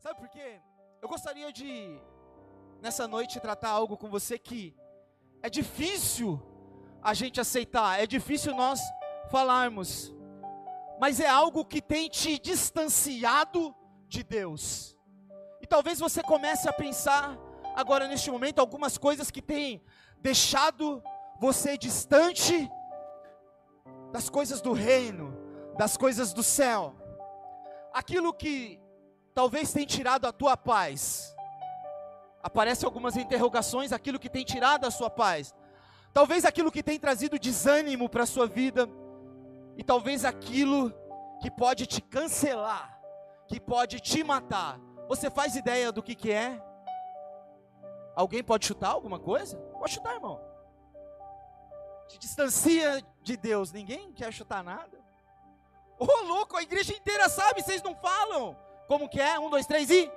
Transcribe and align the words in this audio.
Sabe 0.00 0.18
por 0.18 0.30
quê? 0.30 0.62
Eu 1.02 1.08
gostaria 1.10 1.52
de, 1.52 2.00
nessa 2.80 3.06
noite, 3.06 3.38
tratar 3.38 3.68
algo 3.68 3.98
com 3.98 4.08
você 4.08 4.38
que 4.38 4.74
é 5.42 5.50
difícil 5.50 6.40
a 7.02 7.12
gente 7.12 7.38
aceitar, 7.38 8.00
é 8.00 8.06
difícil 8.06 8.54
nós 8.54 8.80
falarmos, 9.30 10.14
mas 10.98 11.20
é 11.20 11.28
algo 11.28 11.66
que 11.66 11.82
tem 11.82 12.08
te 12.08 12.38
distanciado 12.38 13.76
de 14.08 14.22
Deus. 14.22 14.96
E 15.60 15.66
talvez 15.66 15.98
você 16.00 16.22
comece 16.22 16.66
a 16.66 16.72
pensar 16.72 17.38
agora 17.76 18.08
neste 18.08 18.30
momento 18.30 18.58
algumas 18.58 18.96
coisas 18.96 19.30
que 19.30 19.42
têm 19.42 19.84
deixado 20.16 21.02
você 21.38 21.76
distante 21.76 22.70
das 24.10 24.30
coisas 24.30 24.62
do 24.62 24.72
reino, 24.72 25.36
das 25.76 25.98
coisas 25.98 26.32
do 26.32 26.42
céu. 26.42 26.94
Aquilo 27.92 28.32
que 28.32 28.80
talvez 29.34 29.72
tenha 29.72 29.86
tirado 29.86 30.26
a 30.26 30.32
tua 30.32 30.56
paz. 30.56 31.34
Aparecem 32.42 32.86
algumas 32.86 33.16
interrogações, 33.16 33.92
aquilo 33.92 34.18
que 34.18 34.30
tem 34.30 34.44
tirado 34.44 34.86
a 34.86 34.90
sua 34.90 35.10
paz. 35.10 35.54
Talvez 36.12 36.44
aquilo 36.44 36.72
que 36.72 36.82
tem 36.82 36.98
trazido 36.98 37.38
desânimo 37.38 38.08
para 38.08 38.24
a 38.24 38.26
sua 38.26 38.46
vida. 38.46 38.88
E 39.76 39.84
talvez 39.84 40.24
aquilo 40.24 40.92
que 41.40 41.50
pode 41.50 41.86
te 41.86 42.00
cancelar, 42.00 43.00
que 43.46 43.60
pode 43.60 44.00
te 44.00 44.22
matar. 44.24 44.78
Você 45.08 45.30
faz 45.30 45.54
ideia 45.56 45.90
do 45.90 46.02
que, 46.02 46.14
que 46.14 46.30
é? 46.30 46.62
Alguém 48.14 48.42
pode 48.42 48.66
chutar 48.66 48.90
alguma 48.90 49.18
coisa? 49.18 49.56
Pode 49.78 49.92
chutar, 49.92 50.14
irmão. 50.14 50.40
Te 52.08 52.18
distancia 52.18 53.02
de 53.22 53.36
Deus. 53.36 53.72
Ninguém 53.72 54.12
quer 54.12 54.32
chutar 54.32 54.62
nada. 54.64 54.98
Ô 55.98 56.06
oh, 56.06 56.24
louco, 56.24 56.56
a 56.56 56.62
igreja 56.62 56.94
inteira 56.94 57.28
sabe, 57.28 57.62
vocês 57.62 57.82
não 57.82 57.94
falam. 57.94 58.56
Como 58.90 59.08
que 59.08 59.20
é? 59.20 59.38
Um, 59.38 59.48
dois, 59.48 59.66
três 59.66 59.88
e. 59.88 60.10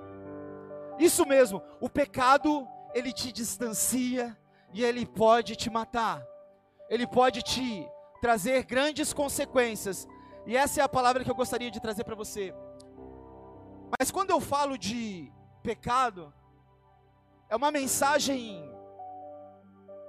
Isso 0.98 1.28
mesmo, 1.28 1.62
o 1.80 1.88
pecado, 1.88 2.68
ele 2.96 3.14
te 3.14 3.32
distancia 3.32 4.36
e 4.74 4.84
ele 4.84 5.06
pode 5.06 5.56
te 5.56 5.70
matar. 5.70 6.26
Ele 6.90 7.06
pode 7.06 7.44
te 7.44 7.88
trazer 8.20 8.64
grandes 8.64 9.14
consequências. 9.14 10.08
E 10.48 10.58
essa 10.58 10.82
é 10.82 10.84
a 10.84 10.90
palavra 10.90 11.24
que 11.24 11.30
eu 11.30 11.36
gostaria 11.36 11.70
de 11.70 11.80
trazer 11.80 12.04
para 12.04 12.16
você. 12.16 12.52
Mas 14.00 14.10
quando 14.10 14.32
eu 14.32 14.42
falo 14.42 14.76
de 14.76 15.32
pecado, 15.62 16.34
é 17.50 17.56
uma 17.56 17.70
mensagem 17.70 18.68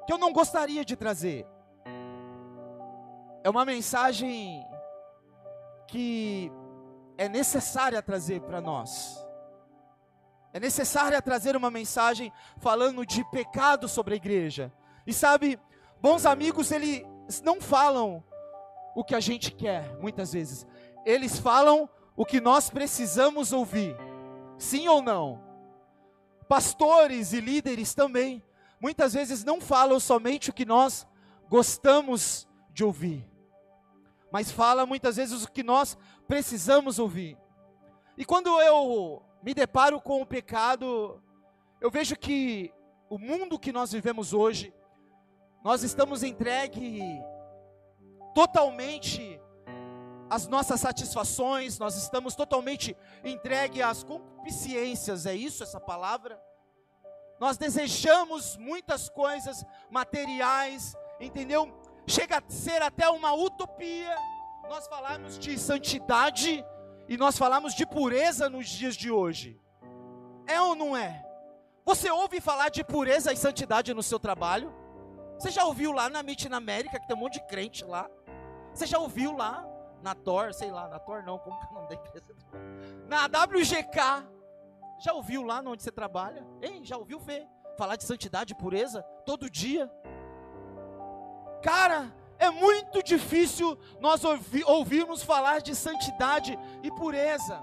que 0.07 0.13
eu 0.15 0.17
não 0.17 0.33
gostaria 0.33 0.87
de 0.87 0.97
trazer. 0.97 1.47
É 3.43 3.51
uma 3.51 3.67
mensagem 3.67 4.67
que 5.87 6.51
é 7.17 7.29
necessária 7.29 8.01
trazer 8.03 8.41
para 8.41 8.61
nós. 8.61 9.19
É 10.53 10.61
necessária 10.61 11.21
trazer 11.21 11.57
uma 11.57 11.71
mensagem 11.71 12.33
falando 12.59 13.05
de 13.05 13.25
pecado 13.31 13.89
sobre 13.89 14.15
a 14.15 14.17
igreja. 14.17 14.73
E 15.07 15.13
sabe, 15.13 15.59
bons 16.01 16.25
amigos, 16.25 16.71
eles 16.71 17.05
não 17.43 17.61
falam 17.61 18.23
o 18.95 19.03
que 19.03 19.15
a 19.15 19.21
gente 19.21 19.51
quer, 19.51 19.97
muitas 20.01 20.33
vezes. 20.33 20.67
Eles 21.05 21.39
falam 21.39 21.89
o 22.17 22.25
que 22.25 22.41
nós 22.41 22.71
precisamos 22.71 23.53
ouvir. 23.53 23.97
Sim 24.57 24.87
ou 24.89 25.03
não? 25.03 25.43
Pastores 26.49 27.33
e 27.33 27.41
líderes 27.41 27.95
também, 27.95 28.43
muitas 28.81 29.15
vezes 29.15 29.43
não 29.43 29.61
falam 29.61 29.99
somente 29.99 30.51
o 30.51 30.53
que 30.53 30.65
nós 30.65 31.07
gostamos 31.49 32.47
de 32.71 32.85
ouvir 32.85 33.34
mas 34.35 34.51
fala 34.51 34.85
muitas 34.85 35.15
vezes 35.15 35.45
o 35.45 35.49
que 35.49 35.63
nós 35.63 35.97
precisamos 36.27 36.99
ouvir. 36.99 37.39
E 38.19 38.25
quando 38.25 38.61
eu 38.61 39.23
me 39.41 39.55
deparo 39.55 40.01
com 40.01 40.21
o 40.21 40.27
pecado, 40.27 41.23
eu 41.81 41.89
vejo 41.89 42.17
que 42.17 42.75
o 43.09 43.17
mundo 43.17 43.61
que 43.61 43.73
nós 43.73 43.93
vivemos 43.93 44.33
hoje, 44.33 44.75
nós 45.63 45.85
estamos 45.85 46.25
entregue 46.25 47.01
totalmente 48.35 49.41
às 50.29 50.49
nossas 50.49 50.81
satisfações, 50.81 51.79
nós 51.79 51.95
estamos 51.95 52.35
totalmente 52.35 52.97
entregue 53.23 53.83
às 53.83 54.03
concupiscências, 54.03 55.27
é 55.27 55.35
isso 55.37 55.63
essa 55.63 55.79
palavra? 55.79 56.43
Nós 57.39 57.57
desejamos 57.57 58.57
muitas 58.57 59.09
coisas 59.09 59.65
materiais, 59.93 60.97
entendeu? 61.21 61.84
Chega 62.07 62.39
a 62.39 62.43
ser 62.49 62.83
até 62.83 63.09
uma 63.09 63.33
utopia 63.33 64.15
nós 64.69 64.87
falarmos 64.87 65.39
de 65.39 65.59
santidade 65.59 66.65
e 67.09 67.17
nós 67.17 67.37
falamos 67.37 67.75
de 67.75 67.87
pureza 67.87 68.49
nos 68.49 68.69
dias 68.69 68.97
de 68.97 69.11
hoje. 69.11 69.61
É 70.47 70.61
ou 70.61 70.75
não 70.75 70.97
é? 70.97 71.25
Você 71.85 72.11
ouve 72.11 72.41
falar 72.41 72.71
de 72.71 72.83
pureza 72.83 73.33
e 73.33 73.37
santidade 73.37 73.93
no 73.93 74.03
seu 74.03 74.19
trabalho? 74.19 74.75
Você 75.39 75.51
já 75.51 75.65
ouviu 75.65 75.93
lá 75.93 76.09
na 76.09 76.21
MIT 76.21 76.49
na 76.49 76.57
América, 76.57 76.99
que 76.99 77.07
tem 77.07 77.17
um 77.17 77.21
monte 77.21 77.35
de 77.35 77.47
crente 77.47 77.85
lá? 77.85 78.09
Você 78.73 78.87
já 78.87 78.99
ouviu 78.99 79.37
lá 79.37 79.67
na 80.03 80.15
TOR, 80.15 80.53
sei 80.53 80.71
lá, 80.71 80.89
na 80.89 80.99
TOR 80.99 81.23
não, 81.25 81.39
como 81.39 81.59
que 81.59 81.67
é 81.67 81.69
o 81.71 81.75
nome 81.75 81.89
da 81.89 81.95
empresa? 81.95 82.35
Na 83.07 83.27
WGK, 83.27 84.27
já 85.01 85.13
ouviu 85.13 85.43
lá 85.43 85.61
onde 85.61 85.83
você 85.83 85.91
trabalha? 85.91 86.47
Ei, 86.63 86.85
já 86.85 86.97
ouviu 86.97 87.19
ver 87.19 87.47
falar 87.77 87.97
de 87.97 88.05
santidade 88.05 88.53
e 88.53 88.57
pureza 88.57 89.03
todo 89.27 89.51
dia? 89.51 89.91
Cara, 91.65 92.15
é 92.39 92.51
muito 92.51 93.03
difícil 93.03 93.79
nós 93.99 94.23
ouvi, 94.23 94.63
ouvirmos 94.67 95.23
falar 95.23 95.63
de 95.63 95.75
santidade 95.75 96.59
e 96.83 96.91
pureza. 96.91 97.59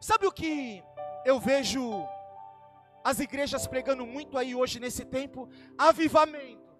Sabe 0.00 0.26
o 0.26 0.32
que 0.32 0.82
eu 1.26 1.38
vejo 1.38 2.02
as 3.04 3.20
igrejas 3.20 3.66
pregando 3.66 4.06
muito 4.06 4.38
aí 4.38 4.54
hoje 4.54 4.80
nesse 4.80 5.04
tempo? 5.04 5.46
Avivamento. 5.76 6.70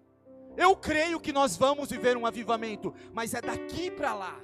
Eu 0.57 0.75
creio 0.75 1.19
que 1.19 1.31
nós 1.31 1.55
vamos 1.55 1.91
viver 1.91 2.17
um 2.17 2.25
avivamento, 2.25 2.95
mas 3.13 3.35
é 3.35 3.41
daqui 3.41 3.91
para 3.91 4.15
lá. 4.15 4.39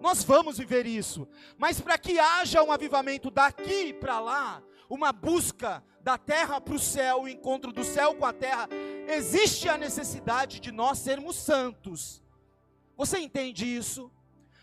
Nós 0.00 0.24
vamos 0.24 0.56
viver 0.56 0.86
isso. 0.86 1.28
Mas 1.58 1.78
para 1.78 1.98
que 1.98 2.18
haja 2.18 2.62
um 2.62 2.72
avivamento 2.72 3.30
daqui 3.30 3.92
para 3.92 4.18
lá, 4.18 4.62
uma 4.90 5.12
busca 5.12 5.82
da 6.02 6.18
terra 6.18 6.60
para 6.60 6.74
o 6.74 6.78
céu, 6.78 7.22
o 7.22 7.28
encontro 7.28 7.72
do 7.72 7.84
céu 7.84 8.16
com 8.16 8.26
a 8.26 8.32
terra, 8.32 8.68
existe 9.06 9.68
a 9.68 9.78
necessidade 9.78 10.58
de 10.58 10.72
nós 10.72 10.98
sermos 10.98 11.36
santos. 11.36 12.20
Você 12.96 13.20
entende 13.20 13.64
isso? 13.64 14.10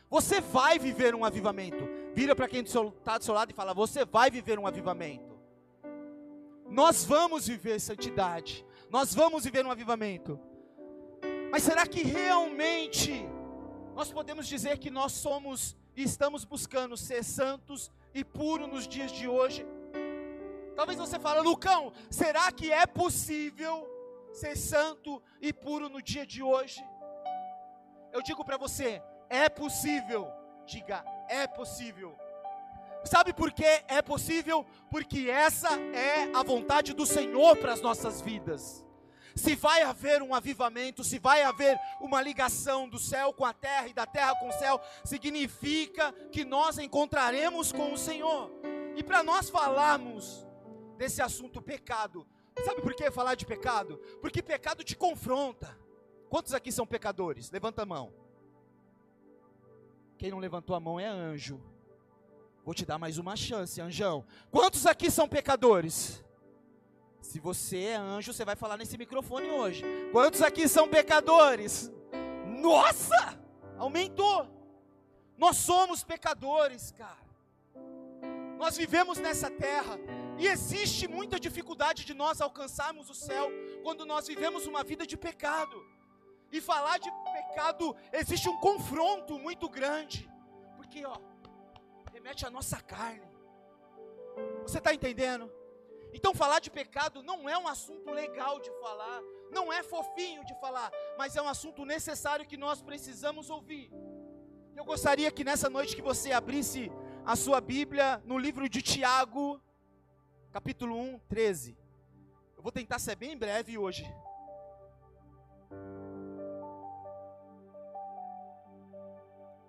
Você 0.10 0.42
vai 0.42 0.78
viver 0.78 1.16
um 1.16 1.24
avivamento. 1.24 1.88
Vira 2.14 2.36
para 2.36 2.48
quem 2.48 2.62
está 2.62 3.18
do 3.18 3.24
seu 3.24 3.34
lado 3.34 3.52
e 3.52 3.56
fala: 3.56 3.74
Você 3.74 4.04
vai 4.06 4.30
viver 4.30 4.60
um 4.60 4.68
avivamento. 4.68 5.38
Nós 6.70 7.06
vamos 7.06 7.48
viver 7.48 7.80
santidade. 7.80 8.66
Nós 8.90 9.14
vamos 9.14 9.46
viver 9.46 9.66
um 9.66 9.72
avivamento. 9.72 10.40
Mas 11.50 11.64
será 11.64 11.88
que 11.88 12.04
realmente 12.04 13.26
nós 13.96 14.12
podemos 14.12 14.48
dizer 14.48 14.78
que 14.78 14.92
nós 14.92 15.14
somos 15.14 15.76
e 15.96 16.04
estamos 16.04 16.44
buscando 16.44 16.98
ser 16.98 17.24
santos 17.24 17.92
e 18.14 18.24
puros 18.24 18.68
nos 18.68 18.88
dias 18.88 19.12
de 19.12 19.28
hoje? 19.28 19.66
Talvez 20.78 21.00
você 21.00 21.18
fale, 21.18 21.42
Lucão, 21.42 21.92
será 22.08 22.52
que 22.52 22.72
é 22.72 22.86
possível 22.86 23.90
ser 24.32 24.56
santo 24.56 25.20
e 25.42 25.52
puro 25.52 25.90
no 25.90 26.04
dia 26.04 26.24
de 26.24 26.44
hoje? 26.44 26.86
Eu 28.14 28.22
digo 28.22 28.46
para 28.46 28.58
você, 28.58 29.02
é 29.28 29.50
possível. 29.50 30.32
Diga, 30.68 31.04
é 31.30 31.48
possível. 31.48 32.16
Sabe 33.04 33.34
por 33.34 33.52
que 33.52 33.66
é 33.88 34.04
possível? 34.04 34.64
Porque 34.92 35.32
essa 35.32 35.70
é 35.96 36.32
a 36.32 36.44
vontade 36.44 36.94
do 36.94 37.08
Senhor 37.08 37.58
para 37.58 37.74
as 37.74 37.82
nossas 37.82 38.22
vidas. 38.22 38.86
Se 39.36 39.56
vai 39.56 39.82
haver 39.82 40.22
um 40.22 40.36
avivamento, 40.36 41.04
se 41.04 41.18
vai 41.18 41.42
haver 41.42 41.76
uma 42.00 42.22
ligação 42.22 42.88
do 42.88 43.00
céu 43.00 43.34
com 43.34 43.46
a 43.46 43.54
terra 43.54 43.88
e 43.88 43.94
da 43.94 44.06
terra 44.06 44.36
com 44.36 44.50
o 44.50 44.54
céu, 44.60 44.80
significa 45.04 46.14
que 46.32 46.46
nós 46.46 46.78
encontraremos 46.78 47.72
com 47.72 47.92
o 47.92 47.98
Senhor. 47.98 48.52
E 48.96 49.02
para 49.02 49.24
nós 49.24 49.50
falarmos 49.50 50.47
desse 50.98 51.22
assunto 51.22 51.62
pecado. 51.62 52.28
Sabe 52.66 52.82
por 52.82 52.94
que 52.94 53.10
falar 53.12 53.36
de 53.36 53.46
pecado? 53.46 53.98
Porque 54.20 54.42
pecado 54.42 54.84
te 54.84 54.96
confronta. 54.96 55.78
Quantos 56.30 56.54
aqui 56.54 56.72
são 56.72 56.86
pecadores? 56.86 57.50
Levanta 57.52 57.84
a 57.84 57.86
mão. 57.86 58.12
Quem 60.18 60.32
não 60.32 60.40
levantou 60.40 60.76
a 60.76 60.80
mão 60.80 61.00
é 61.00 61.06
anjo. 61.06 61.62
Vou 62.66 62.74
te 62.74 62.86
dar 62.86 62.98
mais 62.98 63.18
uma 63.18 63.36
chance, 63.36 63.80
anjão. 63.80 64.26
Quantos 64.52 64.86
aqui 64.86 65.10
são 65.10 65.28
pecadores? 65.28 66.24
Se 67.22 67.40
você 67.40 67.80
é 67.80 67.96
anjo, 67.96 68.34
você 68.34 68.44
vai 68.44 68.56
falar 68.56 68.78
nesse 68.78 68.98
microfone 68.98 69.50
hoje. 69.50 69.84
Quantos 70.12 70.42
aqui 70.42 70.68
são 70.68 70.88
pecadores? 70.88 71.92
Nossa! 72.46 73.40
Aumentou. 73.78 74.48
Nós 75.38 75.58
somos 75.58 76.04
pecadores, 76.04 76.92
cara. 76.92 77.28
Nós 78.58 78.76
vivemos 78.76 79.20
nessa 79.20 79.52
terra 79.52 80.00
e 80.38 80.48
existe 80.48 81.08
muita 81.08 81.40
dificuldade 81.40 82.06
de 82.06 82.14
nós 82.14 82.42
alcançarmos 82.42 83.10
o 83.10 83.14
céu 83.14 83.50
quando 83.84 84.06
nós 84.06 84.28
vivemos 84.28 84.68
uma 84.68 84.84
vida 84.84 85.06
de 85.06 85.18
pecado. 85.18 85.84
E 86.52 86.62
falar 86.62 86.98
de 87.00 87.12
pecado 87.34 87.96
existe 88.14 88.48
um 88.48 88.58
confronto 88.58 89.38
muito 89.40 89.68
grande, 89.68 90.30
porque 90.76 91.06
ó, 91.06 91.18
remete 92.14 92.46
à 92.46 92.50
nossa 92.50 92.80
carne. 92.80 93.28
Você 94.64 94.78
está 94.78 94.94
entendendo? 94.94 95.52
Então, 96.14 96.34
falar 96.34 96.60
de 96.60 96.72
pecado 96.72 97.22
não 97.22 97.50
é 97.50 97.58
um 97.58 97.68
assunto 97.68 98.12
legal 98.12 98.60
de 98.60 98.72
falar, 98.80 99.22
não 99.52 99.72
é 99.72 99.84
fofinho 99.84 100.46
de 100.46 100.54
falar, 100.60 100.92
mas 101.18 101.36
é 101.36 101.42
um 101.42 101.48
assunto 101.48 101.86
necessário 101.86 102.46
que 102.46 102.58
nós 102.58 102.82
precisamos 102.82 103.50
ouvir. 103.50 103.92
Eu 104.76 104.86
gostaria 104.86 105.32
que 105.32 105.44
nessa 105.44 105.70
noite 105.70 105.96
que 105.96 106.02
você 106.02 106.32
abrisse 106.32 106.92
a 107.26 107.36
sua 107.36 107.60
Bíblia 107.60 108.22
no 108.26 108.38
livro 108.38 108.70
de 108.70 108.82
Tiago, 108.82 109.62
capítulo 110.58 110.98
1, 110.98 111.20
13. 111.30 111.78
Eu 112.56 112.64
vou 112.64 112.72
tentar 112.72 112.98
ser 112.98 113.16
bem 113.16 113.38
breve 113.38 113.78
hoje. 113.78 114.12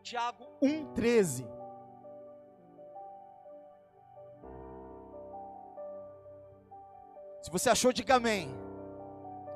Tiago 0.03 0.47
1, 0.63 0.95
13. 0.95 1.47
Se 7.43 7.51
você 7.51 7.69
achou, 7.69 7.93
diga 7.93 8.15
amém. 8.15 8.49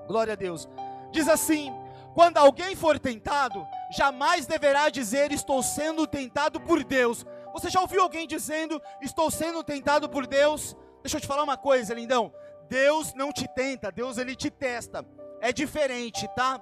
Glória 0.07 0.35
a 0.35 0.37
Deus. 0.37 0.69
Diz 1.11 1.29
assim: 1.29 1.73
quando 2.15 2.37
alguém 2.37 2.77
for 2.77 2.99
tentado, 2.99 3.67
jamais 3.97 4.45
deverá 4.45 4.91
dizer 4.91 5.33
estou 5.33 5.63
sendo 5.63 6.07
tentado 6.07 6.61
por 6.61 6.85
Deus. 6.85 7.25
Você 7.55 7.71
já 7.71 7.81
ouviu 7.81 8.03
alguém 8.03 8.27
dizendo 8.27 8.83
estou 9.01 9.31
sendo 9.31 9.65
tentado 9.65 10.11
por 10.11 10.27
Deus? 10.27 10.77
Deixa 11.03 11.17
eu 11.17 11.21
te 11.21 11.27
falar 11.27 11.43
uma 11.43 11.57
coisa, 11.57 11.95
lindão. 11.95 12.33
Deus 12.69 13.13
não 13.15 13.33
te 13.33 13.49
tenta, 13.49 13.91
Deus 13.91 14.19
ele 14.19 14.37
te 14.37 14.51
testa. 14.51 15.05
É 15.41 15.53
diferente, 15.53 16.29
tá? 16.37 16.61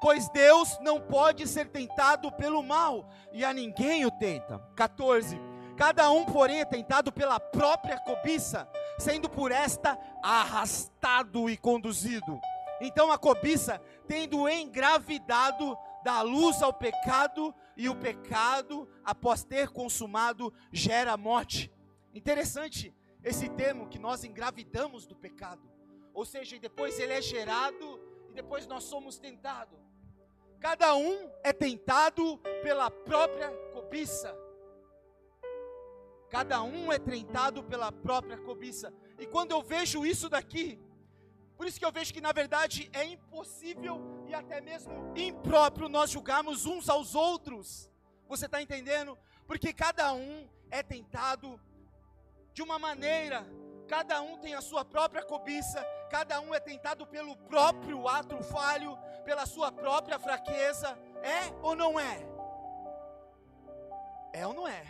Pois 0.00 0.28
Deus 0.30 0.78
não 0.80 1.00
pode 1.00 1.46
ser 1.46 1.68
tentado 1.68 2.30
pelo 2.32 2.62
mal, 2.62 3.10
e 3.32 3.44
a 3.44 3.52
ninguém 3.52 4.06
o 4.06 4.10
tenta. 4.10 4.58
14. 4.76 5.38
Cada 5.76 6.10
um, 6.10 6.24
porém, 6.24 6.60
é 6.60 6.64
tentado 6.64 7.10
pela 7.10 7.40
própria 7.40 7.98
cobiça, 7.98 8.68
sendo 8.98 9.28
por 9.28 9.50
esta 9.50 9.98
arrastado 10.22 11.50
e 11.50 11.56
conduzido. 11.56 12.40
Então 12.80 13.10
a 13.10 13.18
cobiça, 13.18 13.80
tendo 14.06 14.48
engravidado, 14.48 15.76
dá 16.04 16.22
luz 16.22 16.62
ao 16.62 16.72
pecado, 16.72 17.52
e 17.76 17.88
o 17.88 17.96
pecado, 17.96 18.88
após 19.04 19.42
ter 19.42 19.68
consumado, 19.68 20.52
gera 20.72 21.16
morte. 21.16 21.72
Interessante 22.14 22.94
esse 23.22 23.48
termo 23.48 23.88
que 23.88 23.98
nós 23.98 24.24
engravidamos 24.24 25.06
do 25.06 25.14
pecado. 25.14 25.62
Ou 26.12 26.24
seja, 26.24 26.58
depois 26.58 26.98
ele 26.98 27.12
é 27.12 27.22
gerado 27.22 28.00
e 28.30 28.32
depois 28.32 28.66
nós 28.66 28.84
somos 28.84 29.18
tentados. 29.18 29.78
Cada 30.58 30.94
um 30.94 31.30
é 31.42 31.52
tentado 31.52 32.38
pela 32.62 32.90
própria 32.90 33.50
cobiça. 33.72 34.36
Cada 36.28 36.62
um 36.62 36.92
é 36.92 36.98
tentado 36.98 37.62
pela 37.64 37.90
própria 37.90 38.36
cobiça. 38.36 38.92
E 39.18 39.26
quando 39.26 39.52
eu 39.52 39.62
vejo 39.62 40.06
isso 40.06 40.28
daqui, 40.28 40.78
por 41.56 41.66
isso 41.66 41.78
que 41.78 41.84
eu 41.84 41.92
vejo 41.92 42.12
que 42.12 42.20
na 42.20 42.32
verdade 42.32 42.88
é 42.92 43.04
impossível 43.04 44.00
e 44.26 44.34
até 44.34 44.60
mesmo 44.60 44.92
impróprio 45.16 45.88
nós 45.88 46.10
julgarmos 46.10 46.66
uns 46.66 46.88
aos 46.88 47.14
outros. 47.14 47.90
Você 48.28 48.46
está 48.46 48.62
entendendo? 48.62 49.18
Porque 49.46 49.72
cada 49.72 50.12
um 50.12 50.48
é 50.70 50.82
tentado 50.82 51.60
de 52.52 52.62
uma 52.62 52.78
maneira, 52.78 53.46
cada 53.88 54.20
um 54.20 54.36
tem 54.38 54.54
a 54.54 54.60
sua 54.60 54.84
própria 54.84 55.22
cobiça, 55.22 55.84
cada 56.10 56.40
um 56.40 56.54
é 56.54 56.60
tentado 56.60 57.06
pelo 57.06 57.36
próprio 57.36 58.08
ato 58.08 58.42
falho, 58.42 58.98
pela 59.24 59.46
sua 59.46 59.70
própria 59.70 60.18
fraqueza. 60.18 60.98
É 61.22 61.52
ou 61.62 61.74
não 61.76 61.98
é? 61.98 62.26
É 64.32 64.46
ou 64.46 64.54
não 64.54 64.66
é? 64.66 64.82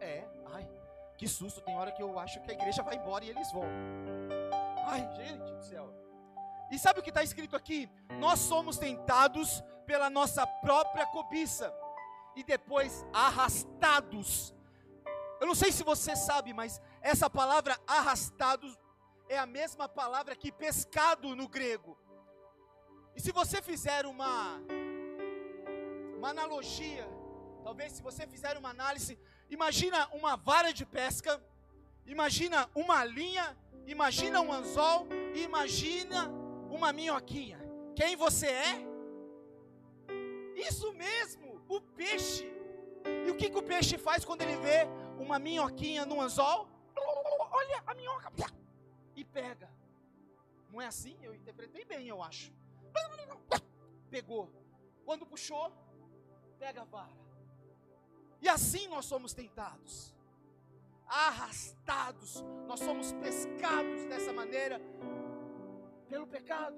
É. 0.00 0.24
Ai, 0.52 0.68
que 1.16 1.26
susto. 1.28 1.60
Tem 1.60 1.76
hora 1.76 1.92
que 1.92 2.02
eu 2.02 2.18
acho 2.18 2.40
que 2.42 2.50
a 2.50 2.54
igreja 2.54 2.82
vai 2.82 2.96
embora 2.96 3.24
e 3.24 3.30
eles 3.30 3.50
vão. 3.52 3.64
Ai, 4.86 5.08
gente 5.16 5.52
do 5.52 5.62
céu. 5.62 5.92
E 6.70 6.78
sabe 6.78 7.00
o 7.00 7.02
que 7.02 7.10
está 7.10 7.22
escrito 7.22 7.56
aqui? 7.56 7.88
Nós 8.18 8.40
somos 8.40 8.78
tentados 8.78 9.62
pela 9.86 10.08
nossa 10.08 10.46
própria 10.46 11.06
cobiça 11.06 11.72
e 12.34 12.42
depois 12.42 13.04
arrastados 13.12 14.53
eu 15.44 15.46
não 15.46 15.54
sei 15.54 15.70
se 15.70 15.84
você 15.84 16.16
sabe, 16.16 16.54
mas 16.54 16.80
essa 17.02 17.28
palavra 17.28 17.78
arrastado 17.86 18.66
é 19.28 19.36
a 19.36 19.44
mesma 19.44 19.86
palavra 19.86 20.34
que 20.34 20.50
pescado 20.50 21.36
no 21.36 21.46
grego. 21.46 21.98
E 23.14 23.20
se 23.20 23.30
você 23.30 23.60
fizer 23.60 24.06
uma 24.06 24.58
uma 26.16 26.30
analogia, 26.30 27.06
talvez 27.62 27.92
se 27.92 28.02
você 28.02 28.26
fizer 28.26 28.56
uma 28.56 28.70
análise, 28.70 29.18
imagina 29.50 30.08
uma 30.14 30.34
vara 30.34 30.72
de 30.72 30.86
pesca, 30.86 31.38
imagina 32.06 32.66
uma 32.74 33.04
linha, 33.04 33.54
imagina 33.86 34.40
um 34.40 34.50
anzol 34.50 35.06
imagina 35.34 36.30
uma 36.70 36.90
minhoquinha. 36.90 37.60
Quem 37.94 38.16
você 38.16 38.46
é? 38.46 38.72
Isso 40.56 40.90
mesmo, 40.94 41.62
o 41.68 41.82
peixe. 41.82 42.50
E 43.26 43.30
o 43.30 43.36
que, 43.36 43.50
que 43.50 43.58
o 43.58 43.62
peixe 43.62 43.98
faz 43.98 44.24
quando 44.24 44.40
ele 44.40 44.56
vê 44.56 44.88
uma 45.18 45.38
minhoquinha 45.38 46.04
no 46.04 46.20
anzol, 46.20 46.68
olha 47.50 47.82
a 47.86 47.94
minhoca, 47.94 48.30
e 49.16 49.24
pega. 49.24 49.70
Não 50.70 50.80
é 50.80 50.86
assim? 50.86 51.16
Eu 51.22 51.34
interpretei 51.34 51.84
bem, 51.84 52.08
eu 52.08 52.22
acho. 52.22 52.52
Pegou. 54.10 54.50
Quando 55.04 55.26
puxou, 55.26 55.72
pega 56.58 56.82
a 56.82 56.84
vara. 56.84 57.12
E 58.40 58.48
assim 58.48 58.88
nós 58.88 59.06
somos 59.06 59.32
tentados, 59.32 60.14
arrastados, 61.06 62.44
nós 62.66 62.80
somos 62.80 63.12
pescados 63.14 64.04
dessa 64.04 64.32
maneira 64.32 64.80
pelo 66.08 66.26
pecado. 66.26 66.76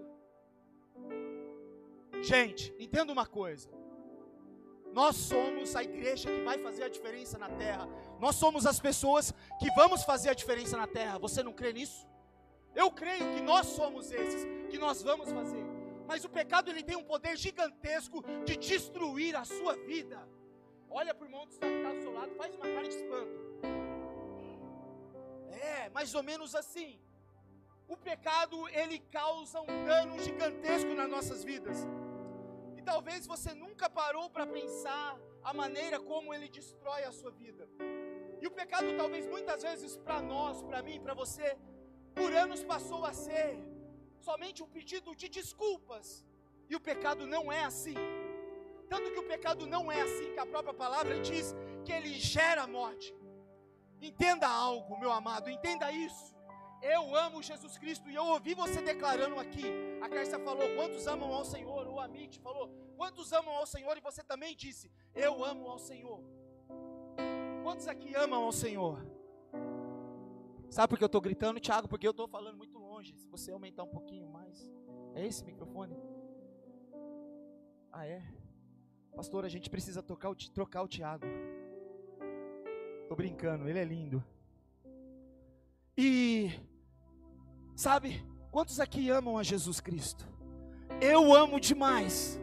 Gente, 2.23 2.75
entenda 2.79 3.13
uma 3.13 3.27
coisa. 3.27 3.69
Nós 4.93 5.17
somos 5.17 5.77
a 5.77 5.83
igreja 5.83 6.29
que 6.29 6.43
vai 6.43 6.59
fazer 6.59 6.85
a 6.85 6.89
diferença 6.89 7.39
na 7.39 7.49
terra. 7.49 7.89
Nós 8.19 8.37
somos 8.37 8.67
as 8.67 8.81
pessoas 8.81 9.33
que 9.59 9.71
vamos 9.73 10.03
fazer 10.05 10.31
a 10.31 10.35
diferença 10.35 10.77
na 10.77 10.87
terra. 10.87 11.19
Você 11.19 11.43
não 11.43 11.53
crê 11.53 11.73
nisso? 11.73 12.07
Eu 12.75 12.91
creio 12.91 13.35
que 13.35 13.41
nós 13.41 13.67
somos 13.67 14.11
esses, 14.11 14.45
que 14.71 14.79
nós 14.79 15.03
vamos 15.03 15.31
fazer. 15.31 15.65
Mas 16.07 16.25
o 16.25 16.29
pecado 16.29 16.71
ele 16.71 16.83
tem 16.83 16.97
um 16.97 17.03
poder 17.03 17.37
gigantesco 17.37 18.25
de 18.45 18.57
destruir 18.57 19.35
a 19.37 19.45
sua 19.45 19.75
vida. 19.75 20.19
Olha 20.89 21.15
para 21.15 21.25
o 21.25 21.27
irmão 21.27 21.47
que 21.47 21.55
está 21.55 21.67
do 21.67 22.01
seu 22.01 22.13
lado, 22.13 22.35
faz 22.35 22.55
uma 22.55 22.67
cara 22.67 22.89
de 22.89 22.95
espanto. 22.95 23.47
É, 25.51 25.91
mais 25.91 26.15
ou 26.15 26.23
menos 26.23 26.55
assim. 26.55 26.99
O 27.89 27.97
pecado 27.97 28.69
ele 28.71 28.99
causa 28.99 29.61
um 29.61 29.85
dano 29.85 30.19
gigantesco 30.19 30.93
nas 30.95 31.09
nossas 31.09 31.45
vidas 31.45 31.87
talvez 32.91 33.27
você 33.27 33.53
nunca 33.65 33.87
parou 34.01 34.27
para 34.35 34.47
pensar 34.59 35.09
a 35.43 35.53
maneira 35.61 35.99
como 36.11 36.33
ele 36.35 36.49
destrói 36.59 37.03
a 37.05 37.13
sua 37.19 37.33
vida. 37.43 37.65
E 38.41 38.47
o 38.47 38.53
pecado, 38.61 38.97
talvez 38.97 39.27
muitas 39.35 39.61
vezes 39.69 39.97
para 40.05 40.19
nós, 40.33 40.63
para 40.69 40.83
mim, 40.87 41.01
para 41.07 41.15
você, 41.23 41.49
por 42.15 42.31
anos 42.45 42.63
passou 42.73 43.05
a 43.05 43.13
ser 43.13 43.49
somente 44.29 44.63
um 44.63 44.71
pedido 44.77 45.17
de 45.21 45.29
desculpas. 45.29 46.25
E 46.71 46.77
o 46.77 46.81
pecado 46.91 47.27
não 47.35 47.45
é 47.59 47.65
assim. 47.65 47.99
Tanto 48.93 49.11
que 49.13 49.19
o 49.25 49.29
pecado 49.35 49.67
não 49.75 49.85
é 49.91 50.01
assim, 50.09 50.33
que 50.35 50.43
a 50.45 50.53
própria 50.55 50.75
palavra 50.85 51.19
diz 51.21 51.55
que 51.85 51.93
ele 51.99 52.15
gera 52.35 52.67
morte. 52.79 53.13
Entenda 54.01 54.49
algo, 54.49 55.01
meu 55.03 55.13
amado, 55.21 55.51
entenda 55.51 55.91
isso. 55.91 56.36
Eu 56.83 57.15
amo 57.15 57.43
Jesus 57.43 57.79
Cristo 57.79 58.11
e 58.11 58.15
eu 58.15 58.25
ouvi 58.25 58.55
você 58.55 58.81
declarando 58.81 59.39
aqui. 59.39 59.65
A 60.03 60.09
Cárcia 60.09 60.39
falou: 60.39 60.75
quantos 60.77 61.07
amam 61.07 61.33
ao 61.33 61.45
Senhor? 61.45 61.87
O 61.89 61.99
Amit 62.01 62.39
falou: 62.41 62.69
quantos 62.97 63.33
amam 63.33 63.55
ao 63.55 63.67
Senhor? 63.67 63.97
E 63.97 64.01
você 64.01 64.23
também 64.23 64.55
disse: 64.55 64.91
eu 65.15 65.45
amo 65.45 65.69
ao 65.69 65.79
Senhor. 65.79 66.23
Quantos 67.63 67.89
aqui 67.89 68.15
amam 68.15 68.45
ao 68.45 68.53
Senhor? 68.53 69.05
Sabe 70.71 70.89
por 70.89 70.99
que 70.99 71.05
eu 71.05 71.07
estou 71.07 71.21
gritando, 71.21 71.61
Thiago? 71.61 71.89
Porque 71.89 72.07
eu 72.07 72.11
estou 72.11 72.29
falando 72.29 72.57
muito 72.57 72.79
longe. 72.79 73.15
Se 73.17 73.27
você 73.29 73.51
aumentar 73.51 73.83
um 73.83 73.89
pouquinho 73.89 74.29
mais. 74.29 74.71
É 75.15 75.27
esse 75.27 75.45
microfone? 75.45 75.97
Ah, 77.91 78.07
é? 78.07 78.23
Pastor, 79.15 79.47
a 79.47 79.49
gente 79.49 79.71
precisa 79.71 80.01
o, 80.01 80.03
trocar 80.03 80.83
o 80.83 80.89
Thiago. 80.89 81.25
Estou 83.03 83.17
brincando, 83.17 83.67
ele 83.67 83.79
é 83.79 83.85
lindo. 83.85 84.23
E, 85.97 86.53
sabe, 87.75 88.25
quantos 88.51 88.81
aqui 88.81 89.09
amam 89.11 89.39
a 89.39 89.43
Jesus 89.43 89.81
Cristo? 89.81 90.27
Eu 91.01 91.35
amo 91.35 91.59
demais. 91.59 92.41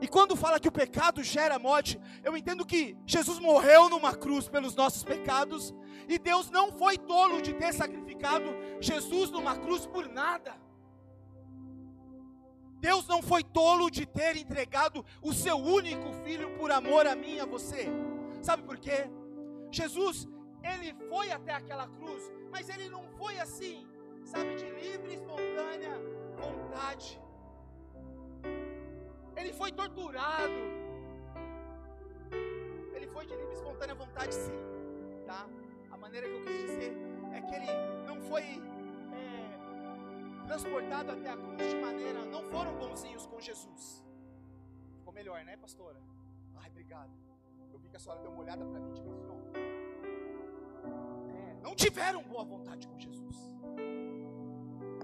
E 0.00 0.06
quando 0.06 0.36
fala 0.36 0.60
que 0.60 0.68
o 0.68 0.72
pecado 0.72 1.22
gera 1.22 1.58
morte, 1.58 2.00
eu 2.24 2.36
entendo 2.36 2.64
que 2.64 2.96
Jesus 3.06 3.38
morreu 3.38 3.88
numa 3.88 4.14
cruz 4.14 4.48
pelos 4.48 4.74
nossos 4.74 5.02
pecados, 5.02 5.74
e 6.08 6.18
Deus 6.18 6.50
não 6.50 6.72
foi 6.72 6.96
tolo 6.96 7.42
de 7.42 7.52
ter 7.52 7.72
sacrificado 7.72 8.44
Jesus 8.80 9.30
numa 9.30 9.56
cruz 9.56 9.86
por 9.86 10.08
nada. 10.08 10.54
Deus 12.80 13.08
não 13.08 13.20
foi 13.20 13.42
tolo 13.42 13.90
de 13.90 14.06
ter 14.06 14.36
entregado 14.36 15.04
o 15.20 15.32
seu 15.32 15.56
único 15.56 16.12
filho 16.24 16.56
por 16.56 16.70
amor 16.70 17.06
a 17.06 17.16
mim 17.16 17.34
e 17.34 17.40
a 17.40 17.46
você. 17.46 17.88
Sabe 18.40 18.62
por 18.62 18.78
quê? 18.78 19.10
Jesus, 19.70 20.28
ele 20.62 20.92
foi 21.08 21.30
até 21.30 21.52
aquela 21.52 21.88
cruz, 21.88 22.30
mas 22.50 22.68
ele 22.68 22.88
não 22.88 23.02
foi 23.16 23.38
assim, 23.38 23.86
sabe, 24.24 24.56
de 24.56 24.68
livre 24.70 25.12
e 25.12 25.14
espontânea 25.14 25.94
vontade. 26.36 27.20
Ele 29.36 29.52
foi 29.52 29.72
torturado. 29.72 30.52
Ele 32.92 33.06
foi 33.06 33.26
de 33.26 33.34
livre 33.34 33.52
e 33.52 33.54
espontânea 33.54 33.94
vontade, 33.94 34.34
sim, 34.34 34.52
tá? 35.26 35.48
A 35.90 35.96
maneira 35.96 36.28
que 36.28 36.34
eu 36.34 36.44
quis 36.44 36.60
dizer 36.62 36.92
é 37.32 37.40
que 37.40 37.54
ele 37.54 37.66
não 38.06 38.20
foi 38.22 38.42
é, 38.42 40.46
transportado 40.46 41.12
até 41.12 41.30
a 41.30 41.36
cruz 41.36 41.70
de 41.70 41.76
maneira, 41.76 42.24
não 42.24 42.42
foram 42.44 42.76
bonzinhos 42.76 43.26
com 43.26 43.40
Jesus. 43.40 44.04
Ficou 44.96 45.12
melhor, 45.12 45.44
né, 45.44 45.56
pastora? 45.56 46.00
Ai, 46.56 46.68
obrigado. 46.70 47.10
Eu 47.72 47.78
vi 47.78 47.88
que 47.88 47.96
a 47.96 48.00
senhora 48.00 48.20
deu 48.20 48.30
uma 48.30 48.42
olhada 48.42 48.64
para 48.64 48.80
mim, 48.80 48.92
tipo 48.92 49.10
assim, 49.10 49.27
não 51.62 51.74
tiveram 51.74 52.22
boa 52.22 52.44
vontade 52.44 52.86
com 52.86 52.98
Jesus. 52.98 53.36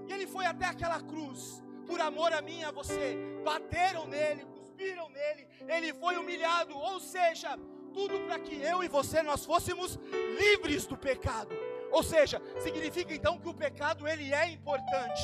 E 0.07 0.13
ele 0.13 0.27
foi 0.27 0.45
até 0.45 0.65
aquela 0.65 1.01
cruz, 1.01 1.63
por 1.85 1.99
amor 1.99 2.33
a 2.33 2.41
mim 2.41 2.59
e 2.59 2.63
a 2.63 2.71
você, 2.71 3.17
bateram 3.43 4.07
nele, 4.07 4.45
cuspiram 4.45 5.09
nele, 5.09 5.47
ele 5.67 5.93
foi 5.93 6.17
humilhado, 6.17 6.77
ou 6.77 6.99
seja, 6.99 7.57
tudo 7.93 8.19
para 8.25 8.39
que 8.39 8.55
eu 8.61 8.83
e 8.83 8.87
você 8.87 9.23
nós 9.23 9.45
fôssemos 9.45 9.97
livres 10.39 10.85
do 10.85 10.97
pecado. 10.97 11.55
Ou 11.91 12.03
seja, 12.03 12.41
significa 12.61 13.13
então 13.13 13.39
que 13.39 13.47
o 13.47 13.53
pecado 13.53 14.07
ele 14.07 14.33
é 14.33 14.49
importante, 14.49 15.23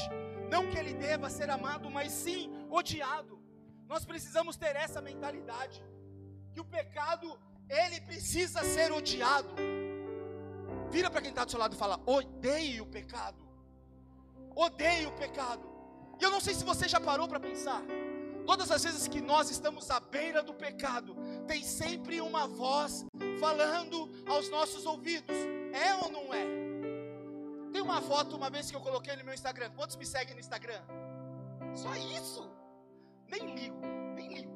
não 0.49 0.69
que 0.69 0.77
ele 0.77 0.93
deva 0.93 1.29
ser 1.29 1.49
amado, 1.49 1.89
mas 1.89 2.11
sim 2.11 2.49
odiado. 2.69 3.41
Nós 3.87 4.05
precisamos 4.05 4.55
ter 4.55 4.75
essa 4.75 5.01
mentalidade 5.01 5.83
que 6.53 6.61
o 6.61 6.65
pecado 6.65 7.37
ele 7.69 7.99
precisa 8.01 8.63
ser 8.63 8.91
odiado. 8.91 9.53
Vira 10.91 11.09
para 11.09 11.21
quem 11.21 11.29
está 11.29 11.45
do 11.45 11.51
seu 11.51 11.59
lado 11.59 11.73
e 11.73 11.77
fala: 11.77 11.99
odeie 12.05 12.81
o 12.81 12.85
pecado. 12.85 13.41
Odeie 14.55 15.05
o 15.05 15.11
pecado. 15.13 15.65
E 16.19 16.23
eu 16.23 16.29
não 16.29 16.41
sei 16.41 16.53
se 16.53 16.63
você 16.63 16.87
já 16.87 16.99
parou 16.99 17.27
para 17.27 17.39
pensar. 17.39 17.81
Todas 18.45 18.69
as 18.71 18.83
vezes 18.83 19.07
que 19.07 19.21
nós 19.21 19.49
estamos 19.49 19.89
à 19.89 19.99
beira 19.99 20.43
do 20.43 20.53
pecado, 20.53 21.15
tem 21.47 21.63
sempre 21.63 22.19
uma 22.19 22.47
voz 22.47 23.05
falando 23.39 24.09
aos 24.27 24.49
nossos 24.49 24.85
ouvidos. 24.85 25.35
É 25.71 25.95
ou 25.95 26.11
não 26.11 26.33
é? 26.33 26.45
Tem 27.71 27.81
uma 27.81 28.01
foto 28.01 28.35
uma 28.35 28.49
vez 28.49 28.69
que 28.69 28.75
eu 28.75 28.81
coloquei 28.81 29.15
no 29.15 29.23
meu 29.23 29.33
Instagram. 29.33 29.69
Quantos 29.71 29.95
me 29.95 30.05
seguem 30.05 30.33
no 30.33 30.41
Instagram? 30.41 30.81
Só 31.73 31.95
isso. 31.95 32.51
Nem 33.29 33.55
ligo, 33.55 33.79
nem 34.15 34.33
ligo. 34.33 34.51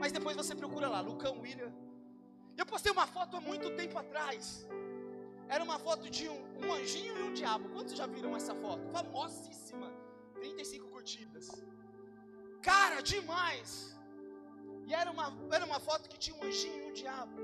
Mas 0.00 0.10
depois 0.10 0.36
você 0.36 0.54
procura 0.54 0.88
lá, 0.88 1.00
Lucão 1.00 1.40
William. 1.40 1.72
Eu 2.56 2.66
postei 2.66 2.90
uma 2.90 3.06
foto 3.06 3.36
há 3.36 3.40
muito 3.40 3.70
tempo 3.76 3.96
atrás. 3.96 4.66
Era 5.48 5.62
uma 5.64 5.78
foto 5.78 6.10
de 6.10 6.28
um, 6.28 6.40
um 6.62 6.72
anjinho 6.72 7.16
e 7.18 7.22
um 7.28 7.32
diabo. 7.32 7.68
Quantos 7.74 7.94
já 8.00 8.06
viram 8.06 8.36
essa 8.36 8.54
foto? 8.54 8.86
Famosíssima. 8.96 9.90
35 10.34 10.88
curtidas. 10.88 11.48
Cara, 12.62 13.00
demais. 13.00 13.70
E 14.86 14.94
era 14.94 15.10
uma, 15.10 15.26
era 15.56 15.64
uma 15.64 15.80
foto 15.80 16.08
que 16.08 16.18
tinha 16.18 16.36
um 16.36 16.44
anjinho 16.48 16.84
e 16.84 16.90
um 16.90 16.92
diabo. 16.92 17.36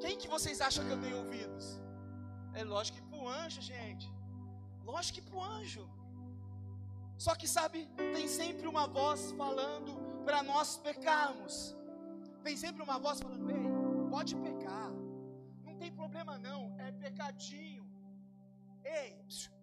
Quem 0.00 0.16
que 0.16 0.28
vocês 0.28 0.60
acham 0.60 0.84
que 0.86 0.92
eu 0.92 1.00
tenho 1.00 1.18
ouvidos? 1.18 1.80
É 2.54 2.64
lógico 2.64 2.98
que 2.98 3.04
pro 3.10 3.28
anjo, 3.28 3.60
gente. 3.60 4.08
Lógico 4.84 5.14
que 5.16 5.24
pro 5.28 5.40
anjo. 5.42 5.88
Só 7.16 7.34
que 7.34 7.48
sabe, 7.48 7.88
tem 8.14 8.28
sempre 8.28 8.66
uma 8.68 8.86
voz 8.86 9.32
falando 9.32 9.92
para 10.24 10.42
nós 10.42 10.76
pecarmos. 10.76 11.76
Tem 12.44 12.56
sempre 12.56 12.82
uma 12.82 12.98
voz 12.98 13.20
falando: 13.20 13.50
"Ei, 13.50 13.64
pode 14.10 14.34
pecar. 14.36 14.87
Tem 15.78 15.92
problema 15.92 16.38
não 16.38 16.68
pecadinho. 17.18 17.84
Ei, 18.84 19.16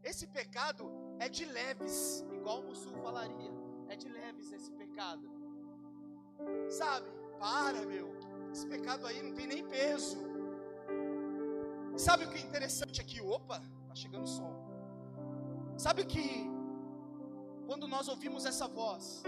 esse 0.04 0.28
pecado 0.28 0.92
é 1.20 1.28
de 1.30 1.46
leves, 1.46 2.26
igual 2.38 2.60
o 2.72 2.76
Sul 2.76 2.96
falaria. 3.06 3.54
É 3.88 3.96
de 3.96 4.10
leves 4.10 4.52
esse 4.52 4.72
pecado. 4.72 5.26
Sabe? 6.70 7.10
Para, 7.40 7.86
meu. 7.86 8.08
Esse 8.52 8.68
pecado 8.68 9.06
aí 9.06 9.22
não 9.22 9.34
tem 9.34 9.48
nem 9.48 9.64
peso. 9.68 10.18
sabe 11.98 12.26
o 12.26 12.30
que 12.32 12.38
é 12.38 12.42
interessante 12.42 13.00
aqui? 13.02 13.20
Opa, 13.22 13.60
tá 13.88 13.96
chegando 13.96 14.24
o 14.24 14.28
som. 14.28 14.54
Sabe 15.78 16.06
que 16.06 16.26
quando 17.68 17.88
nós 17.88 18.08
ouvimos 18.08 18.46
essa 18.46 18.68
voz 18.68 19.24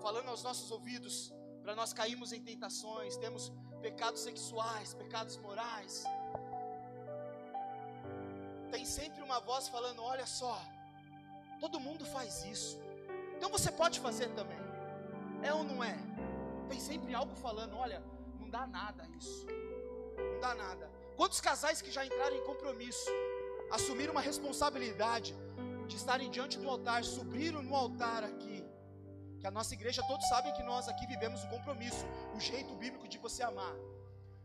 falando 0.00 0.28
aos 0.28 0.42
nossos 0.42 0.70
ouvidos, 0.70 1.32
para 1.62 1.74
nós 1.74 1.92
cairmos 1.92 2.32
em 2.32 2.42
tentações, 2.42 3.16
temos 3.16 3.52
pecados 3.80 4.20
sexuais, 4.20 4.94
pecados 4.94 5.36
morais, 5.36 6.04
tem 8.70 8.84
sempre 8.84 9.22
uma 9.22 9.40
voz 9.40 9.68
falando: 9.68 10.02
olha 10.02 10.26
só, 10.26 10.60
todo 11.60 11.80
mundo 11.80 12.04
faz 12.04 12.44
isso, 12.44 12.80
então 13.36 13.50
você 13.50 13.70
pode 13.70 14.00
fazer 14.00 14.28
também. 14.34 14.58
É 15.42 15.52
ou 15.52 15.62
não 15.62 15.82
é? 15.82 15.96
Tem 16.68 16.80
sempre 16.80 17.14
algo 17.14 17.34
falando: 17.36 17.76
olha, 17.76 18.02
não 18.38 18.48
dá 18.50 18.66
nada 18.66 19.06
isso, 19.16 19.46
não 20.16 20.40
dá 20.40 20.54
nada. 20.54 20.90
Quantos 21.16 21.40
casais 21.40 21.82
que 21.82 21.90
já 21.90 22.04
entraram 22.04 22.36
em 22.36 22.44
compromisso, 22.44 23.10
assumiram 23.70 24.12
uma 24.12 24.20
responsabilidade 24.20 25.34
de 25.86 25.96
estarem 25.96 26.30
diante 26.30 26.58
do 26.58 26.68
altar, 26.68 27.02
subiram 27.04 27.62
no 27.62 27.74
altar 27.74 28.22
aqui, 28.22 28.64
que 29.38 29.46
a 29.46 29.50
nossa 29.50 29.74
igreja, 29.74 30.02
todos 30.06 30.28
sabem 30.28 30.52
que 30.52 30.62
nós 30.62 30.88
aqui 30.88 31.06
vivemos 31.06 31.44
o 31.44 31.48
compromisso, 31.48 32.04
o 32.34 32.40
jeito 32.40 32.74
bíblico 32.74 33.08
de 33.08 33.18
você 33.18 33.42
amar. 33.42 33.74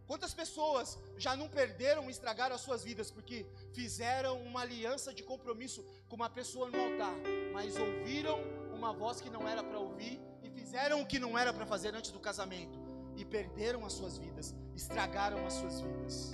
Quantas 0.06 0.34
pessoas 0.34 1.00
já 1.18 1.36
não 1.36 1.48
perderam 1.48 2.08
e 2.08 2.12
estragaram 2.12 2.56
as 2.56 2.62
suas 2.62 2.84
vidas 2.84 3.10
porque 3.10 3.46
fizeram 3.74 4.42
uma 4.44 4.62
aliança 4.62 5.14
de 5.14 5.24
compromisso 5.24 5.84
com 6.10 6.16
uma 6.16 6.30
pessoa 6.30 6.70
no 6.70 6.80
altar, 6.80 7.16
mas 7.54 7.78
ouviram 7.78 8.40
uma 8.74 8.92
voz 8.92 9.22
que 9.22 9.30
não 9.30 9.48
era 9.48 9.64
para 9.64 9.80
ouvir 9.80 10.22
e 10.42 10.50
fizeram 10.50 11.02
o 11.02 11.06
que 11.06 11.20
não 11.20 11.38
era 11.38 11.54
para 11.54 11.66
fazer 11.66 11.96
antes 11.96 12.12
do 12.12 12.20
casamento 12.20 12.78
e 13.16 13.24
perderam 13.24 13.86
as 13.86 13.94
suas 13.94 14.18
vidas, 14.18 14.54
estragaram 14.76 15.46
as 15.46 15.54
suas 15.54 15.80
vidas. 15.80 16.32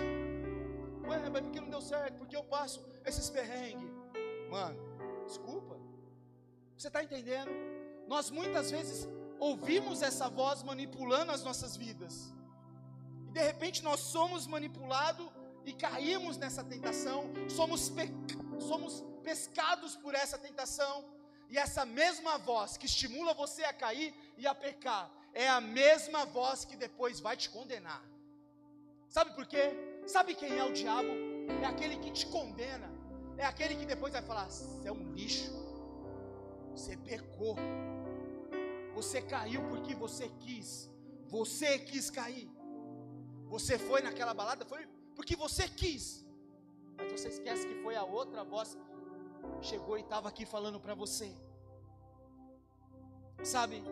Ué, 1.08 1.30
mas 1.30 1.42
por 1.42 1.52
que 1.52 1.60
não 1.60 1.70
deu 1.70 1.82
certo? 1.82 2.18
Porque 2.18 2.36
eu 2.36 2.44
passo 2.44 2.84
esses 3.06 3.30
perrengues. 3.30 3.90
Mano, 4.50 4.80
desculpa. 5.26 5.78
Você 6.76 6.88
está 6.88 7.04
entendendo? 7.04 7.52
Nós 8.14 8.30
muitas 8.40 8.72
vezes 8.76 9.08
ouvimos 9.40 10.02
essa 10.02 10.28
voz 10.40 10.64
manipulando 10.64 11.32
as 11.32 11.44
nossas 11.44 11.78
vidas 11.84 12.16
e 13.28 13.32
de 13.32 13.42
repente 13.50 13.84
nós 13.84 14.00
somos 14.00 14.48
manipulados 14.48 15.28
e 15.64 15.74
caímos 15.74 16.36
nessa 16.36 16.64
tentação, 16.64 17.26
somos, 17.48 17.92
somos 18.70 19.04
pescados 19.24 19.96
por 19.96 20.16
essa 20.16 20.38
tentação, 20.38 21.06
e 21.52 21.58
essa 21.58 21.84
mesma 21.86 22.38
voz 22.38 22.78
que 22.78 22.86
estimula 22.86 23.34
você 23.34 23.64
a 23.64 23.74
cair 23.74 24.14
e 24.38 24.48
a 24.48 24.54
pecar, 24.54 25.12
é 25.34 25.48
a 25.48 25.62
mesma 25.62 26.26
voz 26.26 26.64
que 26.64 26.76
depois 26.76 27.20
vai 27.20 27.36
te 27.36 27.50
condenar. 27.50 28.04
Sabe 29.08 29.36
por 29.36 29.46
quê? 29.46 29.72
Sabe 30.06 30.36
quem 30.36 30.58
é 30.58 30.64
o 30.64 30.74
diabo? 30.74 31.10
É 31.64 31.66
aquele 31.66 31.98
que 31.98 32.12
te 32.12 32.26
condena, 32.28 32.90
é 33.38 33.46
aquele 33.46 33.76
que 33.76 33.86
depois 33.86 34.14
vai 34.14 34.22
falar: 34.22 34.46
você 34.46 34.88
é 34.88 34.92
um 34.92 35.12
lixo, 35.14 35.52
você 36.72 36.96
pecou, 36.98 37.56
você 38.94 39.22
caiu 39.22 39.62
porque 39.70 39.94
você 39.96 40.30
quis, 40.40 40.90
você 41.28 41.80
quis 41.80 42.10
cair. 42.10 42.50
Você 43.48 43.78
foi 43.78 44.02
naquela 44.02 44.34
balada, 44.34 44.66
foi 44.66 44.88
porque 45.16 45.36
você 45.36 45.68
quis. 45.68 46.26
Mas 46.98 47.12
você 47.12 47.30
esquece 47.30 47.68
que 47.68 47.82
foi 47.84 47.96
a 47.96 48.04
outra 48.04 48.44
voz 48.44 48.78
que 49.60 49.66
chegou 49.72 49.98
e 49.98 50.02
estava 50.02 50.30
aqui 50.30 50.46
falando 50.46 50.80
para 50.80 50.94
você. 50.94 51.30
Sabe? 53.44 53.84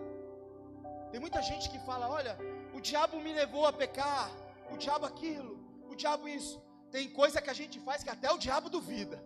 Tem 1.12 1.20
muita 1.20 1.42
gente 1.42 1.70
que 1.70 1.80
fala: 1.80 2.10
olha, 2.10 2.38
o 2.74 2.82
diabo 2.82 3.20
me 3.20 3.34
levou 3.34 3.66
a 3.66 3.74
pecar, 3.74 4.30
o 4.72 4.78
diabo 4.78 5.06
aquilo, 5.06 5.54
o 5.90 5.96
diabo 5.96 6.28
isso. 6.28 6.62
Tem 6.92 7.10
coisa 7.10 7.42
que 7.42 7.50
a 7.50 7.54
gente 7.54 7.80
faz 7.80 8.04
que 8.04 8.10
até 8.10 8.32
o 8.32 8.38
diabo 8.38 8.70
duvida. 8.70 9.18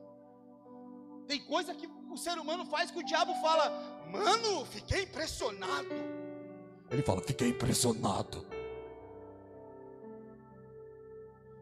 Tem 1.28 1.40
coisa 1.46 1.74
que 1.74 1.88
o 2.10 2.18
ser 2.18 2.38
humano 2.38 2.66
faz 2.66 2.92
que 2.92 3.00
o 3.00 3.04
diabo 3.04 3.34
fala: 3.42 3.70
mano, 4.12 4.66
fiquei 4.66 5.04
impressionado. 5.04 5.96
Ele 6.90 7.02
fala: 7.02 7.22
fiquei 7.22 7.50
impressionado. 7.50 8.46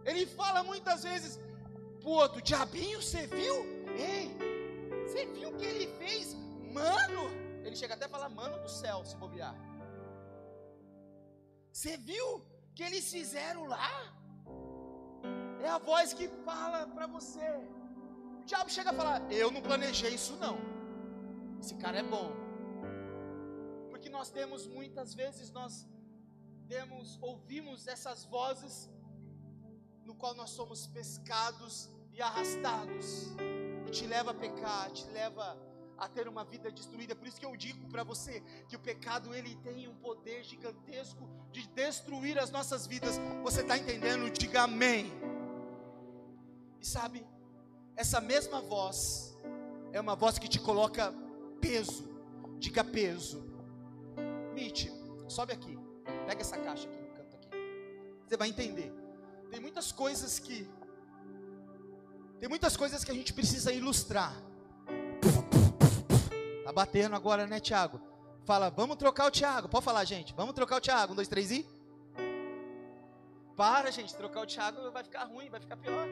Ele 0.06 0.26
fala 0.26 0.64
muitas 0.64 1.04
vezes 1.04 1.40
pro 2.00 2.12
outro: 2.12 2.42
Diabinho, 2.42 3.02
você 3.02 3.28
viu? 3.28 3.56
Ei, 3.96 4.36
você 5.06 5.26
viu 5.26 5.50
o 5.50 5.58
que 5.58 5.66
ele 5.66 5.88
fez? 5.98 6.36
Mano, 6.74 7.30
ele 7.64 7.76
chega 7.76 7.94
até 7.94 8.06
a 8.06 8.10
falar: 8.10 8.30
Mano 8.30 8.62
do 8.64 8.70
céu, 8.70 9.06
se 9.06 9.16
bobear. 9.16 9.56
Você 11.72 11.96
viu 11.98 12.28
o 12.38 12.42
que 12.74 12.84
eles 12.84 13.10
fizeram 13.12 13.66
lá? 13.66 13.90
É 15.62 15.70
a 15.70 15.78
voz 15.78 16.14
que 16.14 16.28
fala 16.44 16.88
para 16.88 17.06
você. 17.08 17.48
Diabo 18.50 18.70
chega 18.76 18.90
a 18.90 18.94
falar: 18.94 19.20
Eu 19.32 19.52
não 19.52 19.62
planejei 19.62 20.14
isso, 20.20 20.36
não. 20.38 20.58
Esse 21.62 21.76
cara 21.76 22.00
é 22.00 22.04
bom. 22.16 22.32
Porque 23.92 24.10
nós 24.10 24.32
temos 24.32 24.66
muitas 24.66 25.14
vezes, 25.14 25.52
nós 25.52 25.88
temos, 26.68 27.20
ouvimos 27.22 27.86
essas 27.86 28.26
vozes 28.26 28.90
no 30.04 30.16
qual 30.16 30.34
nós 30.34 30.50
somos 30.50 30.88
pescados 30.88 31.92
e 32.12 32.22
arrastados, 32.24 33.08
e 33.88 33.92
te 33.92 34.08
leva 34.08 34.32
a 34.32 34.34
pecar, 34.34 34.90
te 34.92 35.08
leva 35.20 35.46
a 35.96 36.08
ter 36.08 36.28
uma 36.28 36.44
vida 36.44 36.72
destruída. 36.72 37.16
Por 37.16 37.28
isso 37.28 37.40
que 37.40 37.46
eu 37.46 37.56
digo 37.56 37.88
para 37.90 38.04
você 38.04 38.42
que 38.68 38.76
o 38.76 38.80
pecado 38.80 39.32
ele 39.32 39.56
tem 39.58 39.88
um 39.88 39.96
poder 39.96 40.44
gigantesco 40.44 41.30
de 41.52 41.68
destruir 41.68 42.40
as 42.40 42.50
nossas 42.50 42.88
vidas. 42.88 43.20
Você 43.44 43.62
está 43.62 43.78
entendendo? 43.78 44.28
Diga 44.32 44.64
amém. 44.64 45.12
E 46.82 46.88
sabe, 46.88 47.28
essa 48.00 48.22
mesma 48.22 48.62
voz 48.62 49.38
é 49.92 50.00
uma 50.00 50.16
voz 50.16 50.40
que 50.40 50.48
te 50.48 50.58
coloca 50.58 51.14
peso. 51.60 52.08
Diga 52.58 52.82
peso. 52.82 53.44
Mitch, 54.54 54.88
sobe 55.28 55.52
aqui. 55.52 55.78
Pega 56.26 56.40
essa 56.40 56.58
caixa 56.58 56.88
aqui 56.88 56.98
no 56.98 57.10
canto 57.10 57.36
aqui. 57.36 57.50
Você 58.26 58.38
vai 58.38 58.48
entender. 58.48 58.90
Tem 59.52 59.60
muitas 59.60 59.92
coisas 59.92 60.40
que 60.40 60.66
tem 62.40 62.48
muitas 62.48 62.78
coisas 62.78 63.04
que 63.04 63.12
a 63.12 63.14
gente 63.14 63.34
precisa 63.34 63.74
ilustrar. 63.74 64.34
Tá 66.64 66.72
batendo 66.72 67.18
agora, 67.18 67.46
né, 67.46 67.60
Tiago? 67.60 68.00
Fala, 68.46 68.70
vamos 68.70 68.96
trocar 68.96 69.26
o 69.26 69.32
Tiago. 69.32 69.68
Pode 69.68 69.84
falar, 69.84 70.06
gente. 70.06 70.34
Vamos 70.34 70.56
trocar 70.56 70.78
o 70.78 70.82
Tiago. 70.82 71.12
Um, 71.12 71.16
dois, 71.18 71.28
três 71.28 71.52
e. 71.52 71.68
Para, 73.58 73.92
gente. 73.92 74.16
Trocar 74.16 74.42
o 74.42 74.46
Tiago 74.46 74.90
vai 74.90 75.04
ficar 75.04 75.26
ruim, 75.26 75.50
vai 75.50 75.60
ficar 75.60 75.76
pior. 75.76 76.08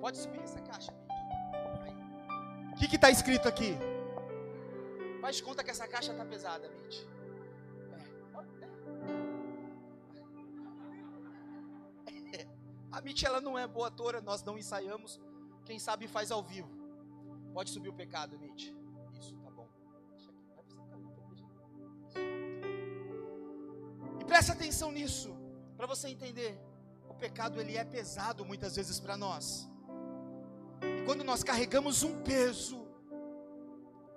Pode 0.00 0.18
subir 0.18 0.40
essa 0.40 0.60
caixa. 0.60 0.92
O 2.72 2.76
que 2.78 2.94
está 2.94 3.10
escrito 3.10 3.48
aqui? 3.48 3.76
Faz 5.20 5.40
conta 5.40 5.64
que 5.64 5.70
essa 5.70 5.86
caixa 5.88 6.12
está 6.12 6.24
pesada, 6.24 6.68
Mitch. 6.70 7.02
É. 12.32 12.46
A 12.92 13.00
Mitch 13.00 13.24
ela 13.24 13.40
não 13.40 13.58
é 13.58 13.66
boa 13.66 13.88
atora, 13.88 14.20
nós 14.20 14.42
não 14.44 14.56
ensaiamos. 14.56 15.20
Quem 15.64 15.78
sabe 15.78 16.06
faz 16.06 16.30
ao 16.30 16.42
vivo. 16.42 16.70
Pode 17.52 17.70
subir 17.70 17.88
o 17.88 17.92
pecado, 17.92 18.38
Mitch. 18.38 18.72
Isso, 19.18 19.36
tá 19.38 19.50
bom. 19.50 19.68
E 24.20 24.24
preste 24.24 24.52
atenção 24.52 24.92
nisso, 24.92 25.36
para 25.76 25.86
você 25.86 26.08
entender. 26.08 26.56
O 27.08 27.14
pecado 27.14 27.60
ele 27.60 27.76
é 27.76 27.84
pesado 27.84 28.44
muitas 28.44 28.76
vezes 28.76 29.00
para 29.00 29.16
nós. 29.16 29.68
Quando 31.08 31.24
nós 31.24 31.42
carregamos 31.42 32.02
um 32.02 32.22
peso, 32.22 32.86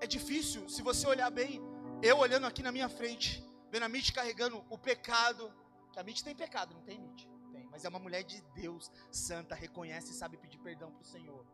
é 0.02 0.06
difícil. 0.06 0.68
Se 0.68 0.82
você 0.82 1.08
olhar 1.08 1.30
bem, 1.32 1.62
eu 2.04 2.18
olhando 2.18 2.46
aqui 2.46 2.62
na 2.62 2.70
minha 2.70 2.90
frente, 2.90 3.42
vendo 3.72 3.84
a 3.84 3.88
Mitch 3.88 4.12
carregando 4.12 4.62
o 4.70 4.78
pecado, 4.78 5.50
que 5.94 6.00
a 6.02 6.04
Mitch 6.04 6.22
tem 6.22 6.36
pecado, 6.36 6.74
não 6.74 6.82
tem 6.82 7.00
Mitch? 7.00 7.26
Tem, 7.54 7.66
mas 7.72 7.86
é 7.86 7.88
uma 7.88 7.98
mulher 7.98 8.24
de 8.26 8.42
Deus, 8.54 8.92
santa, 9.10 9.56
reconhece 9.56 10.12
e 10.12 10.14
sabe 10.14 10.36
pedir 10.36 10.58
perdão 10.58 10.92
para 10.92 11.00
o 11.00 11.06
Senhor. 11.06 11.48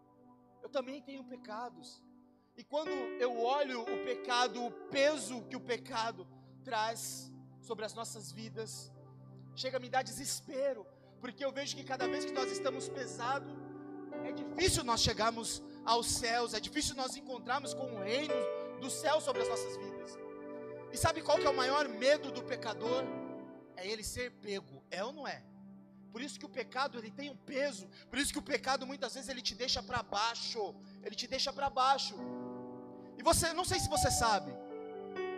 Eu 0.64 0.70
também 0.70 1.04
tenho 1.04 1.24
pecados. 1.24 2.04
E 2.58 2.64
quando 2.64 2.90
eu 2.90 3.40
olho 3.40 3.82
o 3.82 4.06
pecado, 4.06 4.66
o 4.66 4.72
peso 4.90 5.44
que 5.44 5.56
o 5.56 5.62
pecado 5.62 6.28
traz 6.64 7.32
sobre 7.62 7.86
as 7.86 7.94
nossas 7.94 8.32
vidas, 8.32 8.92
chega 9.56 9.78
a 9.78 9.80
me 9.80 9.88
dar 9.88 10.02
desespero, 10.02 10.84
porque 11.22 11.46
eu 11.46 11.52
vejo 11.52 11.76
que 11.76 11.84
cada 11.84 12.08
vez 12.08 12.26
que 12.26 12.32
nós 12.32 12.52
estamos 12.52 12.90
pesados, 12.90 13.67
é 14.26 14.32
difícil 14.32 14.84
nós 14.84 15.02
chegarmos 15.02 15.62
aos 15.86 16.08
céus, 16.08 16.54
é 16.54 16.60
difícil 16.60 16.96
nós 16.96 17.16
encontrarmos 17.16 17.74
com 17.74 17.86
o 17.86 18.00
reino 18.00 18.34
do 18.82 18.90
céu 18.90 19.20
sobre 19.22 19.42
as 19.42 19.50
nossas 19.50 19.78
vidas. 19.78 20.18
E 20.92 20.98
sabe 20.98 21.22
qual 21.22 21.38
que 21.38 21.46
é 21.46 21.50
o 21.50 21.56
maior 21.56 21.88
medo 21.88 22.32
do 22.32 22.44
pecador? 22.44 23.04
É 23.76 23.88
ele 23.88 24.04
ser 24.04 24.32
pego, 24.32 24.84
é 24.90 25.04
ou 25.04 25.12
não 25.12 25.28
é? 25.28 25.44
Por 26.12 26.22
isso 26.22 26.40
que 26.40 26.46
o 26.46 26.50
pecado 26.50 26.98
ele 26.98 27.12
tem 27.12 27.30
um 27.30 27.36
peso. 27.36 27.88
Por 28.10 28.18
isso 28.18 28.32
que 28.34 28.40
o 28.40 28.42
pecado 28.42 28.88
muitas 28.88 29.14
vezes 29.14 29.30
ele 29.30 29.42
te 29.42 29.54
deixa 29.54 29.84
para 29.84 30.02
baixo. 30.02 30.74
Ele 31.04 31.16
te 31.16 31.28
deixa 31.28 31.54
para 31.54 31.70
baixo. 31.70 32.16
E 33.18 33.24
você, 33.24 33.54
não 33.54 33.66
sei 33.66 33.80
se 33.80 33.90
você 33.90 34.10
sabe, 34.10 34.52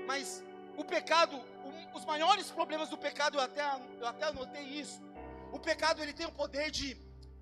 mas 0.06 0.44
o 0.78 0.84
pecado, 0.84 1.36
um, 1.66 1.98
os 1.98 2.06
maiores 2.06 2.50
problemas 2.52 2.90
do 2.90 2.98
pecado, 2.98 3.38
eu 3.38 3.42
até, 3.42 3.64
eu 4.00 4.08
até 4.08 4.26
anotei 4.26 4.64
isso. 4.64 5.02
O 5.52 5.60
pecado 5.60 6.02
ele 6.02 6.14
tem 6.14 6.26
o 6.26 6.32
poder 6.32 6.72
de 6.72 6.98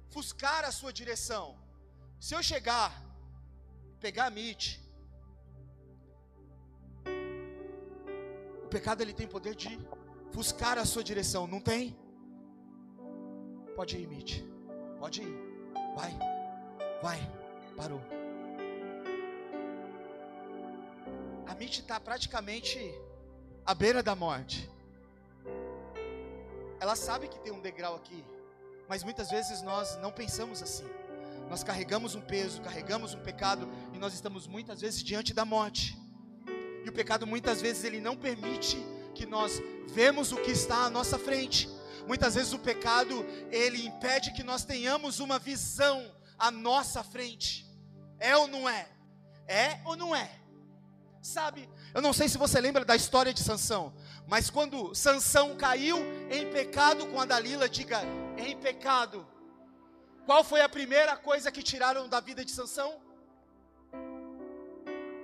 fuscar 0.10 0.63
a 0.65 0.72
sua 0.72 0.91
direção. 0.91 1.58
Se 2.20 2.34
eu 2.34 2.41
chegar, 2.41 2.91
pegar 4.00 4.26
a 4.28 4.30
Mitch, 4.30 4.80
o 8.63 8.67
pecado 8.67 9.02
ele 9.02 9.13
tem 9.13 9.28
poder 9.28 9.56
de 9.56 9.80
fuscar 10.32 10.78
a 10.78 10.86
sua 10.86 11.04
direção, 11.04 11.48
não 11.48 11.60
tem? 11.60 11.98
Pode 13.76 13.98
ir, 13.98 14.08
Mitch. 14.08 14.41
Pode 15.00 15.22
ir. 15.22 15.36
Vai. 15.96 16.12
Vai. 17.02 17.20
Parou. 17.76 18.02
A 21.46 21.54
Mitch 21.56 21.80
está 21.80 22.00
praticamente 22.00 22.80
à 23.65 23.74
beira 23.74 24.02
da 24.02 24.15
morte. 24.15 24.70
Ela 26.80 26.96
sabe 26.96 27.28
que 27.28 27.39
tem 27.39 27.52
um 27.52 27.62
degrau 27.62 27.96
aqui, 27.96 28.24
mas 28.88 29.04
muitas 29.04 29.30
vezes 29.30 29.62
nós 29.62 29.97
não 29.97 30.12
pensamos 30.12 30.62
assim. 30.62 30.86
Nós 31.50 31.63
carregamos 31.63 32.15
um 32.15 32.21
peso, 32.21 32.62
carregamos 32.62 33.13
um 33.13 33.19
pecado 33.19 33.67
e 33.93 33.97
nós 33.97 34.13
estamos 34.13 34.47
muitas 34.47 34.82
vezes 34.82 35.04
diante 35.04 35.34
da 35.34 35.45
morte. 35.45 35.97
E 36.84 36.89
o 36.89 36.93
pecado 36.93 37.26
muitas 37.26 37.62
vezes 37.62 37.84
ele 37.84 38.00
não 38.00 38.15
permite 38.15 38.78
que 39.13 39.26
nós 39.26 39.62
vemos 39.88 40.32
o 40.32 40.38
que 40.38 40.52
está 40.52 40.86
à 40.86 40.89
nossa 40.89 41.17
frente. 41.17 41.69
Muitas 42.06 42.36
vezes 42.36 42.54
o 42.54 42.60
pecado 42.60 43.26
ele 43.50 43.86
impede 43.86 44.32
que 44.32 44.43
nós 44.43 44.63
tenhamos 44.63 45.19
uma 45.19 45.39
visão 45.39 46.13
à 46.38 46.52
nossa 46.52 47.04
frente. 47.04 47.65
É 48.19 48.36
ou 48.36 48.47
não 48.47 48.67
é? 48.67 48.88
É 49.47 49.80
ou 49.86 49.95
não 49.95 50.15
é? 50.15 50.30
Sabe? 51.21 51.69
Eu 51.93 52.02
não 52.02 52.13
sei 52.13 52.30
se 52.30 52.38
você 52.38 52.62
lembra 52.62 52.86
da 52.86 52.95
história 52.95 53.34
de 53.34 53.41
Sansão, 53.41 53.93
mas 54.28 54.50
quando 54.50 54.94
Sansão 54.94 55.56
caiu 55.56 55.98
em 56.30 56.52
pecado 56.52 57.08
com 57.08 57.20
a 57.20 57.26
Dalila, 57.26 57.70
diga 57.70 58.02
em 58.38 58.58
pecado. 58.58 59.26
Qual 60.26 60.44
foi 60.44 60.60
a 60.62 60.68
primeira 60.68 61.16
coisa 61.16 61.50
que 61.50 61.63
tiraram 61.63 62.10
da 62.10 62.20
vida 62.20 62.44
de 62.44 62.52
Sansão? 62.52 63.00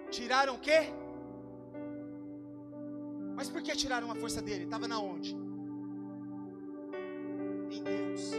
Tiraram 0.10 0.56
o 0.56 0.60
quê? 0.60 0.94
Mas 3.36 3.50
por 3.50 3.62
que 3.62 3.76
tiraram 3.76 4.10
a 4.10 4.16
força 4.16 4.42
dele? 4.42 4.64
Estava 4.64 4.88
na 4.88 5.00
onde? 5.00 5.36
Em 7.70 7.84
Deus. 7.84 8.32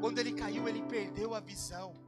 Quando 0.00 0.18
ele 0.18 0.32
caiu, 0.32 0.66
ele 0.66 0.82
perdeu 0.82 1.34
a 1.34 1.40
visão. 1.40 2.01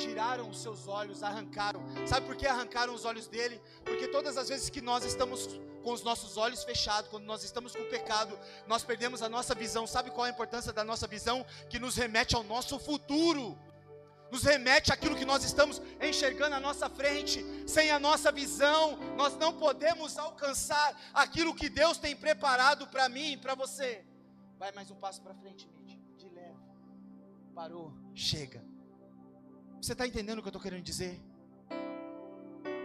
Tiraram 0.00 0.48
os 0.48 0.60
seus 0.62 0.88
olhos, 0.88 1.22
arrancaram. 1.22 1.82
Sabe 2.06 2.26
por 2.26 2.34
que 2.34 2.46
arrancaram 2.46 2.94
os 2.94 3.04
olhos 3.04 3.26
dele? 3.26 3.60
Porque 3.84 4.08
todas 4.08 4.36
as 4.36 4.48
vezes 4.48 4.70
que 4.70 4.80
nós 4.80 5.04
estamos 5.04 5.48
com 5.82 5.92
os 5.92 6.02
nossos 6.02 6.36
olhos 6.36 6.64
fechados, 6.64 7.10
quando 7.10 7.24
nós 7.24 7.44
estamos 7.44 7.74
com 7.74 7.82
o 7.82 7.88
pecado, 7.88 8.38
nós 8.66 8.82
perdemos 8.82 9.22
a 9.22 9.28
nossa 9.28 9.54
visão. 9.54 9.86
Sabe 9.86 10.10
qual 10.10 10.26
é 10.26 10.30
a 10.30 10.32
importância 10.32 10.72
da 10.72 10.84
nossa 10.84 11.06
visão? 11.06 11.44
Que 11.68 11.78
nos 11.78 11.96
remete 11.96 12.34
ao 12.34 12.42
nosso 12.42 12.78
futuro. 12.78 13.58
Nos 14.30 14.44
remete 14.44 14.92
àquilo 14.92 15.16
que 15.16 15.24
nós 15.24 15.42
estamos 15.44 15.82
enxergando 16.00 16.54
à 16.54 16.60
nossa 16.60 16.88
frente. 16.88 17.44
Sem 17.66 17.90
a 17.90 17.98
nossa 17.98 18.30
visão, 18.30 18.96
nós 19.16 19.36
não 19.36 19.52
podemos 19.52 20.16
alcançar 20.16 20.98
aquilo 21.12 21.54
que 21.54 21.68
Deus 21.68 21.98
tem 21.98 22.14
preparado 22.14 22.86
para 22.86 23.08
mim 23.08 23.32
e 23.32 23.36
para 23.36 23.54
você. 23.54 24.04
Vai 24.58 24.72
mais 24.72 24.90
um 24.90 24.96
passo 24.96 25.20
para 25.20 25.34
frente, 25.34 25.68
Mitch. 25.84 25.98
De 26.16 26.28
leve. 26.28 26.56
Parou. 27.54 27.92
Chega. 28.14 28.69
Você 29.80 29.92
está 29.92 30.06
entendendo 30.06 30.38
o 30.38 30.42
que 30.42 30.48
eu 30.48 30.50
estou 30.50 30.60
querendo 30.60 30.82
dizer? 30.82 31.18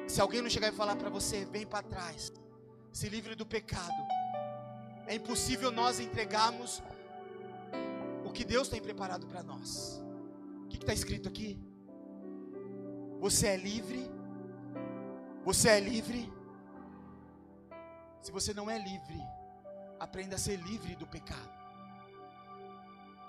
Se 0.07 0.21
alguém 0.21 0.41
não 0.41 0.49
chegar 0.49 0.69
e 0.69 0.71
falar 0.71 0.95
para 0.95 1.09
você, 1.09 1.43
vem 1.45 1.65
para 1.65 1.83
trás 1.83 2.31
se 2.91 3.09
livre 3.09 3.35
do 3.35 3.45
pecado. 3.45 4.01
É 5.05 5.15
impossível 5.15 5.69
nós 5.71 5.99
entregarmos 5.99 6.81
o 8.23 8.31
que 8.31 8.45
Deus 8.45 8.69
tem 8.69 8.81
preparado 8.81 9.27
para 9.27 9.43
nós. 9.43 10.01
O 10.63 10.67
que 10.69 10.77
está 10.77 10.93
escrito 10.93 11.27
aqui? 11.27 11.59
Você 13.19 13.47
é 13.47 13.57
livre. 13.57 14.09
Você 15.43 15.67
é 15.67 15.79
livre. 15.81 16.31
Se 18.21 18.31
você 18.31 18.53
não 18.53 18.71
é 18.71 18.79
livre, 18.79 19.21
aprenda 19.99 20.35
a 20.35 20.39
ser 20.39 20.55
livre 20.55 20.95
do 20.95 21.05
pecado. 21.05 21.53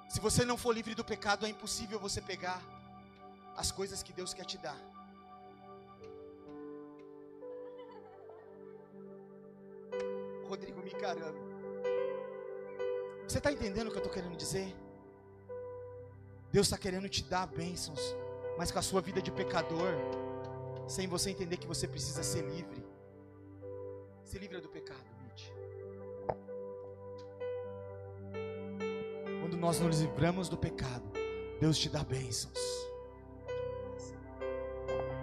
Se 0.08 0.20
você 0.20 0.44
não 0.44 0.56
for 0.56 0.72
livre 0.72 0.94
do 0.94 1.04
pecado, 1.04 1.44
é 1.44 1.48
impossível 1.48 1.98
você 1.98 2.22
pegar 2.22 2.62
as 3.56 3.70
coisas 3.70 4.02
que 4.02 4.12
Deus 4.12 4.32
quer 4.34 4.44
te 4.44 4.58
dar. 4.58 4.78
Rodrigo 10.48 10.80
me 10.82 10.92
encarando. 10.92 11.38
Você 13.26 13.38
está 13.38 13.50
entendendo 13.50 13.88
o 13.88 13.90
que 13.90 13.96
eu 13.96 14.04
estou 14.04 14.12
querendo 14.12 14.36
dizer? 14.36 14.74
Deus 16.52 16.66
está 16.66 16.78
querendo 16.78 17.08
te 17.08 17.24
dar 17.24 17.46
bênçãos, 17.46 18.14
mas 18.56 18.70
com 18.70 18.78
a 18.78 18.82
sua 18.82 19.00
vida 19.00 19.20
de 19.20 19.32
pecador, 19.32 19.92
sem 20.86 21.08
você 21.08 21.30
entender 21.30 21.56
que 21.56 21.66
você 21.66 21.88
precisa 21.88 22.22
ser 22.22 22.42
livre. 22.42 22.84
Se 24.22 24.38
livra 24.38 24.60
do 24.60 24.68
pecado. 24.68 25.16
Quando 29.40 29.56
quando 29.56 29.62
nós 29.62 29.80
nos 29.80 30.00
livramos 30.00 30.50
do 30.50 30.58
pecado, 30.58 31.10
Deus 31.58 31.78
te 31.78 31.88
dá 31.88 32.04
bênçãos. 32.04 32.58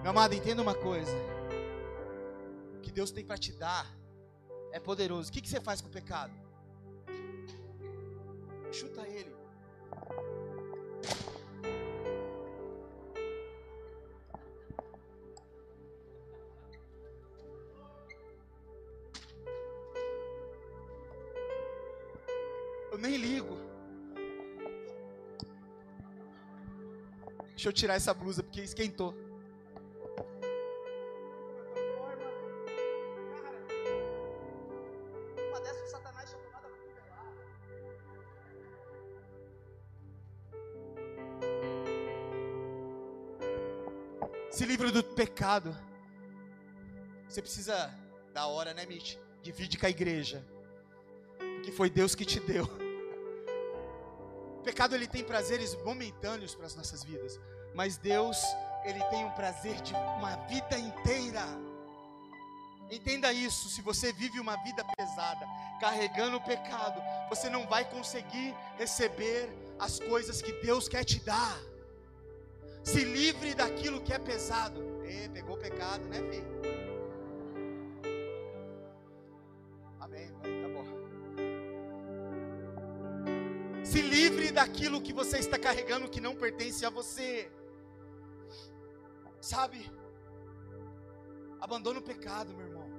Meu 0.03 0.09
amado, 0.09 0.35
entenda 0.35 0.61
uma 0.61 0.75
coisa: 0.75 1.15
o 2.75 2.81
que 2.81 2.91
Deus 2.91 3.09
tem 3.09 3.23
para 3.23 3.37
te 3.37 3.53
dar 3.53 3.89
é 4.73 4.77
poderoso. 4.77 5.29
O 5.29 5.31
que, 5.31 5.41
que 5.41 5.47
você 5.47 5.61
faz 5.61 5.79
com 5.79 5.87
o 5.87 5.91
pecado? 5.91 6.33
Chuta 8.69 9.07
ele. 9.07 9.33
Eu 22.91 22.97
nem 22.97 23.15
ligo. 23.15 23.57
Deixa 27.51 27.69
eu 27.69 27.71
tirar 27.71 27.95
essa 27.95 28.13
blusa 28.13 28.43
porque 28.43 28.59
esquentou. 28.59 29.32
Pecado. 45.33 45.75
Você 47.27 47.41
precisa 47.41 47.91
da 48.33 48.45
hora, 48.45 48.71
né, 48.71 48.85
Mitch? 48.85 49.17
Divide 49.41 49.79
com 49.79 49.87
a 49.87 49.89
igreja. 49.89 50.45
Porque 51.55 51.71
foi 51.71 51.89
Deus 51.89 52.13
que 52.13 52.23
te 52.23 52.39
deu. 52.39 52.65
O 54.59 54.63
pecado 54.63 54.93
ele 54.95 55.07
tem 55.07 55.23
prazeres 55.23 55.75
momentâneos 55.83 56.53
para 56.53 56.67
as 56.67 56.75
nossas 56.75 57.03
vidas, 57.03 57.39
mas 57.73 57.97
Deus, 57.97 58.37
ele 58.85 59.03
tem 59.05 59.25
um 59.25 59.31
prazer 59.31 59.81
de 59.81 59.93
uma 59.93 60.35
vida 60.47 60.77
inteira. 60.77 61.43
Entenda 62.91 63.33
isso, 63.33 63.69
se 63.69 63.81
você 63.81 64.13
vive 64.13 64.39
uma 64.39 64.55
vida 64.57 64.85
pesada, 64.95 65.47
carregando 65.81 66.37
o 66.37 66.41
pecado, 66.41 67.01
você 67.27 67.49
não 67.49 67.65
vai 67.67 67.89
conseguir 67.89 68.55
receber 68.77 69.49
as 69.79 69.99
coisas 69.99 70.43
que 70.43 70.53
Deus 70.61 70.87
quer 70.87 71.03
te 71.03 71.19
dar. 71.19 71.57
Se 72.83 73.03
livre 73.03 73.55
daquilo 73.55 73.99
que 74.01 74.13
é 74.13 74.19
pesado. 74.19 74.92
E, 75.05 75.29
pegou 75.29 75.57
pecado, 75.57 76.07
né, 76.07 76.19
filho? 76.29 76.61
Amém, 79.99 80.27
tá 80.61 80.69
bom. 80.75 80.85
Se 83.83 84.01
livre 84.01 84.51
daquilo 84.51 85.01
que 85.01 85.13
você 85.13 85.37
está 85.39 85.57
carregando 85.59 86.09
que 86.09 86.21
não 86.21 86.35
pertence 86.35 86.85
a 86.85 86.89
você. 86.89 87.51
Sabe? 89.39 89.91
Abandona 91.59 91.99
o 91.99 92.03
pecado, 92.03 92.53
meu 92.53 92.67
irmão. 92.67 92.89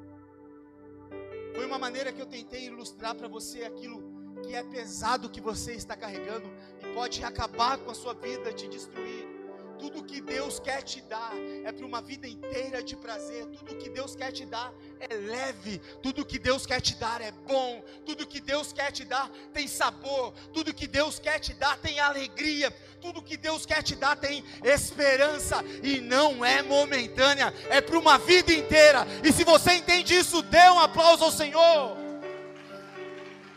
Foi 1.54 1.64
uma 1.64 1.78
maneira 1.78 2.12
que 2.12 2.20
eu 2.20 2.26
tentei 2.26 2.66
ilustrar 2.66 3.14
para 3.14 3.28
você 3.28 3.64
aquilo 3.64 4.02
que 4.42 4.54
é 4.54 4.62
pesado 4.62 5.30
que 5.30 5.40
você 5.40 5.72
está 5.74 5.96
carregando 5.96 6.48
e 6.82 6.94
pode 6.94 7.24
acabar 7.24 7.78
com 7.78 7.90
a 7.90 7.94
sua 7.94 8.14
vida, 8.14 8.52
te 8.52 8.68
destruir. 8.68 9.33
Tudo 9.78 10.04
que 10.04 10.20
Deus 10.20 10.58
quer 10.58 10.82
te 10.82 11.00
dar 11.02 11.32
é 11.64 11.72
para 11.72 11.84
uma 11.84 12.00
vida 12.00 12.26
inteira 12.26 12.82
de 12.82 12.96
prazer. 12.96 13.46
Tudo 13.46 13.76
que 13.76 13.88
Deus 13.88 14.14
quer 14.14 14.32
te 14.32 14.46
dar 14.46 14.72
é 15.00 15.14
leve. 15.14 15.80
Tudo 16.02 16.24
que 16.24 16.38
Deus 16.38 16.64
quer 16.66 16.80
te 16.80 16.94
dar 16.96 17.20
é 17.20 17.30
bom. 17.30 17.82
Tudo 18.04 18.26
que 18.26 18.40
Deus 18.40 18.72
quer 18.72 18.90
te 18.92 19.04
dar 19.04 19.28
tem 19.52 19.66
sabor. 19.68 20.32
Tudo 20.52 20.74
que 20.74 20.86
Deus 20.86 21.18
quer 21.18 21.38
te 21.38 21.54
dar 21.54 21.76
tem 21.78 22.00
alegria. 22.00 22.70
Tudo 23.00 23.20
que 23.22 23.36
Deus 23.36 23.66
quer 23.66 23.82
te 23.82 23.94
dar 23.94 24.16
tem 24.16 24.42
esperança. 24.62 25.62
E 25.82 26.00
não 26.00 26.44
é 26.44 26.62
momentânea, 26.62 27.52
é 27.68 27.80
para 27.80 27.98
uma 27.98 28.16
vida 28.18 28.52
inteira. 28.52 29.06
E 29.22 29.32
se 29.32 29.44
você 29.44 29.74
entende 29.74 30.14
isso, 30.14 30.40
dê 30.42 30.70
um 30.70 30.78
aplauso 30.78 31.24
ao 31.24 31.30
Senhor. 31.30 31.96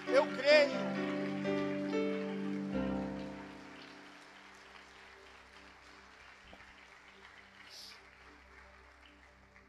Eu 0.08 0.26
creio. 0.38 0.87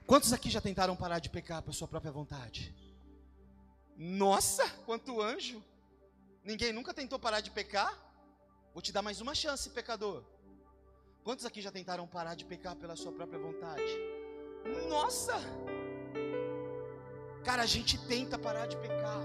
Quantos 0.09 0.33
aqui 0.33 0.49
já 0.49 0.59
tentaram 0.59 0.97
parar 0.97 1.19
de 1.19 1.29
pecar 1.29 1.61
por 1.61 1.75
sua 1.75 1.87
própria 1.87 2.11
vontade? 2.11 2.75
Nossa, 3.95 4.67
quanto 4.87 5.21
anjo! 5.21 5.63
Ninguém 6.43 6.73
nunca 6.73 6.95
tentou 6.95 7.19
parar 7.19 7.43
de 7.43 7.51
pecar? 7.51 7.93
Vou 8.73 8.81
te 8.81 8.91
dar 8.91 9.03
mais 9.03 9.21
uma 9.21 9.35
chance, 9.35 9.69
pecador. 9.69 10.25
Quantos 11.23 11.45
aqui 11.45 11.61
já 11.61 11.71
tentaram 11.71 12.07
parar 12.07 12.35
de 12.35 12.47
pecar 12.47 12.75
pela 12.75 12.97
sua 12.97 13.13
própria 13.13 13.39
vontade? 13.39 13.93
Nossa! 14.89 15.35
Cara, 17.45 17.65
a 17.65 17.67
gente 17.67 17.99
tenta 18.07 18.39
parar 18.39 18.65
de 18.65 18.79
pecar, 18.79 19.21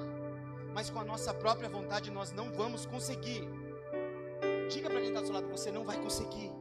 mas 0.74 0.90
com 0.90 1.00
a 1.00 1.06
nossa 1.06 1.34
própria 1.34 1.70
vontade 1.70 2.12
nós 2.12 2.34
não 2.34 2.52
vamos 2.52 2.86
conseguir. 2.86 3.48
Diga 4.70 4.90
para 4.90 5.00
quem 5.00 5.08
está 5.08 5.22
do 5.22 5.28
seu 5.28 5.36
lado, 5.36 5.48
você 5.48 5.72
não 5.72 5.86
vai 5.86 5.98
conseguir. 6.02 6.52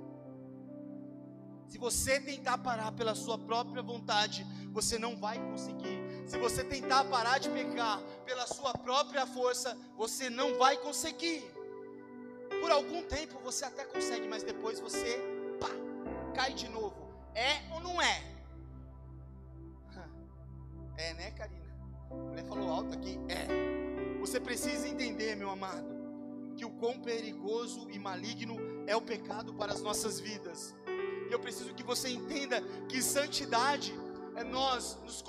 Se 1.72 1.78
você 1.78 2.20
tentar 2.20 2.58
parar 2.58 2.92
pela 2.92 3.14
sua 3.14 3.38
própria 3.38 3.82
vontade, 3.82 4.46
você 4.70 4.98
não 4.98 5.16
vai 5.16 5.38
conseguir. 5.38 5.98
Se 6.26 6.36
você 6.36 6.62
tentar 6.62 7.02
parar 7.04 7.38
de 7.38 7.48
pecar 7.48 7.98
pela 8.26 8.46
sua 8.46 8.74
própria 8.74 9.26
força, 9.26 9.74
você 9.96 10.28
não 10.28 10.58
vai 10.58 10.76
conseguir. 10.76 11.42
Por 12.60 12.70
algum 12.70 13.02
tempo 13.04 13.38
você 13.42 13.64
até 13.64 13.86
consegue, 13.86 14.28
mas 14.28 14.42
depois 14.42 14.80
você 14.80 15.18
pá, 15.58 15.70
cai 16.34 16.52
de 16.52 16.68
novo. 16.68 17.10
É 17.34 17.62
ou 17.72 17.80
não 17.80 18.02
é? 18.02 18.22
É, 20.98 21.14
né, 21.14 21.30
Karina? 21.30 21.74
A 22.10 22.14
mulher 22.14 22.44
falou 22.44 22.70
alto 22.70 22.92
aqui. 22.92 23.18
É. 23.30 24.20
Você 24.20 24.38
precisa 24.38 24.86
entender, 24.86 25.36
meu 25.36 25.48
amado, 25.48 25.88
que 26.54 26.66
o 26.66 26.70
quão 26.70 27.00
perigoso 27.00 27.88
e 27.90 27.98
maligno 27.98 28.58
é 28.86 28.94
o 28.94 29.00
pecado 29.00 29.54
para 29.54 29.72
as 29.72 29.80
nossas 29.80 30.20
vidas 30.20 30.74
eu 31.32 31.40
preciso 31.40 31.74
que 31.74 31.82
você 31.82 32.08
entenda 32.08 32.60
que 32.88 33.02
santidade 33.02 33.92
é 34.36 34.44
nós 34.44 34.96
nos, 35.02 35.24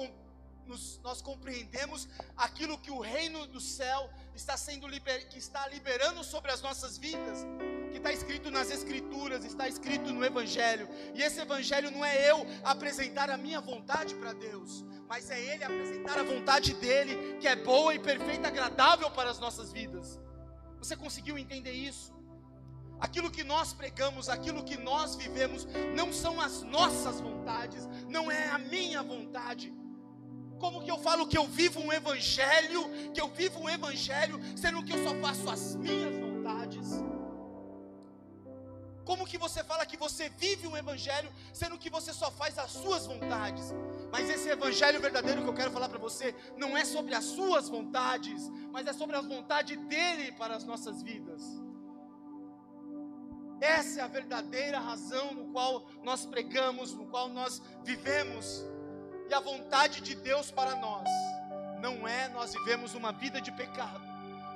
nos, 0.65 0.99
nós 1.03 1.21
compreendemos 1.21 2.07
aquilo 2.35 2.77
que 2.77 2.91
o 2.91 2.99
reino 2.99 3.45
do 3.47 3.59
céu 3.59 4.09
está 4.35 4.57
sendo 4.57 4.87
liber, 4.87 5.29
que 5.29 5.37
está 5.37 5.67
liberando 5.67 6.23
sobre 6.23 6.51
as 6.51 6.61
nossas 6.61 6.97
vidas, 6.97 7.45
que 7.91 7.97
está 7.97 8.11
escrito 8.11 8.51
nas 8.51 8.69
escrituras, 8.69 9.45
está 9.45 9.67
escrito 9.67 10.11
no 10.11 10.25
evangelho. 10.25 10.87
E 11.13 11.21
esse 11.21 11.39
evangelho 11.39 11.91
não 11.91 12.03
é 12.03 12.29
eu 12.29 12.45
apresentar 12.63 13.29
a 13.29 13.37
minha 13.37 13.61
vontade 13.61 14.15
para 14.15 14.33
Deus, 14.33 14.83
mas 15.07 15.29
é 15.29 15.39
ele 15.39 15.63
apresentar 15.63 16.19
a 16.19 16.23
vontade 16.23 16.73
dele, 16.73 17.37
que 17.39 17.47
é 17.47 17.55
boa 17.55 17.93
e 17.93 17.99
perfeita, 17.99 18.47
agradável 18.47 19.09
para 19.11 19.29
as 19.29 19.39
nossas 19.39 19.71
vidas. 19.71 20.19
Você 20.79 20.95
conseguiu 20.95 21.37
entender 21.37 21.71
isso? 21.71 22.13
Aquilo 22.99 23.29
que 23.29 23.43
nós 23.43 23.73
pregamos, 23.73 24.29
aquilo 24.29 24.63
que 24.63 24.77
nós 24.77 25.15
vivemos, 25.15 25.67
não 25.95 26.11
são 26.13 26.39
as 26.39 26.61
nossas 26.63 27.19
vontades, 27.19 27.87
não 28.07 28.31
é 28.31 28.49
a 28.49 28.57
minha 28.57 29.01
vontade. 29.03 29.73
Como 30.59 30.81
que 30.81 30.89
eu 30.89 30.97
falo 30.97 31.27
que 31.27 31.37
eu 31.37 31.45
vivo 31.45 31.79
um 31.79 31.91
evangelho, 31.91 32.83
que 33.13 33.19
eu 33.19 33.27
vivo 33.27 33.59
um 33.59 33.69
evangelho, 33.69 34.39
sendo 34.55 34.83
que 34.83 34.93
eu 34.93 35.03
só 35.03 35.13
faço 35.15 35.49
as 35.49 35.75
minhas 35.75 36.15
vontades? 36.17 36.87
Como 39.03 39.25
que 39.25 39.37
você 39.37 39.63
fala 39.63 39.85
que 39.85 39.97
você 39.97 40.29
vive 40.29 40.65
um 40.65 40.77
evangelho, 40.77 41.29
sendo 41.53 41.77
que 41.77 41.89
você 41.89 42.13
só 42.13 42.31
faz 42.31 42.57
as 42.57 42.71
suas 42.71 43.05
vontades? 43.05 43.73
Mas 44.11 44.29
esse 44.29 44.47
evangelho 44.47 45.01
verdadeiro 45.01 45.41
que 45.41 45.49
eu 45.49 45.53
quero 45.53 45.71
falar 45.71 45.89
para 45.89 45.99
você, 45.99 46.33
não 46.55 46.77
é 46.77 46.85
sobre 46.85 47.13
as 47.13 47.25
suas 47.25 47.67
vontades, 47.67 48.49
mas 48.71 48.87
é 48.87 48.93
sobre 48.93 49.17
as 49.17 49.25
vontades 49.25 49.77
dele 49.87 50.31
para 50.31 50.55
as 50.55 50.63
nossas 50.63 51.01
vidas. 51.01 51.41
Essa 53.63 54.01
é 54.01 54.03
a 54.03 54.07
verdadeira 54.07 54.77
razão 54.77 55.33
no 55.33 55.45
qual 55.53 55.85
nós 56.03 56.25
pregamos, 56.25 56.93
no 56.93 57.05
qual 57.05 57.29
nós 57.29 57.61
vivemos. 57.81 58.61
E 59.29 59.33
a 59.33 59.39
vontade 59.39 60.01
de 60.01 60.15
Deus 60.15 60.51
para 60.51 60.75
nós 60.75 61.07
não 61.79 62.05
é 62.05 62.27
nós 62.27 62.51
vivemos 62.51 62.93
uma 62.93 63.13
vida 63.13 63.39
de 63.39 63.53
pecado. 63.53 64.01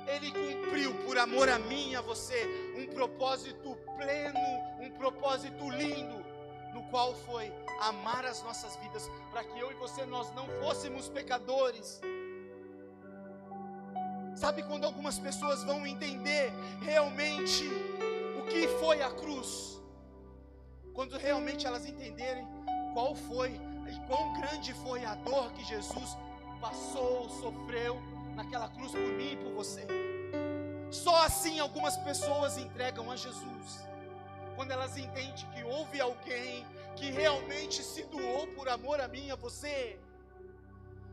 Ele 0.06 0.30
cumpriu 0.30 0.94
por 1.06 1.16
amor 1.16 1.48
a 1.48 1.58
mim 1.58 1.92
e 1.92 1.96
a 1.96 2.02
você 2.02 2.74
um 2.76 2.86
propósito 2.88 3.74
pleno, 3.96 4.38
um 4.78 4.90
propósito 4.90 5.70
lindo, 5.70 6.22
no 6.74 6.82
qual 6.90 7.14
foi 7.14 7.50
amar 7.80 8.26
as 8.26 8.42
nossas 8.42 8.76
vidas 8.76 9.10
para 9.30 9.42
que 9.42 9.58
eu 9.58 9.70
e 9.70 9.74
você 9.76 10.04
nós 10.04 10.30
não 10.34 10.46
fôssemos 10.60 11.08
pecadores. 11.08 11.98
Sabe 14.36 14.62
quando 14.64 14.84
algumas 14.84 15.18
pessoas 15.18 15.64
vão 15.64 15.86
entender 15.86 16.52
realmente 16.82 17.64
que 18.48 18.66
foi 18.80 19.02
a 19.02 19.10
cruz, 19.10 19.80
quando 20.94 21.16
realmente 21.16 21.66
elas 21.66 21.86
entenderem 21.86 22.46
qual 22.94 23.14
foi 23.14 23.50
e 23.90 24.06
quão 24.06 24.40
grande 24.40 24.72
foi 24.74 25.04
a 25.04 25.14
dor 25.14 25.52
que 25.52 25.64
Jesus 25.64 26.16
passou, 26.60 27.28
sofreu 27.28 28.00
naquela 28.34 28.68
cruz 28.68 28.92
por 28.92 29.00
mim 29.00 29.32
e 29.32 29.36
por 29.36 29.52
você. 29.52 29.86
Só 30.90 31.24
assim 31.24 31.58
algumas 31.60 31.96
pessoas 31.98 32.56
entregam 32.56 33.10
a 33.10 33.16
Jesus. 33.16 33.86
Quando 34.56 34.72
elas 34.72 34.96
entendem 34.96 35.34
que 35.54 35.62
houve 35.62 36.00
alguém 36.00 36.66
que 36.96 37.10
realmente 37.10 37.82
se 37.82 38.02
doou 38.04 38.46
por 38.48 38.68
amor 38.68 39.00
a 39.00 39.06
mim 39.06 39.26
e 39.26 39.30
a 39.30 39.36
você. 39.36 39.98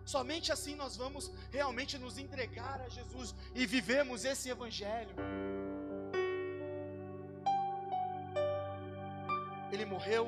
Somente 0.04 0.52
assim 0.52 0.76
nós 0.76 0.96
vamos 0.96 1.32
realmente 1.52 1.98
nos 1.98 2.18
entregar 2.18 2.82
a 2.82 2.90
Jesus 2.90 3.36
e 3.54 3.66
vivemos 3.66 4.26
esse 4.26 4.50
evangelho. 4.50 5.16
Ele 9.76 9.84
morreu 9.84 10.26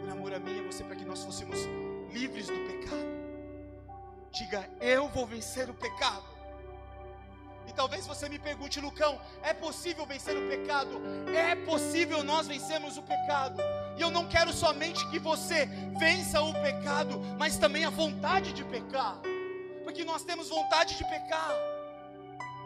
por 0.00 0.08
amor 0.08 0.32
a 0.32 0.38
mim 0.38 0.56
e 0.56 0.60
a 0.60 0.62
você 0.62 0.82
para 0.82 0.96
que 0.96 1.04
nós 1.04 1.22
fôssemos 1.22 1.58
livres 2.10 2.46
do 2.46 2.58
pecado. 2.70 3.12
Diga, 4.30 4.66
eu 4.80 5.08
vou 5.08 5.26
vencer 5.26 5.68
o 5.68 5.74
pecado. 5.74 6.24
E 7.68 7.72
talvez 7.74 8.06
você 8.06 8.30
me 8.30 8.38
pergunte, 8.38 8.80
Lucão, 8.80 9.20
é 9.42 9.52
possível 9.52 10.06
vencer 10.06 10.34
o 10.34 10.48
pecado? 10.48 11.02
É 11.36 11.54
possível 11.54 12.24
nós 12.24 12.46
vencermos 12.46 12.96
o 12.96 13.02
pecado. 13.02 13.62
E 13.98 14.00
eu 14.00 14.10
não 14.10 14.26
quero 14.26 14.54
somente 14.54 15.06
que 15.10 15.18
você 15.18 15.66
vença 15.98 16.40
o 16.40 16.54
pecado, 16.54 17.20
mas 17.38 17.58
também 17.58 17.84
a 17.84 17.90
vontade 17.90 18.54
de 18.54 18.64
pecar. 18.64 19.18
Porque 19.84 20.02
nós 20.02 20.24
temos 20.24 20.48
vontade 20.48 20.96
de 20.96 21.04
pecar. 21.04 21.52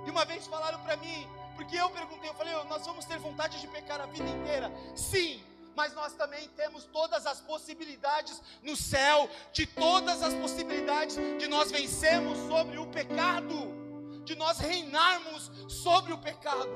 E 0.06 0.10
uma 0.10 0.24
vez 0.24 0.46
falaram 0.46 0.78
para 0.84 0.96
mim, 0.98 1.26
porque 1.56 1.76
eu 1.76 1.90
perguntei, 1.90 2.28
eu 2.28 2.34
falei, 2.34 2.54
nós 2.64 2.84
vamos 2.86 3.04
ter 3.04 3.18
vontade 3.18 3.60
de 3.60 3.66
pecar 3.66 4.00
a 4.00 4.06
vida 4.06 4.28
inteira. 4.28 4.70
Sim, 4.94 5.42
mas 5.74 5.92
nós 5.94 6.12
também 6.14 6.48
temos 6.50 6.84
todas 6.84 7.26
as 7.26 7.40
possibilidades 7.40 8.40
no 8.62 8.76
céu, 8.76 9.28
de 9.52 9.66
todas 9.66 10.22
as 10.22 10.34
possibilidades 10.34 11.16
de 11.38 11.48
nós 11.48 11.70
vencermos 11.70 12.38
sobre 12.48 12.78
o 12.78 12.86
pecado, 12.86 14.22
de 14.24 14.34
nós 14.34 14.58
reinarmos 14.58 15.50
sobre 15.68 16.12
o 16.12 16.18
pecado. 16.18 16.70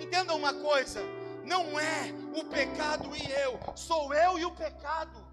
Entenda 0.00 0.34
uma 0.34 0.52
coisa: 0.54 1.00
não 1.44 1.78
é 1.78 2.12
o 2.34 2.44
pecado 2.44 3.14
e 3.14 3.30
eu, 3.30 3.60
sou 3.76 4.12
eu 4.12 4.38
e 4.38 4.44
o 4.44 4.50
pecado. 4.50 5.24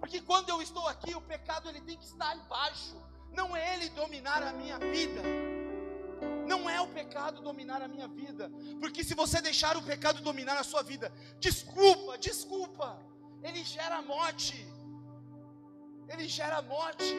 Porque 0.00 0.20
quando 0.20 0.48
eu 0.48 0.62
estou 0.62 0.86
aqui, 0.88 1.14
o 1.14 1.20
pecado 1.20 1.68
ele 1.68 1.80
tem 1.80 1.96
que 1.96 2.04
estar 2.04 2.36
embaixo, 2.36 2.96
não 3.32 3.56
é 3.56 3.74
ele 3.74 3.90
dominar 3.90 4.42
a 4.42 4.52
minha 4.52 4.78
vida. 4.78 5.20
Não 6.46 6.70
é 6.70 6.80
o 6.80 6.88
pecado 6.88 7.42
dominar 7.42 7.82
a 7.82 7.88
minha 7.88 8.08
vida, 8.08 8.50
porque 8.80 9.02
se 9.02 9.14
você 9.14 9.40
deixar 9.40 9.76
o 9.76 9.82
pecado 9.82 10.22
dominar 10.22 10.56
a 10.56 10.64
sua 10.64 10.82
vida, 10.82 11.12
desculpa, 11.40 12.16
desculpa, 12.18 12.98
ele 13.42 13.62
gera 13.64 14.00
morte. 14.02 14.66
Ele 16.08 16.28
gera 16.28 16.62
morte. 16.62 17.14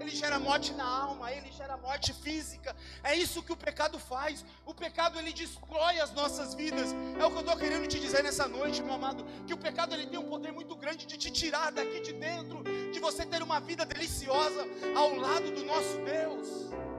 Ele 0.00 0.10
gera 0.10 0.38
morte 0.38 0.72
na 0.74 0.84
alma, 0.84 1.32
ele 1.32 1.50
gera 1.52 1.76
morte 1.78 2.12
física. 2.12 2.76
É 3.02 3.14
isso 3.14 3.42
que 3.42 3.52
o 3.52 3.56
pecado 3.56 3.98
faz. 3.98 4.44
O 4.66 4.74
pecado 4.74 5.18
ele 5.18 5.32
destrói 5.32 5.98
as 5.98 6.12
nossas 6.12 6.54
vidas. 6.54 6.88
É 7.18 7.24
o 7.24 7.30
que 7.30 7.36
eu 7.36 7.40
estou 7.40 7.56
querendo 7.56 7.86
te 7.86 7.98
dizer 7.98 8.22
nessa 8.22 8.46
noite, 8.46 8.82
meu 8.82 8.94
amado, 8.94 9.24
que 9.46 9.54
o 9.54 9.56
pecado 9.56 9.94
ele 9.94 10.06
tem 10.06 10.18
um 10.18 10.28
poder 10.28 10.52
muito 10.52 10.76
grande 10.76 11.06
de 11.06 11.16
te 11.16 11.30
tirar 11.30 11.72
daqui 11.72 12.00
de 12.00 12.12
dentro, 12.12 12.62
de 12.92 12.98
você 12.98 13.24
ter 13.24 13.42
uma 13.42 13.60
vida 13.60 13.86
deliciosa 13.86 14.66
ao 14.94 15.14
lado 15.14 15.50
do 15.52 15.64
nosso 15.64 15.96
Deus. 16.04 16.93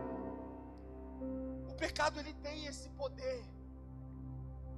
Pecado 1.85 2.19
ele 2.19 2.33
tem 2.41 2.65
esse 2.65 2.89
poder 2.89 3.45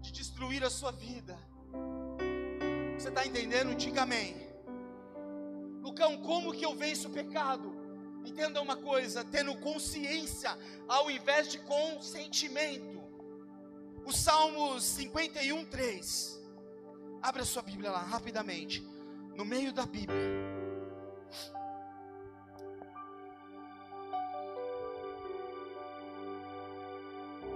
de 0.02 0.12
destruir 0.12 0.62
a 0.62 0.70
sua 0.70 0.92
vida. 0.92 1.40
Você 2.98 3.08
está 3.08 3.26
entendendo? 3.26 3.74
Diga 3.76 4.02
amém. 4.02 4.36
Lucão, 5.82 6.18
como 6.18 6.52
que 6.52 6.66
eu 6.66 6.76
venço 6.76 7.08
o 7.08 7.12
pecado? 7.14 7.74
Entenda 8.26 8.62
uma 8.62 8.76
coisa, 8.76 9.24
tendo 9.24 9.56
consciência 9.56 10.52
ao 10.86 11.10
invés 11.10 11.48
de 11.48 11.60
consentimento. 11.60 13.02
O 14.06 14.12
Salmos 14.12 14.84
51, 14.84 15.64
3. 15.64 16.42
Abra 17.22 17.46
sua 17.46 17.62
Bíblia 17.62 17.90
lá, 17.90 18.02
rapidamente. 18.02 18.86
No 19.34 19.46
meio 19.46 19.72
da 19.72 19.86
Bíblia. 19.86 20.28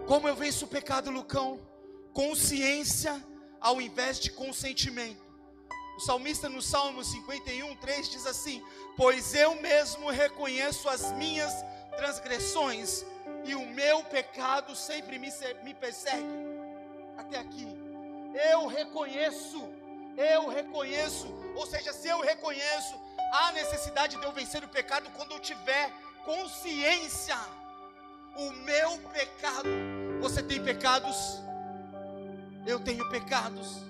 Como 0.07 0.27
eu 0.27 0.35
venço 0.35 0.65
o 0.65 0.67
pecado, 0.67 1.09
Lucão? 1.09 1.59
Consciência 2.13 3.23
ao 3.59 3.81
invés 3.81 4.19
de 4.19 4.31
consentimento. 4.31 5.21
O 5.95 5.99
salmista 5.99 6.49
no 6.49 6.61
Salmo 6.61 7.03
51, 7.03 7.75
3 7.77 8.09
diz 8.09 8.25
assim: 8.25 8.63
Pois 8.97 9.33
eu 9.35 9.61
mesmo 9.61 10.09
reconheço 10.09 10.89
as 10.89 11.11
minhas 11.13 11.53
transgressões, 11.95 13.05
e 13.45 13.53
o 13.55 13.65
meu 13.67 14.03
pecado 14.05 14.75
sempre 14.75 15.19
me, 15.19 15.29
me 15.63 15.73
persegue. 15.73 16.25
Até 17.17 17.37
aqui. 17.37 17.67
Eu 18.51 18.67
reconheço, 18.67 19.61
eu 20.17 20.49
reconheço, 20.49 21.27
ou 21.55 21.65
seja, 21.67 21.93
se 21.93 22.07
eu 22.07 22.19
reconheço 22.21 22.99
a 23.33 23.51
necessidade 23.51 24.17
de 24.17 24.23
eu 24.25 24.31
vencer 24.31 24.63
o 24.63 24.69
pecado 24.69 25.09
quando 25.15 25.33
eu 25.33 25.39
tiver 25.39 25.91
consciência, 26.25 27.37
o 28.35 28.51
meu 28.51 28.97
pecado 29.13 29.69
você 30.21 30.43
tem 30.43 30.63
pecados? 30.63 31.41
Eu 32.65 32.79
tenho 32.79 33.09
pecados. 33.09 33.81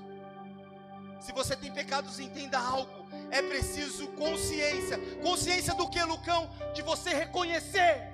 Se 1.19 1.33
você 1.33 1.57
tem 1.57 1.69
pecados, 1.71 2.21
entenda 2.21 2.57
algo. 2.57 3.05
É 3.29 3.41
preciso 3.41 4.07
consciência. 4.13 4.97
Consciência 5.21 5.73
do 5.73 5.89
que, 5.89 6.01
Lucão? 6.03 6.49
De 6.73 6.81
você 6.81 7.09
reconhecer. 7.13 8.09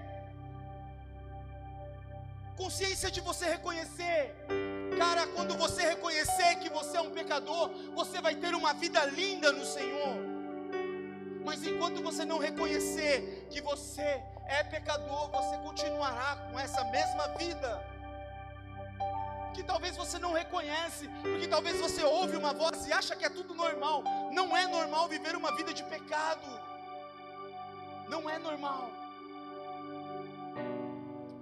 Consciência 2.55 3.11
de 3.11 3.21
você 3.21 3.45
reconhecer. 3.45 4.35
Cara, 4.97 5.27
quando 5.27 5.55
você 5.55 5.83
reconhecer 5.83 6.55
que 6.55 6.69
você 6.69 6.97
é 6.97 7.01
um 7.01 7.11
pecador, 7.11 7.69
você 7.93 8.19
vai 8.19 8.33
ter 8.33 8.55
uma 8.55 8.73
vida 8.73 9.05
linda 9.05 9.51
no 9.51 9.63
Senhor. 9.63 10.15
Mas 11.45 11.63
enquanto 11.63 12.01
você 12.01 12.25
não 12.25 12.39
reconhecer 12.39 13.47
que 13.51 13.61
você 13.61 14.23
é 14.47 14.63
pecador, 14.63 15.29
você 15.29 15.57
continuará 15.57 16.35
com 16.49 16.59
essa 16.59 16.83
mesma 16.85 17.27
vida 17.29 17.97
que 19.53 19.63
talvez 19.63 19.97
você 19.97 20.19
não 20.19 20.33
reconhece, 20.33 21.07
porque 21.21 21.47
talvez 21.47 21.79
você 21.79 22.03
ouve 22.03 22.37
uma 22.37 22.53
voz 22.53 22.85
e 22.85 22.93
acha 22.93 23.15
que 23.15 23.25
é 23.25 23.29
tudo 23.29 23.55
normal. 23.55 24.03
Não 24.31 24.55
é 24.55 24.67
normal 24.67 25.07
viver 25.07 25.35
uma 25.35 25.55
vida 25.55 25.73
de 25.73 25.83
pecado. 25.83 26.47
Não 28.07 28.29
é 28.29 28.37
normal. 28.37 28.91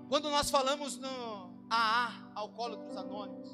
Quando 0.07 0.29
nós 0.29 0.49
falamos 0.49 0.97
no 0.97 1.53
AA, 1.69 2.13
Alcoólatros 2.35 2.95
Anônimos, 2.95 3.49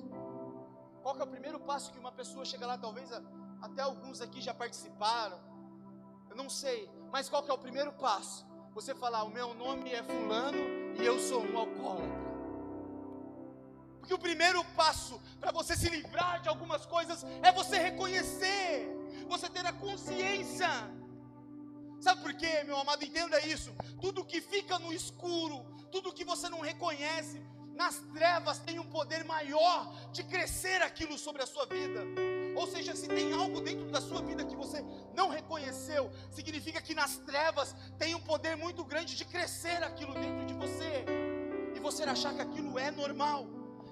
qual 1.02 1.18
é 1.18 1.24
o 1.24 1.28
primeiro 1.28 1.60
passo 1.60 1.92
que 1.92 1.98
uma 1.98 2.12
pessoa 2.12 2.46
chega 2.46 2.68
lá? 2.68 2.78
Talvez 2.78 3.12
até 3.62 3.82
alguns 3.82 4.22
aqui 4.22 4.40
já 4.40 4.54
participaram. 4.54 5.40
Eu 6.30 6.36
não 6.36 6.50
sei, 6.50 6.88
mas 7.12 7.28
qual 7.28 7.44
é 7.48 7.52
o 7.52 7.58
primeiro 7.58 7.92
passo? 7.94 8.51
Você 8.74 8.96
falar: 8.96 9.24
"O 9.24 9.30
meu 9.30 9.54
nome 9.54 9.92
é 9.92 10.04
fulano 10.04 10.64
e 11.00 11.06
eu 11.06 11.20
sou 11.20 11.44
um 11.44 11.58
alcoólatra". 11.58 12.32
Porque 14.00 14.14
o 14.14 14.20
primeiro 14.20 14.64
passo 14.76 15.22
para 15.40 15.52
você 15.52 15.76
se 15.76 15.90
livrar 15.90 16.42
de 16.42 16.50
algumas 16.50 16.86
coisas 16.86 17.24
é 17.44 17.52
você 17.52 17.78
reconhecer, 17.78 18.90
você 19.28 19.48
ter 19.50 19.66
a 19.66 19.74
consciência. 19.74 20.70
Sabe 22.00 22.22
por 22.22 22.34
quê, 22.34 22.64
meu 22.64 22.78
amado? 22.78 23.06
Entenda 23.06 23.40
isso. 23.46 23.72
Tudo 24.02 24.26
que 24.26 24.42
fica 24.42 24.80
no 24.80 24.92
escuro, 24.92 25.64
tudo 25.92 26.12
que 26.12 26.26
você 26.26 26.50
não 26.50 26.60
reconhece, 26.62 27.40
nas 27.76 28.00
trevas 28.14 28.60
tem 28.60 28.80
um 28.80 28.90
poder 28.90 29.24
maior 29.24 29.94
de 30.12 30.24
crescer 30.24 30.82
aquilo 30.82 31.18
sobre 31.18 31.44
a 31.44 31.46
sua 31.46 31.66
vida. 31.66 32.02
Ou 32.62 32.68
seja, 32.68 32.96
se 32.96 33.08
tem 33.08 33.34
algo 33.34 33.60
dentro 33.60 33.88
da 33.90 34.00
sua 34.00 34.22
vida 34.22 34.46
que 34.46 34.56
você 34.56 34.86
não 35.16 35.30
reconheceu, 35.30 36.12
significa 36.30 36.80
que 36.80 36.94
nas 36.94 37.18
trevas 37.18 37.76
tem 37.98 38.14
um 38.14 38.22
poder 38.22 38.56
muito 38.56 38.86
grande 38.86 39.16
de 39.16 39.26
crescer 39.26 39.82
aquilo 39.82 40.14
dentro 40.14 40.46
de 40.46 40.54
você. 40.54 41.04
E 41.76 41.80
você 41.80 42.04
achar 42.04 42.36
que 42.36 42.42
aquilo 42.42 42.78
é 42.78 42.92
normal. 42.92 43.48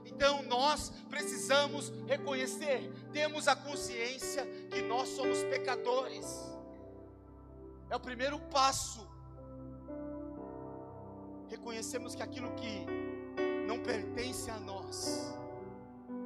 Então 0.06 0.44
nós 0.44 0.92
precisamos 1.10 1.92
reconhecer, 2.06 2.80
temos 3.12 3.48
a 3.48 3.56
consciência 3.56 4.46
que 4.70 4.84
nós 4.84 5.10
somos 5.10 5.42
pecadores. 5.46 6.28
É 7.90 7.96
o 7.96 8.00
primeiro 8.00 8.40
passo. 8.58 9.02
Reconhecemos 11.48 12.14
que 12.14 12.22
aquilo 12.22 12.52
que 12.52 12.86
não 13.66 13.80
pertence 13.80 14.52
a 14.52 14.60
nós, 14.60 15.36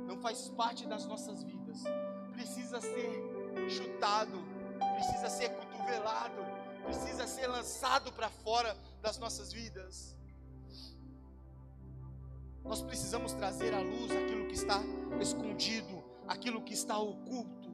não 0.05 0.17
faz 0.17 0.49
parte 0.49 0.85
das 0.85 1.05
nossas 1.05 1.41
vidas, 1.41 1.85
precisa 2.33 2.81
ser 2.81 3.11
chutado, 3.69 4.43
precisa 4.95 5.29
ser 5.29 5.49
cotovelado, 5.49 6.43
precisa 6.83 7.27
ser 7.27 7.47
lançado 7.47 8.11
para 8.11 8.29
fora 8.29 8.75
das 9.01 9.17
nossas 9.17 9.51
vidas. 9.51 10.15
Nós 12.63 12.81
precisamos 12.81 13.33
trazer 13.33 13.73
à 13.73 13.79
luz 13.79 14.11
aquilo 14.11 14.47
que 14.47 14.55
está 14.55 14.81
escondido, 15.21 16.03
aquilo 16.27 16.61
que 16.61 16.73
está 16.73 16.97
oculto. 16.97 17.71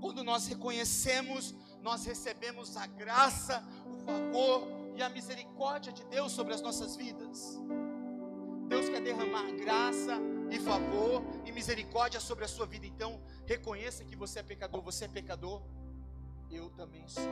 Quando 0.00 0.22
nós 0.22 0.46
reconhecemos, 0.46 1.54
nós 1.82 2.04
recebemos 2.04 2.76
a 2.76 2.86
graça, 2.86 3.62
o 3.86 3.94
favor, 4.04 4.68
e 4.96 5.02
a 5.02 5.08
misericórdia 5.08 5.92
de 5.92 6.04
Deus 6.04 6.32
sobre 6.32 6.54
as 6.54 6.60
nossas 6.60 6.94
vidas. 6.96 7.60
Deus 8.68 8.88
quer 8.88 9.00
derramar 9.00 9.50
graça 9.56 10.20
e 10.54 10.60
favor 10.60 11.22
e 11.44 11.52
misericórdia 11.52 12.20
sobre 12.20 12.44
a 12.44 12.48
sua 12.48 12.66
vida. 12.66 12.86
Então, 12.86 13.20
reconheça 13.44 14.04
que 14.04 14.14
você 14.14 14.38
é 14.38 14.42
pecador. 14.42 14.80
Você 14.82 15.04
é 15.04 15.08
pecador, 15.08 15.62
eu 16.50 16.70
também 16.70 17.06
sou. 17.08 17.22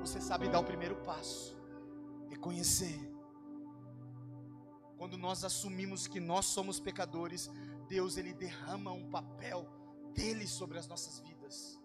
Você 0.00 0.20
sabe 0.20 0.48
dar 0.48 0.60
o 0.60 0.64
primeiro 0.64 0.96
passo, 0.96 1.56
reconhecer. 2.28 2.98
Quando 4.96 5.16
nós 5.16 5.44
assumimos 5.44 6.06
que 6.06 6.20
nós 6.20 6.46
somos 6.46 6.80
pecadores, 6.80 7.50
Deus 7.88 8.16
ele 8.16 8.32
derrama 8.32 8.92
um 8.92 9.10
papel 9.10 9.66
dele 10.14 10.46
sobre 10.46 10.78
as 10.78 10.86
nossas 10.86 11.20
vidas. 11.20 11.79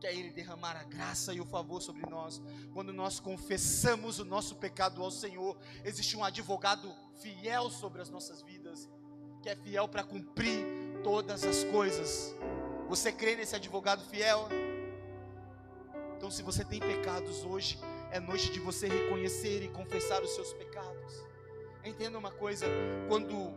Quer 0.00 0.14
ele 0.14 0.30
derramar 0.30 0.76
a 0.76 0.84
graça 0.84 1.32
e 1.32 1.40
o 1.40 1.44
favor 1.44 1.80
sobre 1.80 2.08
nós. 2.10 2.42
Quando 2.72 2.92
nós 2.92 3.20
confessamos 3.20 4.18
o 4.18 4.24
nosso 4.24 4.56
pecado 4.56 5.02
ao 5.02 5.10
Senhor, 5.10 5.56
existe 5.84 6.16
um 6.16 6.24
advogado 6.24 6.94
fiel 7.20 7.70
sobre 7.70 8.02
as 8.02 8.10
nossas 8.10 8.42
vidas, 8.42 8.88
que 9.42 9.48
é 9.48 9.56
fiel 9.56 9.88
para 9.88 10.02
cumprir 10.02 10.66
todas 11.02 11.44
as 11.44 11.64
coisas. 11.64 12.34
Você 12.88 13.10
crê 13.12 13.36
nesse 13.36 13.56
advogado 13.56 14.04
fiel? 14.04 14.48
Então, 16.16 16.30
se 16.30 16.42
você 16.42 16.64
tem 16.64 16.80
pecados 16.80 17.44
hoje, 17.44 17.78
é 18.10 18.20
noite 18.20 18.50
de 18.50 18.60
você 18.60 18.88
reconhecer 18.88 19.62
e 19.62 19.68
confessar 19.68 20.22
os 20.22 20.34
seus 20.34 20.52
pecados. 20.54 21.24
Entenda 21.84 22.18
uma 22.18 22.30
coisa: 22.30 22.66
quando 23.08 23.52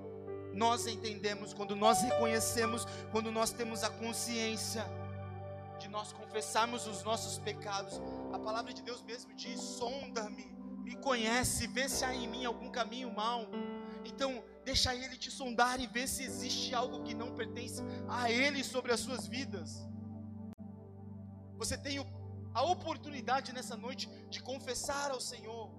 nós 0.54 0.88
entendemos, 0.88 1.54
quando 1.54 1.76
nós 1.76 2.02
reconhecemos, 2.02 2.86
quando 3.12 3.32
nós 3.32 3.52
temos 3.52 3.84
a 3.84 3.90
consciência 3.90 4.86
nós 5.98 6.14
confessarmos 6.14 6.86
os 6.86 7.02
nossos 7.04 7.40
pecados, 7.40 8.00
a 8.32 8.38
palavra 8.38 8.72
de 8.72 8.84
Deus 8.84 9.02
mesmo 9.02 9.34
diz: 9.34 9.60
sonda-me, 9.60 10.46
me 10.84 10.96
conhece, 10.98 11.66
vê 11.66 11.90
se 11.90 12.06
há 12.06 12.14
em 12.14 12.28
mim 12.28 12.46
algum 12.46 12.70
caminho 12.70 13.12
mau. 13.12 13.48
Então, 14.06 14.44
deixa 14.64 14.94
Ele 14.94 15.18
te 15.18 15.32
sondar 15.32 15.80
e 15.80 15.88
ver 15.88 16.08
se 16.08 16.22
existe 16.22 16.76
algo 16.76 17.02
que 17.04 17.16
não 17.16 17.34
pertence 17.34 17.82
a 18.08 18.30
Ele 18.30 18.64
sobre 18.64 18.92
as 18.94 19.00
suas 19.00 19.26
vidas. 19.26 19.70
Você 21.58 21.76
tem 21.76 21.98
a 22.54 22.64
oportunidade 22.76 23.52
nessa 23.52 23.76
noite 23.76 24.08
de 24.30 24.40
confessar 24.40 25.10
ao 25.10 25.20
Senhor. 25.20 25.72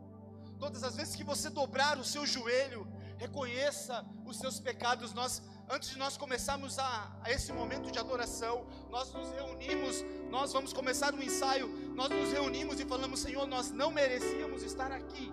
Todas 0.59 0.83
as 0.83 0.97
vezes 0.97 1.15
que 1.15 1.23
você 1.23 1.49
dobrar 1.49 1.97
o 1.97 2.05
seu 2.05 2.27
joelho, 2.27 2.83
reconheça 3.19 4.05
os 4.27 4.37
seus 4.37 4.59
pecados. 4.59 5.15
Nós, 5.15 5.41
antes 5.71 5.91
de 5.91 5.99
nós 5.99 6.17
começarmos 6.17 6.79
a, 6.79 7.13
a, 7.23 7.31
esse 7.31 7.53
momento 7.53 7.91
de 7.91 7.99
adoração, 7.99 8.67
nós 8.91 9.13
nos 9.13 9.31
reunimos, 9.33 10.05
nós 10.31 10.53
vamos 10.53 10.73
começar 10.73 11.15
um 11.15 11.23
ensaio, 11.23 11.69
nós 11.95 12.09
nos 12.09 12.33
reunimos 12.33 12.81
e 12.81 12.85
falamos, 12.85 13.21
Senhor, 13.21 13.47
nós 13.47 13.71
não 13.71 13.91
merecíamos 13.91 14.63
estar 14.63 14.91
aqui. 14.91 15.31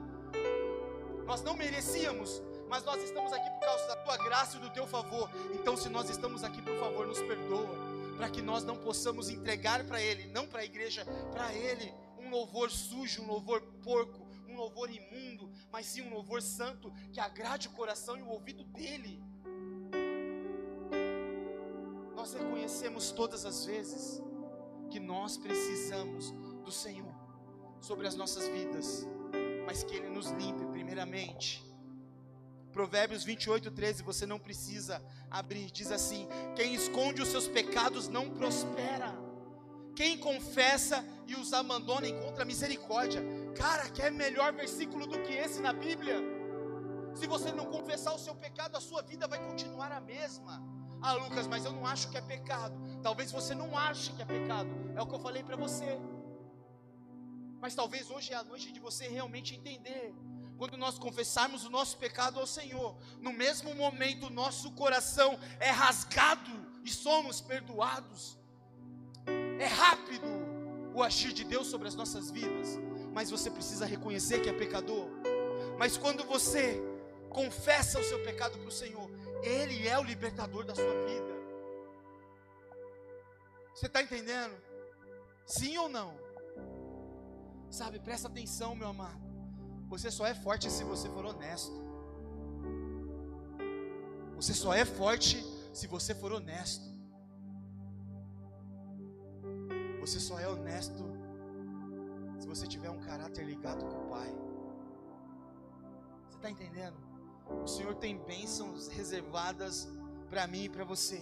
Nós 1.26 1.42
não 1.42 1.56
merecíamos, 1.56 2.42
mas 2.70 2.84
nós 2.84 3.02
estamos 3.02 3.34
aqui 3.34 3.50
por 3.50 3.62
causa 3.62 3.88
da 3.88 3.96
tua 3.96 4.18
graça 4.18 4.58
e 4.58 4.60
do 4.60 4.70
teu 4.70 4.86
favor. 4.86 5.30
Então, 5.54 5.76
se 5.76 5.90
nós 5.90 6.10
estamos 6.10 6.44
aqui, 6.44 6.62
por 6.62 6.78
favor, 6.80 7.08
nos 7.08 7.20
perdoa, 7.20 7.76
para 8.16 8.30
que 8.30 8.42
nós 8.42 8.64
não 8.64 8.78
possamos 8.78 9.30
entregar 9.30 9.84
para 9.86 10.02
Ele, 10.02 10.28
não 10.28 10.48
para 10.48 10.62
a 10.62 10.66
igreja, 10.66 11.06
para 11.32 11.54
Ele, 11.54 11.94
um 12.20 12.30
louvor 12.30 12.70
sujo, 12.70 13.24
um 13.24 13.28
louvor 13.28 13.62
porco, 13.84 14.26
um 14.48 14.56
louvor 14.56 14.90
imundo, 14.90 15.52
mas 15.72 15.86
sim 15.88 16.02
um 16.02 16.14
louvor 16.14 16.42
santo 16.42 16.92
que 17.12 17.20
agrade 17.20 17.68
o 17.68 17.72
coração 17.72 18.18
e 18.18 18.22
o 18.22 18.30
ouvido 18.30 18.64
dele. 18.66 19.22
Nós 22.26 22.34
reconhecemos 22.34 23.12
todas 23.12 23.46
as 23.46 23.66
vezes 23.66 24.20
que 24.90 25.00
nós 25.00 25.38
precisamos 25.38 26.32
do 26.64 26.72
Senhor 26.72 27.14
sobre 27.80 28.08
as 28.08 28.16
nossas 28.16 28.48
vidas, 28.48 29.06
mas 29.64 29.84
que 29.84 29.96
Ele 29.96 30.10
nos 30.10 30.32
limpe 30.32 30.66
primeiramente. 30.72 31.64
Provérbios 32.72 33.24
28, 33.24 33.70
13, 33.70 34.02
você 34.02 34.26
não 34.26 34.40
precisa 34.40 35.00
abrir, 35.30 35.70
diz 35.70 35.92
assim: 35.92 36.28
Quem 36.56 36.74
esconde 36.74 37.22
os 37.22 37.28
seus 37.28 37.48
pecados 37.48 38.08
não 38.08 38.32
prospera, 38.32 39.16
quem 39.96 40.18
confessa 40.18 41.06
e 41.28 41.36
os 41.36 41.54
abandona 41.54 42.08
encontra 42.08 42.44
misericórdia. 42.44 43.22
Cara, 43.56 43.88
quer 43.92 44.12
melhor 44.12 44.52
versículo 44.52 45.06
do 45.06 45.22
que 45.22 45.34
esse 45.34 45.62
na 45.62 45.74
Bíblia? 45.74 46.18
Se 47.14 47.28
você 47.28 47.52
não 47.52 47.68
confessar 47.68 48.16
o 48.16 48.20
seu 48.20 48.34
pecado, 48.34 48.78
a 48.78 48.82
sua 48.82 49.04
vida 49.04 49.28
vai 49.28 49.38
continuar 49.46 49.92
a 49.92 50.02
mesma. 50.02 50.75
Ah, 51.08 51.14
Lucas, 51.24 51.48
mas 51.54 51.64
eu 51.68 51.74
não 51.78 51.86
acho 51.94 52.10
que 52.12 52.18
é 52.18 52.22
pecado. 52.22 52.76
Talvez 53.08 53.32
você 53.38 53.54
não 53.62 53.70
ache 53.78 54.12
que 54.16 54.22
é 54.22 54.26
pecado. 54.38 54.70
É 54.96 55.02
o 55.02 55.08
que 55.10 55.16
eu 55.18 55.24
falei 55.28 55.44
para 55.50 55.58
você. 55.66 55.92
Mas 57.64 57.76
talvez 57.80 58.10
hoje 58.10 58.34
é 58.34 58.38
a 58.38 58.44
noite 58.52 58.72
de 58.76 58.80
você 58.80 59.08
realmente 59.08 59.56
entender. 59.60 60.14
Quando 60.60 60.78
nós 60.78 60.98
confessarmos 60.98 61.66
o 61.66 61.70
nosso 61.70 61.98
pecado 62.06 62.40
ao 62.40 62.48
Senhor, 62.48 62.98
no 63.20 63.34
mesmo 63.44 63.76
momento 63.76 64.30
nosso 64.42 64.72
coração 64.72 65.38
é 65.60 65.70
rasgado 65.70 66.56
e 66.84 66.90
somos 66.90 67.40
perdoados. 67.42 68.22
É 69.60 69.68
rápido 69.84 70.30
o 70.96 71.04
agir 71.04 71.34
de 71.34 71.44
Deus 71.44 71.68
sobre 71.68 71.88
as 71.88 71.96
nossas 71.96 72.32
vidas 72.32 72.80
mas 73.16 73.32
você 73.32 73.50
precisa 73.50 73.86
reconhecer 73.86 74.42
que 74.42 74.50
é 74.50 74.54
pecador. 74.54 75.08
Mas 75.80 75.96
quando 75.96 76.26
você 76.26 76.84
confessa 77.30 77.98
o 77.98 78.04
seu 78.04 78.22
pecado 78.24 78.60
para 78.60 78.68
o 78.68 78.72
Senhor, 78.72 79.10
Ele 79.44 79.88
é 79.88 79.98
o 79.98 80.04
libertador 80.04 80.66
da 80.66 80.76
sua 80.76 81.06
vida. 81.06 81.36
Você 83.74 83.88
está 83.88 84.02
entendendo? 84.02 84.56
Sim 85.46 85.78
ou 85.78 85.90
não? 85.90 86.18
Sabe, 87.70 88.00
presta 88.00 88.28
atenção, 88.28 88.76
meu 88.76 88.88
amado. 88.88 89.26
Você 89.90 90.10
só 90.10 90.26
é 90.26 90.34
forte 90.34 90.72
se 90.72 90.84
você 90.84 91.10
for 91.10 91.26
honesto. 91.26 91.74
Você 94.36 94.54
só 94.54 94.74
é 94.74 94.86
forte 94.86 95.44
se 95.74 95.88
você 95.88 96.16
for 96.16 96.32
honesto. 96.32 96.86
Você 100.00 100.20
só 100.20 100.40
é 100.40 100.48
honesto 100.48 101.04
se 102.40 102.48
você 102.48 102.68
tiver 102.68 102.90
um 102.90 103.00
caráter 103.00 103.46
ligado 103.46 103.86
com 103.86 104.06
o 104.06 104.10
Pai. 104.10 104.30
Você 106.30 106.38
está 106.38 106.50
entendendo? 106.50 107.05
O 107.50 107.68
Senhor 107.68 107.96
tem 107.96 108.18
bênçãos 108.18 108.88
reservadas 108.88 109.88
para 110.30 110.48
mim 110.48 110.64
e 110.64 110.70
para 110.70 110.84
você. 110.84 111.22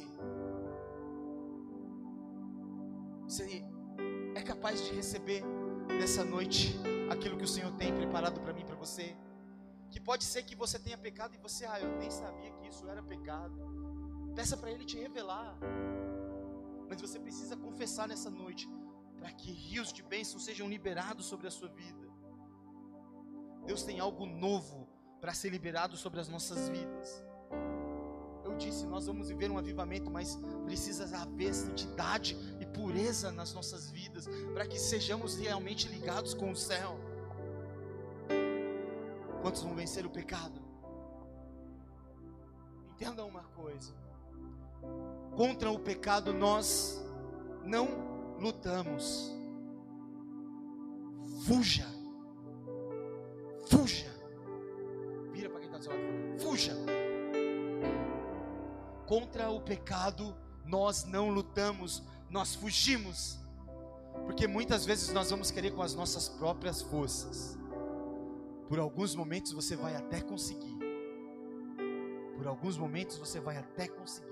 Você 3.27 3.63
é 4.35 4.41
capaz 4.41 4.83
de 4.83 4.93
receber 4.93 5.43
nessa 5.99 6.23
noite 6.23 6.75
aquilo 7.09 7.37
que 7.37 7.43
o 7.43 7.47
Senhor 7.47 7.71
tem 7.73 7.93
preparado 7.93 8.39
para 8.39 8.53
mim 8.53 8.61
e 8.61 8.65
para 8.65 8.75
você? 8.75 9.15
Que 9.89 9.99
pode 9.99 10.23
ser 10.23 10.43
que 10.43 10.55
você 10.55 10.79
tenha 10.79 10.97
pecado 10.97 11.35
e 11.35 11.37
você, 11.37 11.65
ah, 11.65 11.79
eu 11.79 11.97
nem 11.97 12.09
sabia 12.09 12.51
que 12.51 12.67
isso 12.67 12.87
era 12.89 13.03
pecado. 13.03 13.55
Peça 14.35 14.57
para 14.57 14.71
Ele 14.71 14.85
te 14.85 14.97
revelar. 14.97 15.57
Mas 16.89 16.99
você 16.99 17.19
precisa 17.19 17.55
confessar 17.55 18.07
nessa 18.07 18.29
noite 18.29 18.67
para 19.17 19.31
que 19.31 19.51
rios 19.51 19.93
de 19.93 20.03
bênção 20.03 20.39
sejam 20.39 20.67
liberados 20.67 21.25
sobre 21.25 21.47
a 21.47 21.51
sua 21.51 21.69
vida. 21.69 22.07
Deus 23.65 23.83
tem 23.83 23.99
algo 23.99 24.25
novo 24.25 24.87
para 25.23 25.33
ser 25.33 25.47
liberado 25.51 25.95
sobre 25.95 26.19
as 26.19 26.27
nossas 26.27 26.67
vidas. 26.67 27.23
Eu 28.43 28.57
disse, 28.57 28.85
nós 28.85 29.07
vamos 29.07 29.29
viver 29.29 29.49
um 29.49 29.57
avivamento, 29.57 30.11
mas 30.11 30.37
precisa 30.65 31.05
haver 31.17 31.53
santidade 31.53 32.35
e 32.59 32.65
pureza 32.65 33.31
nas 33.31 33.53
nossas 33.53 33.89
vidas, 33.89 34.27
para 34.53 34.67
que 34.67 34.77
sejamos 34.77 35.37
realmente 35.37 35.87
ligados 35.87 36.33
com 36.33 36.51
o 36.51 36.55
céu. 36.57 36.99
Quantos 39.41 39.61
vão 39.61 39.73
vencer 39.73 40.05
o 40.05 40.09
pecado? 40.09 40.61
Entenda 42.91 43.23
uma 43.23 43.43
coisa: 43.55 43.93
contra 45.37 45.71
o 45.71 45.79
pecado 45.79 46.33
nós 46.33 47.01
não 47.63 48.35
lutamos. 48.41 49.33
Fuja. 51.45 51.87
Fuja. 53.69 54.12
Fuja. 56.39 56.75
Contra 59.05 59.49
o 59.49 59.61
pecado 59.61 60.35
nós 60.65 61.03
não 61.05 61.29
lutamos, 61.29 62.03
nós 62.29 62.55
fugimos. 62.55 63.39
Porque 64.25 64.47
muitas 64.47 64.85
vezes 64.85 65.11
nós 65.13 65.29
vamos 65.29 65.51
querer 65.51 65.71
com 65.71 65.81
as 65.81 65.93
nossas 65.93 66.29
próprias 66.29 66.81
forças. 66.81 67.57
Por 68.69 68.79
alguns 68.79 69.15
momentos 69.15 69.51
você 69.51 69.75
vai 69.75 69.95
até 69.95 70.21
conseguir. 70.21 70.77
Por 72.37 72.47
alguns 72.47 72.77
momentos 72.77 73.17
você 73.17 73.39
vai 73.39 73.57
até 73.57 73.87
conseguir. 73.87 74.31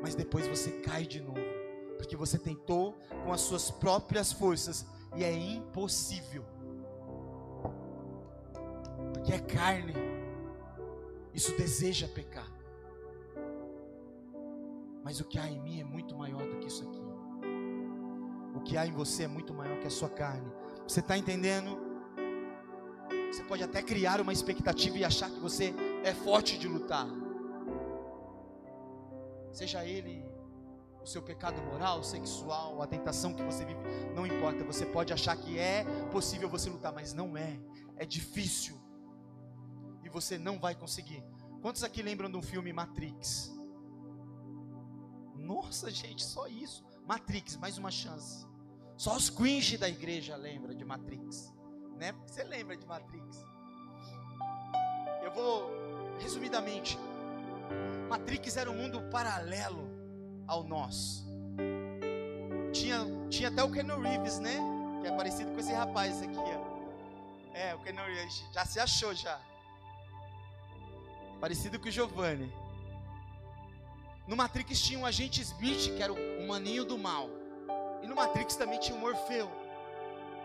Mas 0.00 0.14
depois 0.14 0.46
você 0.46 0.70
cai 0.80 1.04
de 1.06 1.20
novo 1.20 1.52
porque 2.02 2.16
você 2.16 2.36
tentou 2.36 2.98
com 3.24 3.32
as 3.32 3.42
suas 3.42 3.70
próprias 3.70 4.32
forças 4.32 4.84
e 5.14 5.22
é 5.22 5.32
impossível. 5.32 6.44
Porque 9.12 9.32
é 9.32 9.38
carne. 9.38 9.94
Isso 11.34 11.56
deseja 11.56 12.08
pecar. 12.08 12.50
Mas 15.02 15.20
o 15.20 15.24
que 15.24 15.38
há 15.38 15.48
em 15.48 15.60
mim 15.60 15.80
é 15.80 15.84
muito 15.84 16.14
maior 16.14 16.46
do 16.46 16.58
que 16.58 16.68
isso 16.68 16.84
aqui. 16.84 17.02
O 18.54 18.60
que 18.60 18.76
há 18.76 18.86
em 18.86 18.92
você 18.92 19.24
é 19.24 19.28
muito 19.28 19.52
maior 19.52 19.78
que 19.80 19.86
a 19.86 19.90
sua 19.90 20.08
carne. 20.08 20.50
Você 20.86 21.00
está 21.00 21.16
entendendo? 21.16 21.78
Você 23.32 23.42
pode 23.44 23.62
até 23.62 23.82
criar 23.82 24.20
uma 24.20 24.32
expectativa 24.32 24.98
e 24.98 25.04
achar 25.04 25.30
que 25.30 25.40
você 25.40 25.74
é 26.04 26.12
forte 26.12 26.58
de 26.58 26.68
lutar. 26.68 27.08
Seja 29.52 29.84
ele 29.84 30.24
o 31.02 31.06
seu 31.06 31.20
pecado 31.20 31.60
moral, 31.62 32.04
sexual, 32.04 32.80
a 32.80 32.86
tentação 32.86 33.34
que 33.34 33.42
você 33.42 33.64
vive, 33.64 33.80
não 34.14 34.26
importa. 34.26 34.62
Você 34.64 34.86
pode 34.86 35.12
achar 35.12 35.36
que 35.36 35.58
é 35.58 35.84
possível 36.10 36.48
você 36.48 36.70
lutar, 36.70 36.92
mas 36.92 37.12
não 37.12 37.36
é. 37.36 37.58
É 37.96 38.04
difícil. 38.04 38.81
Você 40.12 40.38
não 40.38 40.58
vai 40.58 40.74
conseguir. 40.74 41.24
Quantos 41.62 41.82
aqui 41.82 42.02
lembram 42.02 42.30
do 42.30 42.42
filme 42.42 42.72
Matrix? 42.72 43.50
Nossa, 45.34 45.90
gente, 45.90 46.22
só 46.22 46.46
isso. 46.46 46.84
Matrix, 47.06 47.56
mais 47.56 47.78
uma 47.78 47.90
chance. 47.90 48.46
Só 48.96 49.16
os 49.16 49.30
cringe 49.30 49.78
da 49.78 49.88
igreja 49.88 50.36
lembram 50.36 50.74
de 50.74 50.84
Matrix, 50.84 51.52
né? 51.96 52.12
Você 52.26 52.44
lembra 52.44 52.76
de 52.76 52.86
Matrix? 52.86 53.44
Eu 55.22 55.32
vou 55.32 55.70
resumidamente. 56.20 56.98
Matrix 58.08 58.56
era 58.56 58.70
um 58.70 58.76
mundo 58.76 59.00
paralelo 59.10 59.88
ao 60.46 60.62
nosso. 60.62 61.26
Tinha, 62.72 63.06
tinha 63.30 63.48
até 63.48 63.62
o 63.62 63.70
Ken 63.70 63.86
Reeves, 63.86 64.38
né? 64.38 64.58
Que 65.00 65.08
é 65.08 65.16
parecido 65.16 65.52
com 65.52 65.58
esse 65.58 65.72
rapaz 65.72 66.20
aqui, 66.22 66.36
ó. 66.36 66.72
É, 67.54 67.74
o 67.74 67.78
Ken 67.80 67.92
Reeves 67.92 68.44
já 68.52 68.64
se 68.64 68.78
achou 68.78 69.14
já. 69.14 69.40
Parecido 71.42 71.76
com 71.80 71.88
o 71.88 71.90
Giovanni. 71.90 72.54
No 74.28 74.36
Matrix 74.36 74.80
tinha 74.80 74.96
um 74.96 75.04
agente 75.04 75.42
Smith, 75.42 75.92
que 75.96 76.00
era 76.00 76.12
o 76.12 76.46
maninho 76.46 76.84
do 76.84 76.96
mal. 76.96 77.28
E 78.00 78.06
no 78.06 78.14
Matrix 78.14 78.54
também 78.54 78.78
tinha 78.78 78.96
o 78.96 79.00
Morfeu. 79.00 79.50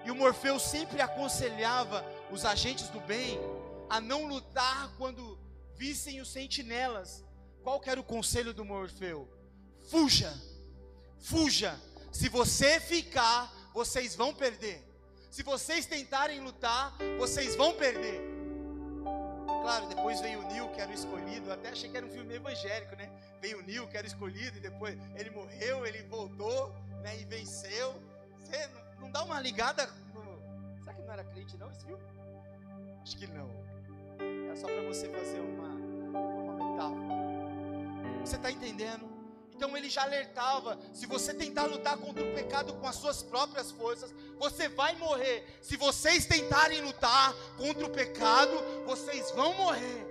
E 0.04 0.10
o 0.10 0.16
Morfeu 0.16 0.60
sempre 0.60 1.00
aconselhava 1.00 2.04
os 2.32 2.44
agentes 2.46 2.90
do 2.90 3.00
bem 3.00 3.40
a 3.88 4.02
não 4.02 4.26
lutar 4.26 4.92
quando 4.98 5.38
vissem 5.76 6.20
os 6.20 6.30
sentinelas. 6.30 7.24
Qual 7.62 7.80
era 7.86 8.00
o 8.02 8.04
conselho 8.04 8.52
do 8.52 8.66
Morfeu? 8.66 9.30
Fuja, 9.92 10.34
fuja. 11.20 11.80
Se 12.12 12.28
você 12.28 12.80
ficar, 12.80 13.54
vocês 13.72 14.16
vão 14.16 14.34
perder. 14.34 14.84
Se 15.30 15.44
vocês 15.44 15.86
tentarem 15.86 16.40
lutar, 16.40 16.98
vocês 17.20 17.56
vão 17.56 17.76
perder. 17.76 18.37
Claro, 19.68 19.86
depois 19.88 20.22
veio 20.22 20.40
o 20.40 20.48
Nil, 20.48 20.70
que 20.70 20.80
era 20.80 20.90
o 20.90 20.94
escolhido. 20.94 21.52
Até 21.52 21.68
achei 21.72 21.90
que 21.90 21.98
era 21.98 22.06
um 22.06 22.10
filme 22.10 22.34
evangélico, 22.34 22.96
né? 22.96 23.12
Veio 23.42 23.60
o 23.60 23.64
Nil, 23.64 23.86
que 23.86 23.98
era 23.98 24.08
escolhido, 24.08 24.56
e 24.56 24.62
depois 24.62 24.98
ele 25.14 25.30
morreu, 25.30 25.86
ele 25.86 26.04
voltou, 26.04 26.74
né? 27.04 27.20
E 27.20 27.26
venceu. 27.26 28.02
Você 28.40 28.66
não, 28.68 29.02
não 29.02 29.12
dá 29.12 29.26
uma 29.26 29.42
ligada 29.42 29.86
no... 30.14 30.80
Será 30.80 30.94
que 30.94 31.02
não 31.02 31.12
era 31.12 31.24
crente, 31.26 31.58
não, 31.58 31.70
esse 31.70 31.84
filme? 31.84 32.02
Acho 33.02 33.18
que 33.18 33.28
não. 33.28 33.50
É 34.50 34.56
só 34.56 34.68
para 34.68 34.84
você 34.84 35.10
fazer 35.10 35.42
uma, 35.42 35.68
uma 35.68 36.54
metáfora. 36.54 38.22
Você 38.22 38.38
está 38.38 38.50
entendendo? 38.50 39.17
Então 39.58 39.76
ele 39.76 39.90
já 39.90 40.04
alertava: 40.04 40.80
se 40.94 41.08
você 41.08 41.34
tentar 41.34 41.66
lutar 41.66 41.98
contra 41.98 42.24
o 42.24 42.34
pecado 42.34 42.74
com 42.76 42.88
as 42.88 42.96
suas 42.96 43.24
próprias 43.24 43.72
forças, 43.72 44.14
você 44.38 44.70
vai 44.70 44.96
morrer. 44.96 45.44
Se 45.64 45.76
vocês 45.76 46.28
tentarem 46.28 46.80
lutar 46.82 47.34
contra 47.58 47.86
o 47.86 47.90
pecado, 47.90 48.54
vocês 48.86 49.32
vão 49.32 49.54
morrer. 49.56 50.06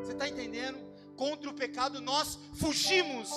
Você 0.00 0.12
está 0.12 0.26
entendendo? 0.26 0.78
Contra 1.14 1.50
o 1.50 1.52
pecado 1.52 2.00
nós 2.00 2.38
fugimos. 2.54 3.28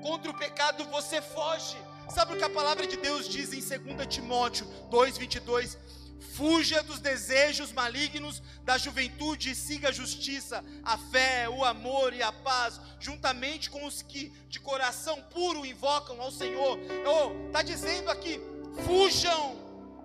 Contra 0.00 0.30
o 0.30 0.38
pecado 0.38 0.84
você 0.84 1.20
foge. 1.20 1.76
Sabe 2.08 2.34
o 2.34 2.38
que 2.38 2.44
a 2.44 2.50
palavra 2.50 2.86
de 2.86 2.96
Deus 2.96 3.28
diz 3.28 3.52
em 3.52 3.60
2 3.60 4.06
Timóteo 4.06 4.64
2:22? 4.90 5.76
Fuja 6.20 6.82
dos 6.82 7.00
desejos 7.00 7.72
malignos 7.72 8.42
da 8.64 8.76
juventude 8.76 9.50
e 9.50 9.54
siga 9.54 9.88
a 9.88 9.92
justiça, 9.92 10.64
a 10.82 10.98
fé, 10.98 11.48
o 11.48 11.64
amor 11.64 12.12
e 12.12 12.22
a 12.22 12.32
paz, 12.32 12.80
juntamente 12.98 13.70
com 13.70 13.84
os 13.84 14.02
que 14.02 14.30
de 14.48 14.58
coração 14.60 15.20
puro 15.30 15.64
invocam 15.64 16.20
ao 16.20 16.30
Senhor. 16.30 16.78
Oh, 17.06 17.46
está 17.46 17.62
dizendo 17.62 18.10
aqui: 18.10 18.40
fujam 18.84 19.56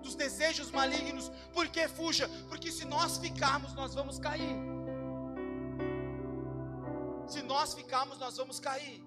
dos 0.02 0.14
desejos 0.14 0.70
malignos. 0.70 1.30
Por 1.52 1.68
que 1.68 1.88
fuja? 1.88 2.28
Porque 2.48 2.70
se 2.70 2.84
nós 2.84 3.18
ficarmos, 3.18 3.74
nós 3.74 3.94
vamos 3.94 4.18
cair. 4.18 4.56
Se 7.26 7.42
nós 7.42 7.74
ficarmos, 7.74 8.18
nós 8.18 8.36
vamos 8.36 8.60
cair. 8.60 9.02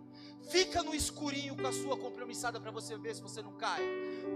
Fica 0.50 0.82
no 0.82 0.96
escurinho 0.96 1.56
com 1.58 1.68
a 1.68 1.74
sua 1.74 1.98
compromissada 1.98 2.60
para 2.60 2.72
você 2.72 2.98
ver 2.98 3.14
se 3.16 3.22
você 3.22 3.42
não 3.42 3.54
cai. 3.54 3.82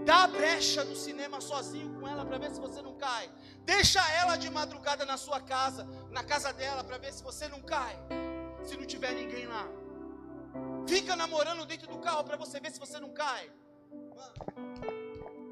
Dá 0.04 0.26
brecha 0.26 0.84
no 0.84 0.94
cinema 0.94 1.40
sozinho 1.40 1.98
com 1.98 2.06
ela 2.06 2.24
para 2.24 2.38
ver 2.38 2.50
se 2.50 2.60
você 2.60 2.82
não 2.82 2.94
cai. 2.96 3.30
Deixa 3.64 4.00
ela 4.12 4.36
de 4.36 4.50
madrugada 4.50 5.04
na 5.06 5.16
sua 5.16 5.40
casa, 5.40 5.88
na 6.10 6.22
casa 6.22 6.52
dela, 6.52 6.84
para 6.84 6.98
ver 6.98 7.12
se 7.12 7.22
você 7.22 7.48
não 7.48 7.62
cai. 7.62 7.96
Se 8.62 8.76
não 8.76 8.84
tiver 8.84 9.12
ninguém 9.12 9.46
lá. 9.46 9.66
Fica 10.86 11.16
namorando 11.16 11.64
dentro 11.64 11.88
do 11.88 11.98
carro 11.98 12.24
para 12.24 12.36
você 12.36 12.60
ver 12.60 12.70
se 12.70 12.78
você 12.78 13.00
não 13.00 13.10
cai. 13.10 13.50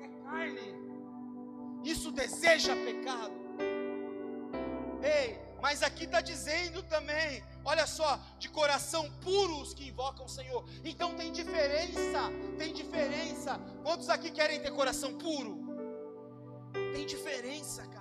É 0.03 0.09
carne. 0.25 0.75
Isso 1.85 2.13
deseja 2.13 2.75
pecado. 2.77 3.33
Ei, 5.03 5.39
mas 5.61 5.83
aqui 5.83 6.05
está 6.05 6.21
dizendo 6.21 6.83
também, 6.83 7.45
olha 7.65 7.87
só, 7.87 8.19
de 8.39 8.49
coração 8.49 9.11
puros 9.21 9.75
que 9.75 9.89
invocam 9.89 10.25
o 10.25 10.29
Senhor. 10.29 10.65
Então 10.85 11.15
tem 11.15 11.31
diferença, 11.31 12.31
tem 12.59 12.73
diferença. 12.73 13.61
Quantos 13.83 14.09
aqui 14.09 14.31
querem 14.31 14.61
ter 14.61 14.71
coração 14.71 15.19
puro? 15.19 15.59
Tem 16.95 17.05
diferença, 17.07 17.87
cara. 17.89 18.01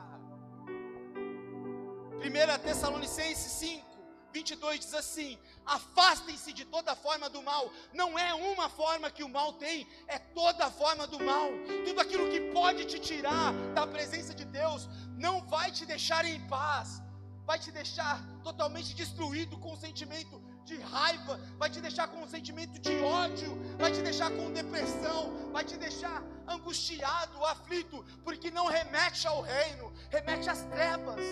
1 2.19 2.63
Tessalonicenses 2.63 3.51
5, 3.51 3.85
22 4.31 4.79
diz 4.79 4.93
assim: 4.93 5.37
Afastem-se 5.65 6.53
de 6.53 6.65
toda 6.65 6.95
forma 6.95 7.29
do 7.29 7.41
mal. 7.41 7.71
Não 7.93 8.17
é 8.17 8.33
uma 8.33 8.69
forma 8.69 9.11
que 9.11 9.23
o 9.23 9.29
mal 9.29 9.53
tem, 9.53 9.87
é 10.07 10.17
toda 10.17 10.71
forma 10.71 11.07
do 11.07 11.19
mal. 11.19 11.49
Tudo 11.85 11.99
aquilo 11.99 12.29
que 12.29 12.39
pode 12.51 12.85
te 12.85 12.99
tirar 12.99 13.53
da 13.73 13.85
presença 13.85 14.33
de 14.33 14.45
Deus 14.45 14.87
não 15.17 15.45
vai 15.45 15.71
te 15.71 15.85
deixar 15.85 16.23
em 16.25 16.39
paz 16.47 17.01
vai 17.49 17.57
te 17.57 17.71
deixar 17.71 18.23
totalmente 18.43 18.93
destruído 18.93 19.57
com 19.57 19.73
o 19.73 19.75
sentimento 19.75 20.39
de 20.63 20.75
raiva, 20.79 21.39
vai 21.57 21.67
te 21.67 21.81
deixar 21.81 22.07
com 22.07 22.21
um 22.21 22.27
sentimento 22.27 22.77
de 22.79 22.95
ódio, 23.01 23.57
vai 23.75 23.91
te 23.91 24.03
deixar 24.03 24.29
com 24.29 24.53
depressão, 24.53 25.49
vai 25.51 25.63
te 25.65 25.75
deixar 25.75 26.21
angustiado, 26.47 27.43
aflito, 27.43 28.05
porque 28.23 28.51
não 28.51 28.67
remete 28.67 29.25
ao 29.25 29.41
reino, 29.41 29.91
remete 30.11 30.47
às 30.47 30.61
trevas, 30.65 31.23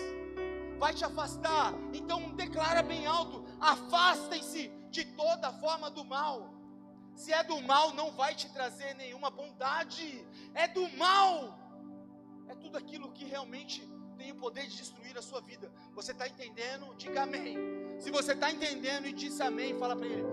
vai 0.76 0.92
te 0.92 1.04
afastar. 1.04 1.72
Então 1.92 2.34
declara 2.34 2.82
bem 2.82 3.06
alto: 3.06 3.44
afastem-se 3.60 4.72
de 4.90 5.04
toda 5.22 5.52
forma 5.52 5.88
do 5.88 6.04
mal. 6.04 6.52
Se 7.14 7.32
é 7.32 7.44
do 7.44 7.60
mal, 7.62 7.94
não 7.94 8.10
vai 8.10 8.34
te 8.34 8.48
trazer 8.48 8.92
nenhuma 8.94 9.30
bondade, 9.30 10.26
é 10.52 10.66
do 10.66 10.88
mal, 10.96 11.56
é 12.48 12.56
tudo 12.56 12.76
aquilo 12.76 13.12
que 13.12 13.24
realmente 13.24 13.88
tem 14.18 14.32
o 14.32 14.34
poder 14.34 14.66
de 14.66 14.76
destruir 14.76 15.16
a 15.16 15.22
sua 15.22 15.40
vida. 15.40 15.70
Você 15.94 16.10
está 16.10 16.26
entendendo? 16.26 16.92
Diga 16.96 17.22
amém. 17.22 17.56
Se 18.00 18.10
você 18.10 18.32
está 18.32 18.50
entendendo 18.50 19.06
e 19.06 19.12
disse 19.12 19.40
amém, 19.42 19.78
fala 19.78 19.94
para 19.94 20.06
ele, 20.06 20.24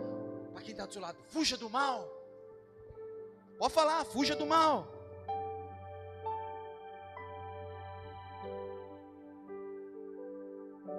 para 0.51 0.61
quem 0.63 0.71
está 0.71 0.85
do 0.87 0.93
seu 0.93 1.01
lado, 1.01 1.17
fuja 1.29 1.55
do 1.55 1.69
mal. 1.69 1.99
Pode 3.59 3.73
falar, 3.73 4.03
fuja 4.03 4.35
do 4.35 4.45
mal. 4.45 4.87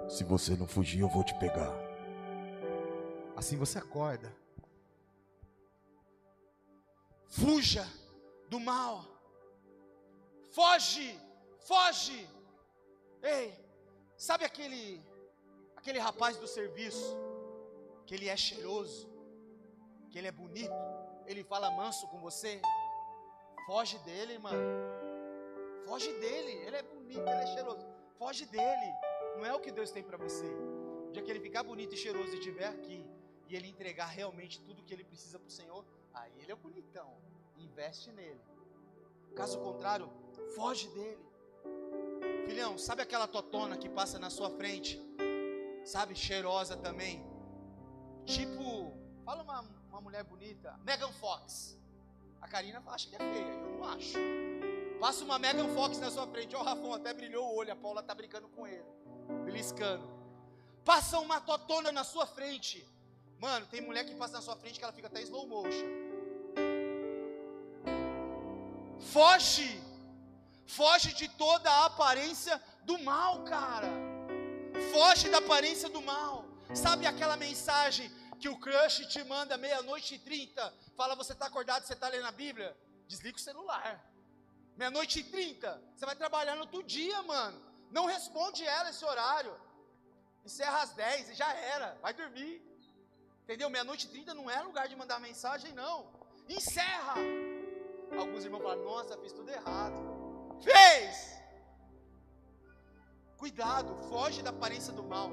Se 0.09 0.23
você 0.23 0.55
não 0.55 0.65
fugir, 0.65 1.01
eu 1.01 1.09
vou 1.09 1.23
te 1.25 1.37
pegar. 1.37 1.75
Assim 3.35 3.57
você 3.57 3.77
acorda. 3.77 4.33
Fuja 7.27 7.85
do 8.47 8.59
mal. 8.59 9.05
Foge, 10.53 11.19
foge. 11.59 12.36
Ei, 13.21 13.53
sabe 14.17 14.45
aquele 14.45 15.03
aquele 15.75 15.99
rapaz 15.99 16.37
do 16.37 16.47
serviço 16.47 17.15
que 18.05 18.15
ele 18.15 18.27
é 18.27 18.35
cheiroso, 18.35 19.09
que 20.09 20.17
ele 20.17 20.27
é 20.27 20.31
bonito, 20.31 20.73
ele 21.25 21.43
fala 21.43 21.71
manso 21.71 22.07
com 22.07 22.19
você? 22.19 22.61
Foge 23.65 23.97
dele, 23.99 24.37
mano. 24.37 24.57
Foge 25.85 26.11
dele. 26.19 26.53
Ele 26.65 26.75
é 26.77 26.83
bonito, 26.83 27.19
ele 27.19 27.29
é 27.29 27.47
cheiroso. 27.47 27.85
Foge 28.17 28.45
dele. 28.45 28.89
Não 29.35 29.45
é 29.45 29.53
o 29.53 29.59
que 29.59 29.71
Deus 29.71 29.91
tem 29.91 30.03
para 30.03 30.17
você. 30.17 30.47
O 31.07 31.11
dia 31.11 31.21
que 31.21 31.29
ele 31.29 31.41
ficar 31.41 31.63
bonito 31.63 31.93
e 31.93 31.97
cheiroso 31.97 32.31
e 32.33 32.39
estiver 32.39 32.67
aqui 32.67 33.05
e 33.49 33.55
ele 33.55 33.67
entregar 33.67 34.07
realmente 34.07 34.61
tudo 34.61 34.83
que 34.83 34.93
ele 34.93 35.03
precisa 35.03 35.37
para 35.37 35.47
o 35.47 35.51
Senhor, 35.51 35.85
aí 36.13 36.31
ele 36.41 36.51
é 36.51 36.55
bonitão. 36.55 37.13
Investe 37.57 38.11
nele. 38.11 38.41
Caso 39.35 39.59
contrário, 39.59 40.09
foge 40.55 40.87
dele. 40.89 41.26
Filhão, 42.45 42.77
sabe 42.77 43.01
aquela 43.01 43.27
totona 43.27 43.77
que 43.77 43.89
passa 43.89 44.17
na 44.17 44.29
sua 44.29 44.49
frente? 44.49 45.01
Sabe, 45.83 46.15
cheirosa 46.15 46.75
também. 46.77 47.25
Tipo, 48.25 48.93
fala 49.23 49.43
uma, 49.43 49.61
uma 49.89 50.01
mulher 50.01 50.23
bonita, 50.23 50.77
Megan 50.83 51.11
Fox. 51.13 51.77
A 52.41 52.47
Karina 52.47 52.81
acha 52.87 53.09
que 53.09 53.15
é 53.15 53.19
feia, 53.19 53.53
eu 53.53 53.77
não 53.77 53.83
acho. 53.83 54.17
Passa 54.99 55.23
uma 55.23 55.37
Megan 55.37 55.67
Fox 55.75 55.99
na 55.99 56.09
sua 56.09 56.27
frente. 56.27 56.55
Ó, 56.55 56.61
oh, 56.61 56.63
Rafão 56.63 56.93
até 56.93 57.13
brilhou 57.13 57.45
o 57.45 57.55
olho. 57.55 57.71
A 57.71 57.75
Paula 57.75 58.01
tá 58.01 58.15
brincando 58.15 58.47
com 58.49 58.65
ele. 58.65 58.83
Beliscando. 59.45 60.07
Passa 60.83 61.19
uma 61.19 61.39
totona 61.39 61.91
na 61.91 62.03
sua 62.03 62.25
frente. 62.25 62.87
Mano, 63.39 63.67
tem 63.67 63.81
mulher 63.81 64.05
que 64.05 64.15
passa 64.15 64.33
na 64.33 64.41
sua 64.41 64.55
frente 64.55 64.79
que 64.79 64.83
ela 64.83 64.93
fica 64.93 65.07
até 65.07 65.21
slow 65.21 65.45
motion. 65.47 65.85
Foge. 68.99 69.86
Foge 70.67 71.13
de 71.13 71.27
toda 71.29 71.71
a 71.71 71.85
aparência 71.85 72.61
do 72.83 72.99
mal, 72.99 73.43
cara. 73.43 73.87
Foge 74.91 75.29
da 75.29 75.37
aparência 75.37 75.89
do 75.89 76.01
mal. 76.01 76.45
Sabe 76.75 77.07
aquela 77.07 77.37
mensagem 77.37 78.11
que 78.39 78.49
o 78.49 78.59
crush 78.59 79.07
te 79.07 79.23
manda 79.23 79.57
meia-noite 79.57 80.15
e 80.15 80.19
trinta? 80.19 80.73
Fala, 80.95 81.15
você 81.15 81.33
está 81.33 81.47
acordado, 81.47 81.85
você 81.85 81.93
está 81.93 82.09
lendo 82.09 82.27
a 82.27 82.31
Bíblia? 82.31 82.77
Desliga 83.07 83.37
o 83.37 83.41
celular. 83.41 84.03
Meia-noite 84.75 85.21
e 85.21 85.23
trinta. 85.23 85.81
Você 85.95 86.05
vai 86.05 86.15
trabalhar 86.15 86.55
no 86.55 86.61
outro 86.61 86.83
dia, 86.83 87.21
mano. 87.23 87.59
Não 87.89 88.05
responde 88.05 88.63
ela 88.65 88.89
esse 88.89 89.03
horário. 89.05 89.55
Encerra 90.45 90.81
às 90.81 90.91
dez 90.91 91.29
e 91.29 91.33
já 91.33 91.51
era. 91.53 91.97
Vai 92.01 92.13
dormir. 92.13 92.61
Entendeu? 93.43 93.69
Meia-noite 93.69 94.05
e 94.07 94.09
trinta 94.09 94.33
não 94.33 94.49
é 94.51 94.61
lugar 94.61 94.87
de 94.89 94.95
mandar 94.95 95.19
mensagem, 95.19 95.71
não. 95.71 96.11
Encerra. 96.49 97.15
Alguns 98.17 98.43
irmãos 98.43 98.61
falam, 98.61 98.83
nossa, 98.83 99.17
fiz 99.17 99.31
tudo 99.31 99.49
errado. 99.49 100.06
Fez! 100.61 101.37
Cuidado, 103.37 103.95
foge 104.09 104.41
da 104.41 104.49
aparência 104.49 104.91
do 104.91 105.03
mal. 105.03 105.29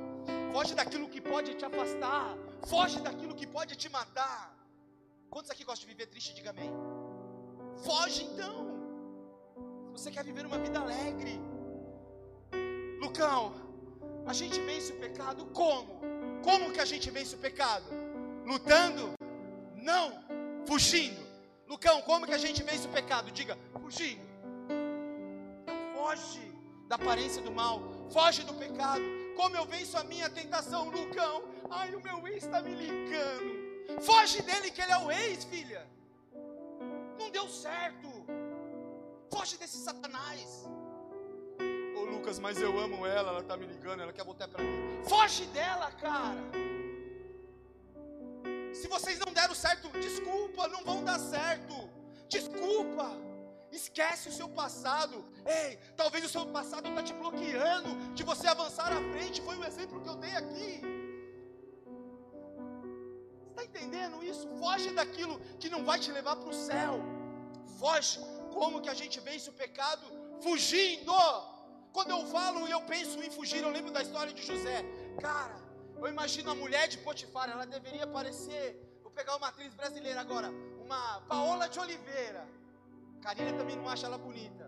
Foge 0.52 0.74
daquilo 0.74 1.08
que 1.08 1.20
pode 1.20 1.54
te 1.54 1.64
afastar. 1.64 2.36
Foge 2.66 3.00
daquilo 3.00 3.34
que 3.34 3.46
pode 3.46 3.76
te 3.76 3.88
matar. 3.88 4.54
Quantos 5.30 5.50
aqui 5.50 5.64
gostam 5.64 5.88
de 5.88 5.94
viver 5.94 6.06
triste? 6.06 6.34
Diga 6.34 6.50
amém. 6.50 6.70
Foge 7.84 8.24
então. 8.24 8.56
Você 9.92 10.10
quer 10.10 10.24
viver 10.24 10.44
uma 10.46 10.58
vida 10.58 10.78
alegre. 10.78 11.40
Lucão, 13.00 13.54
a 14.26 14.32
gente 14.32 14.60
vence 14.60 14.92
o 14.92 14.96
pecado 14.96 15.46
como? 15.46 16.00
Como 16.42 16.72
que 16.72 16.80
a 16.80 16.84
gente 16.84 17.10
vence 17.10 17.34
o 17.34 17.38
pecado? 17.38 17.86
Lutando? 18.44 19.14
Não. 19.76 20.24
Fugindo. 20.66 21.22
Lucão, 21.66 22.02
como 22.02 22.26
que 22.26 22.34
a 22.34 22.38
gente 22.38 22.62
vence 22.62 22.86
o 22.86 22.90
pecado? 22.90 23.30
Diga, 23.30 23.58
fugindo. 23.80 24.33
Foge 26.04 26.52
da 26.86 26.96
aparência 26.96 27.40
do 27.40 27.50
mal, 27.50 27.80
foge 28.10 28.42
do 28.42 28.52
pecado. 28.52 29.02
Como 29.34 29.56
eu 29.56 29.64
venço 29.64 29.96
a 29.96 30.04
minha 30.04 30.28
tentação, 30.28 30.90
Lucão? 30.90 31.44
Ai, 31.70 31.94
o 31.94 32.00
meu 32.02 32.28
ex 32.28 32.44
está 32.44 32.60
me 32.60 32.74
ligando. 32.74 34.02
Foge 34.02 34.42
dele, 34.42 34.70
que 34.70 34.82
ele 34.82 34.92
é 34.92 34.98
o 34.98 35.10
ex, 35.10 35.44
filha. 35.44 35.88
Não 37.18 37.30
deu 37.30 37.48
certo. 37.48 38.10
Foge 39.32 39.56
desse 39.56 39.78
Satanás. 39.78 40.68
Ô 41.96 42.04
Lucas, 42.04 42.38
mas 42.38 42.60
eu 42.60 42.78
amo 42.78 43.06
ela, 43.06 43.30
ela 43.30 43.40
está 43.40 43.56
me 43.56 43.64
ligando, 43.64 44.02
ela 44.02 44.12
quer 44.12 44.26
voltar 44.26 44.46
para 44.46 44.62
mim. 44.62 45.02
Foge 45.04 45.46
dela, 45.46 45.90
cara. 45.92 46.44
Se 48.74 48.86
vocês 48.88 49.18
não 49.20 49.32
deram 49.32 49.54
certo, 49.54 49.88
desculpa, 49.98 50.68
não 50.68 50.84
vão 50.84 51.02
dar 51.02 51.18
certo. 51.18 51.88
Desculpa. 52.28 53.23
Esquece 53.80 54.28
o 54.28 54.36
seu 54.38 54.48
passado. 54.60 55.16
Ei, 55.60 55.70
talvez 56.00 56.24
o 56.24 56.32
seu 56.34 56.44
passado 56.58 56.88
está 56.88 57.02
te 57.08 57.14
bloqueando 57.20 57.90
de 58.18 58.22
você 58.30 58.46
avançar 58.46 58.90
à 58.98 59.00
frente. 59.12 59.42
Foi 59.48 59.56
o 59.56 59.64
exemplo 59.70 60.00
que 60.02 60.10
eu 60.12 60.18
dei 60.24 60.34
aqui. 60.42 60.70
Está 63.50 63.64
entendendo 63.68 64.22
isso? 64.32 64.44
Foge 64.60 64.90
daquilo 65.00 65.40
que 65.60 65.68
não 65.74 65.82
vai 65.88 65.98
te 66.04 66.10
levar 66.18 66.36
para 66.36 66.52
o 66.54 66.60
céu. 66.68 66.94
Foge 67.80 68.20
como 68.56 68.80
que 68.80 68.90
a 68.94 68.98
gente 69.02 69.18
vence 69.28 69.50
o 69.50 69.58
pecado? 69.64 70.06
Fugindo. 70.46 71.12
Quando 71.92 72.10
eu 72.16 72.22
falo 72.26 72.66
e 72.68 72.72
eu 72.76 72.82
penso 72.94 73.22
em 73.26 73.30
fugir, 73.30 73.62
eu 73.62 73.70
lembro 73.76 73.92
da 73.96 74.02
história 74.02 74.32
de 74.32 74.44
José. 74.50 74.78
Cara, 75.20 75.56
eu 76.00 76.06
imagino 76.14 76.50
a 76.50 76.54
mulher 76.54 76.86
de 76.92 76.98
Potifar, 76.98 77.48
ela 77.50 77.66
deveria 77.66 78.06
parecer. 78.06 78.66
Vou 79.02 79.10
pegar 79.10 79.36
uma 79.36 79.48
atriz 79.48 79.72
brasileira 79.74 80.20
agora, 80.20 80.48
uma 80.84 81.20
Paola 81.32 81.68
de 81.68 81.78
Oliveira. 81.78 82.44
Karina 83.24 83.52
também 83.60 83.76
não 83.80 83.88
acha 83.88 84.06
ela 84.06 84.18
bonita. 84.18 84.64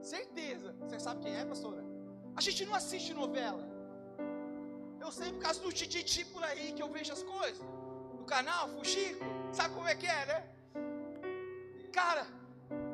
Certeza. 0.00 0.74
Você 0.82 0.98
sabe 1.06 1.22
quem 1.24 1.34
é, 1.40 1.44
pastora? 1.44 1.82
A 2.36 2.40
gente 2.46 2.64
não 2.64 2.74
assiste 2.80 3.12
novela. 3.22 3.64
Eu 5.04 5.10
sei 5.18 5.32
por 5.32 5.42
causa 5.46 5.60
do 5.60 5.72
Tititi 5.72 6.24
por 6.26 6.42
aí 6.44 6.72
que 6.72 6.82
eu 6.84 6.90
vejo 6.96 7.12
as 7.12 7.22
coisas. 7.34 7.64
Do 8.18 8.24
canal, 8.24 8.68
Fuxico. 8.68 9.24
Sabe 9.58 9.74
como 9.74 9.88
é 9.88 9.96
que 10.02 10.06
é, 10.06 10.22
né? 10.30 10.38
Cara, 11.92 12.26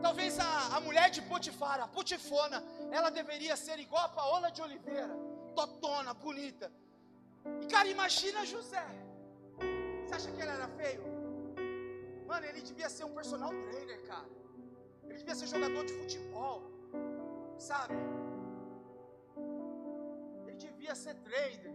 Talvez 0.03 0.39
a, 0.39 0.77
a 0.77 0.81
mulher 0.81 1.09
de 1.11 1.23
Potifar, 1.23 1.81
a 1.81 1.89
Potifona, 1.89 2.63
ela 2.91 3.11
deveria 3.11 3.57
ser 3.57 3.79
igual 3.79 4.05
a 4.05 4.09
Paola 4.09 4.51
de 4.51 4.61
Oliveira, 4.61 5.15
totona, 5.55 6.13
bonita. 6.13 6.71
E 7.63 7.67
cara, 7.67 7.89
imagina 7.89 8.45
José. 8.45 8.85
Você 10.05 10.15
acha 10.15 10.31
que 10.31 10.41
ele 10.43 10.51
era 10.51 10.69
feio? 10.81 11.12
Mano, 12.33 12.47
ele 12.47 12.63
devia 12.63 12.89
ser 12.89 13.05
um 13.05 13.13
personal 13.13 13.51
trainer, 13.51 14.03
cara. 14.07 14.27
Ele 15.05 15.19
devia 15.19 15.35
ser 15.35 15.47
jogador 15.49 15.85
de 15.85 15.93
futebol, 15.93 16.63
sabe? 17.59 17.95
Ele 20.47 20.57
devia 20.57 20.95
ser 20.95 21.15
trader. 21.17 21.75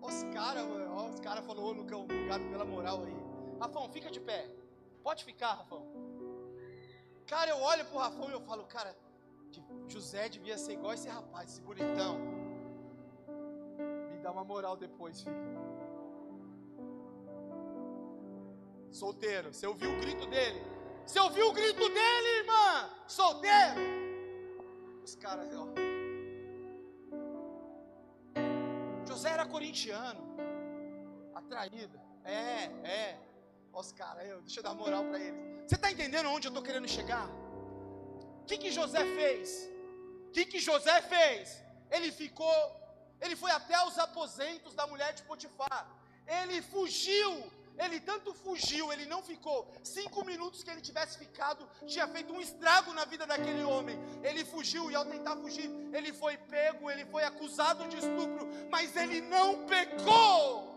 Os 0.00 0.22
caras, 0.32 0.64
os 1.12 1.20
caras 1.20 1.44
falaram, 1.44 1.68
ô 1.68 1.72
Lucão, 1.72 2.04
obrigado 2.04 2.48
pela 2.50 2.64
moral 2.64 3.04
aí. 3.04 3.18
Rafão, 3.60 3.86
fica 3.90 4.10
de 4.10 4.18
pé. 4.18 4.48
Pode 5.02 5.26
ficar, 5.26 5.52
Rafão. 5.52 5.84
Cara, 7.26 7.50
eu 7.50 7.58
olho 7.58 7.84
pro 7.84 7.98
Rafão 7.98 8.30
e 8.30 8.32
eu 8.32 8.40
falo, 8.40 8.64
cara, 8.64 8.96
José 9.88 10.26
devia 10.30 10.56
ser 10.56 10.72
igual 10.72 10.94
esse 10.94 11.06
rapaz, 11.06 11.50
esse 11.50 11.60
bonitão. 11.60 12.18
Me 14.10 14.18
dá 14.22 14.32
uma 14.32 14.42
moral 14.42 14.74
depois, 14.74 15.20
filho. 15.20 15.87
Solteiro, 18.90 19.52
você 19.52 19.66
ouviu 19.66 19.90
o 19.92 20.00
grito 20.00 20.26
dele? 20.26 20.60
Você 21.06 21.18
ouviu 21.20 21.48
o 21.48 21.52
grito 21.52 21.88
dele, 21.88 22.28
irmã? 22.40 22.90
Solteiro? 23.06 23.80
Os 25.04 25.14
caras, 25.14 25.48
ó. 25.54 25.66
José 29.06 29.30
era 29.30 29.46
corintiano, 29.46 30.20
atraído. 31.34 31.98
É, 32.24 32.64
é. 32.84 33.18
Os 33.72 33.92
caras, 33.92 34.26
deixa 34.40 34.60
eu 34.60 34.64
dar 34.64 34.74
moral 34.74 35.04
para 35.04 35.18
eles. 35.20 35.40
Você 35.66 35.76
está 35.76 35.90
entendendo 35.90 36.28
onde 36.28 36.46
eu 36.46 36.50
estou 36.50 36.62
querendo 36.62 36.88
chegar? 36.88 37.26
O 38.42 38.44
que, 38.46 38.56
que 38.58 38.70
José 38.70 39.04
fez? 39.18 39.70
O 40.28 40.30
que, 40.30 40.44
que 40.46 40.58
José 40.58 41.00
fez? 41.02 41.62
Ele 41.90 42.10
ficou, 42.10 42.56
ele 43.20 43.36
foi 43.36 43.50
até 43.50 43.82
os 43.86 43.98
aposentos 43.98 44.74
da 44.74 44.86
mulher 44.86 45.12
de 45.12 45.22
Potifar. 45.22 45.86
Ele 46.26 46.60
fugiu. 46.62 47.50
Ele 47.78 48.00
tanto 48.00 48.34
fugiu, 48.34 48.92
ele 48.92 49.06
não 49.06 49.22
ficou. 49.22 49.70
Cinco 49.82 50.24
minutos 50.24 50.62
que 50.62 50.70
ele 50.70 50.80
tivesse 50.80 51.18
ficado, 51.18 51.68
tinha 51.86 52.08
feito 52.08 52.32
um 52.32 52.40
estrago 52.40 52.92
na 52.92 53.04
vida 53.04 53.26
daquele 53.26 53.62
homem. 53.62 53.98
Ele 54.22 54.44
fugiu 54.44 54.90
e 54.90 54.94
ao 54.94 55.04
tentar 55.04 55.36
fugir, 55.36 55.70
ele 55.92 56.12
foi 56.12 56.36
pego, 56.36 56.90
ele 56.90 57.04
foi 57.06 57.24
acusado 57.24 57.86
de 57.88 57.96
estupro, 57.96 58.48
mas 58.70 58.96
ele 58.96 59.20
não 59.20 59.64
pecou 59.66 60.68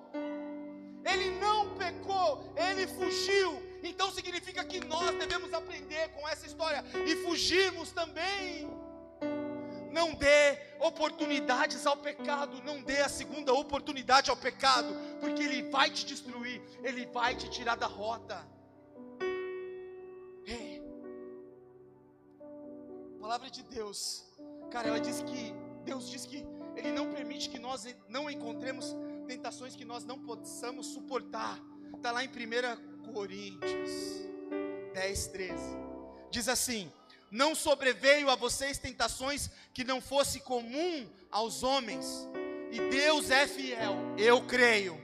ele 1.05 1.31
não 1.39 1.75
pecou, 1.75 2.53
ele 2.55 2.87
fugiu. 2.87 3.61
Então 3.83 4.11
significa 4.11 4.63
que 4.63 4.79
nós 4.85 5.11
devemos 5.17 5.53
aprender 5.53 6.09
com 6.09 6.27
essa 6.27 6.45
história 6.45 6.83
e 7.05 7.15
fugirmos 7.17 7.91
também. 7.91 8.69
Não 9.91 10.13
dê 10.13 10.57
oportunidades 10.79 11.85
ao 11.85 11.97
pecado, 11.97 12.61
não 12.63 12.81
dê 12.81 13.01
a 13.01 13.09
segunda 13.09 13.53
oportunidade 13.53 14.29
ao 14.29 14.37
pecado, 14.37 14.93
porque 15.19 15.43
ele 15.43 15.69
vai 15.69 15.89
te 15.89 16.05
destruir, 16.05 16.61
ele 16.83 17.05
vai 17.07 17.35
te 17.35 17.49
tirar 17.49 17.75
da 17.75 17.87
rota. 17.87 18.45
Ei, 20.45 20.81
palavra 23.19 23.49
de 23.49 23.63
Deus, 23.63 24.25
cara, 24.71 24.87
ela 24.87 24.99
diz 24.99 25.21
que 25.21 25.53
Deus 25.83 26.09
diz 26.09 26.25
que 26.25 26.45
Ele 26.75 26.91
não 26.91 27.11
permite 27.11 27.49
que 27.49 27.59
nós 27.59 27.85
não 28.07 28.29
encontremos 28.29 28.95
tentações 29.27 29.75
que 29.75 29.85
nós 29.85 30.03
não 30.03 30.19
possamos 30.19 30.87
suportar. 30.87 31.59
Está 31.95 32.11
lá 32.11 32.23
em 32.23 32.27
1 32.27 33.13
Coríntios 33.13 33.91
10, 34.93 35.27
13. 35.27 35.55
Diz 36.29 36.47
assim: 36.47 36.91
Não 37.31 37.55
sobreveio 37.55 38.29
a 38.29 38.35
vocês 38.35 38.77
tentações 38.77 39.49
que 39.73 39.85
não 39.85 40.01
fosse 40.01 40.41
comum 40.41 41.09
aos 41.31 41.63
homens, 41.63 42.27
e 42.71 42.79
Deus 42.89 43.31
é 43.31 43.47
fiel, 43.47 43.95
eu 44.17 44.45
creio. 44.45 44.99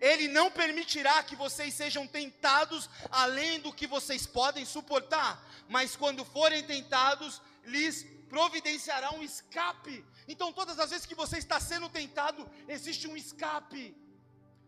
Ele 0.00 0.28
não 0.28 0.50
permitirá 0.50 1.22
que 1.22 1.36
vocês 1.36 1.72
sejam 1.72 2.06
tentados 2.06 2.90
além 3.10 3.60
do 3.60 3.72
que 3.72 3.86
vocês 3.86 4.26
podem 4.26 4.64
suportar, 4.64 5.42
mas 5.68 5.96
quando 5.96 6.24
forem 6.24 6.62
tentados, 6.64 7.40
lhes 7.64 8.04
providenciará 8.28 9.12
um 9.12 9.22
escape. 9.22 10.04
Então, 10.28 10.52
todas 10.52 10.78
as 10.78 10.90
vezes 10.90 11.06
que 11.06 11.14
você 11.14 11.38
está 11.38 11.58
sendo 11.60 11.88
tentado, 11.88 12.48
existe 12.68 13.06
um 13.06 13.16
escape, 13.16 13.96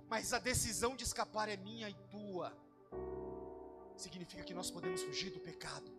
mas 0.08 0.32
a 0.32 0.38
decisão 0.38 0.96
de 0.96 1.04
escapar 1.04 1.48
é 1.48 1.56
minha 1.56 1.88
e 1.88 1.94
tua. 2.10 2.56
significa 3.96 4.44
que 4.44 4.54
nós 4.54 4.70
podemos 4.70 5.02
fugir 5.02 5.30
do 5.30 5.40
pecado, 5.40 5.90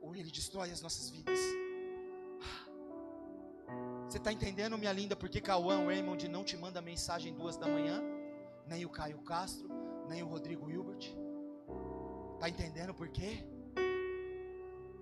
ou 0.00 0.14
ele 0.14 0.30
destrói 0.30 0.70
as 0.70 0.80
nossas 0.80 1.10
vidas. 1.10 1.38
Você 4.08 4.18
está 4.18 4.32
entendendo, 4.32 4.76
minha 4.76 4.92
linda, 4.92 5.14
porque 5.14 5.40
Cauã 5.40 5.84
Raymond 5.86 6.26
não 6.28 6.42
te 6.42 6.56
manda 6.56 6.80
mensagem 6.80 7.32
duas 7.32 7.56
da 7.56 7.68
manhã? 7.68 8.02
Nem 8.66 8.84
o 8.84 8.88
Caio 8.88 9.18
Castro, 9.18 9.68
nem 10.08 10.22
o 10.22 10.26
Rodrigo 10.26 10.68
Hilbert? 10.68 11.14
Está 12.34 12.48
entendendo 12.48 12.92
por 12.92 13.08
quê? 13.08 13.44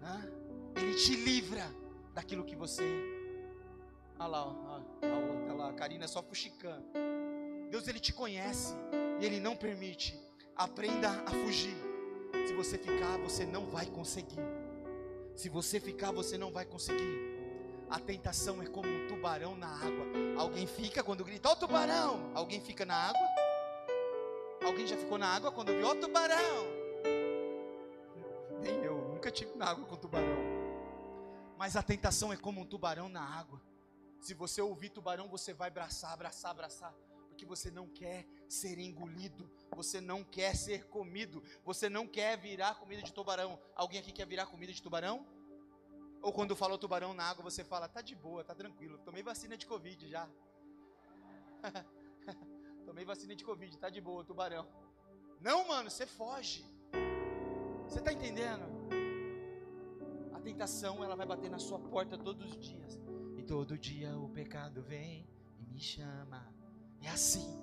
Hã? 0.02 0.30
Ele 0.76 0.94
te 0.94 1.16
livra 1.16 1.64
daquilo 2.12 2.44
que 2.44 2.54
você. 2.54 2.84
Olha 4.18 4.28
lá, 4.28 4.46
ó, 4.46 5.06
a 5.06 5.18
outra 5.32 5.54
lá, 5.54 5.70
a 5.70 5.72
Karina 5.72 6.04
é 6.04 6.08
só 6.08 6.22
fuxicando. 6.22 6.84
Deus 7.70 7.86
ele 7.88 8.00
te 8.00 8.12
conhece 8.12 8.74
e 9.20 9.24
ele 9.24 9.40
não 9.40 9.56
permite. 9.56 10.18
Aprenda 10.54 11.10
a 11.24 11.30
fugir. 11.30 11.76
Se 12.46 12.52
você 12.52 12.76
ficar, 12.76 13.16
você 13.18 13.46
não 13.46 13.66
vai 13.66 13.86
conseguir. 13.86 14.40
Se 15.38 15.48
você 15.48 15.78
ficar, 15.78 16.10
você 16.10 16.36
não 16.36 16.50
vai 16.50 16.64
conseguir. 16.64 17.38
A 17.88 18.00
tentação 18.00 18.60
é 18.60 18.66
como 18.66 18.88
um 18.88 19.06
tubarão 19.06 19.54
na 19.54 19.68
água. 19.68 20.04
Alguém 20.36 20.66
fica 20.66 21.00
quando 21.00 21.24
grita, 21.24 21.48
ó 21.48 21.52
oh, 21.52 21.56
tubarão! 21.56 22.32
Alguém 22.34 22.60
fica 22.60 22.84
na 22.84 22.96
água? 22.96 23.28
Alguém 24.66 24.84
já 24.84 24.96
ficou 24.96 25.16
na 25.16 25.28
água 25.28 25.52
quando 25.52 25.68
viu, 25.68 25.86
ó 25.86 25.92
oh, 25.92 25.94
tubarão? 25.94 26.66
Nem 28.60 28.82
eu, 28.82 28.96
nunca 29.10 29.30
tive 29.30 29.54
na 29.54 29.66
água 29.66 29.86
com 29.86 29.94
tubarão. 29.94 30.42
Mas 31.56 31.76
a 31.76 31.84
tentação 31.84 32.32
é 32.32 32.36
como 32.36 32.62
um 32.62 32.66
tubarão 32.66 33.08
na 33.08 33.22
água. 33.22 33.62
Se 34.20 34.34
você 34.34 34.60
ouvir 34.60 34.88
tubarão, 34.88 35.28
você 35.28 35.54
vai 35.54 35.68
abraçar, 35.68 36.14
abraçar, 36.14 36.50
abraçar. 36.50 36.92
Porque 37.38 37.46
você 37.46 37.70
não 37.70 37.86
quer 37.86 38.26
ser 38.48 38.80
engolido, 38.80 39.48
você 39.70 40.00
não 40.00 40.24
quer 40.24 40.56
ser 40.56 40.88
comido, 40.88 41.40
você 41.64 41.88
não 41.88 42.04
quer 42.04 42.36
virar 42.36 42.74
comida 42.74 43.00
de 43.00 43.12
tubarão. 43.12 43.56
Alguém 43.76 44.00
aqui 44.00 44.10
quer 44.10 44.26
virar 44.26 44.46
comida 44.46 44.72
de 44.72 44.82
tubarão? 44.82 45.24
Ou 46.20 46.32
quando 46.32 46.56
fala 46.56 46.74
o 46.74 46.78
tubarão 46.78 47.14
na 47.14 47.22
água, 47.22 47.44
você 47.44 47.62
fala, 47.62 47.86
tá 47.86 48.02
de 48.02 48.16
boa, 48.16 48.42
tá 48.42 48.56
tranquilo, 48.56 48.98
tomei 49.04 49.22
vacina 49.22 49.56
de 49.56 49.66
Covid 49.66 50.08
já. 50.08 50.28
tomei 52.84 53.04
vacina 53.04 53.36
de 53.36 53.44
Covid, 53.44 53.78
tá 53.78 53.88
de 53.88 54.00
boa, 54.00 54.24
tubarão. 54.24 54.66
Não, 55.40 55.68
mano, 55.68 55.88
você 55.88 56.06
foge. 56.06 56.66
Você 57.86 58.00
tá 58.00 58.12
entendendo? 58.12 58.64
A 60.32 60.40
tentação, 60.40 61.04
ela 61.04 61.14
vai 61.14 61.24
bater 61.24 61.48
na 61.48 61.60
sua 61.60 61.78
porta 61.78 62.18
todos 62.18 62.50
os 62.50 62.58
dias. 62.58 63.00
E 63.36 63.44
todo 63.44 63.78
dia 63.78 64.18
o 64.18 64.28
pecado 64.28 64.82
vem 64.82 65.24
e 65.60 65.66
me 65.66 65.78
chama. 65.78 66.47
É 67.02 67.08
assim. 67.08 67.58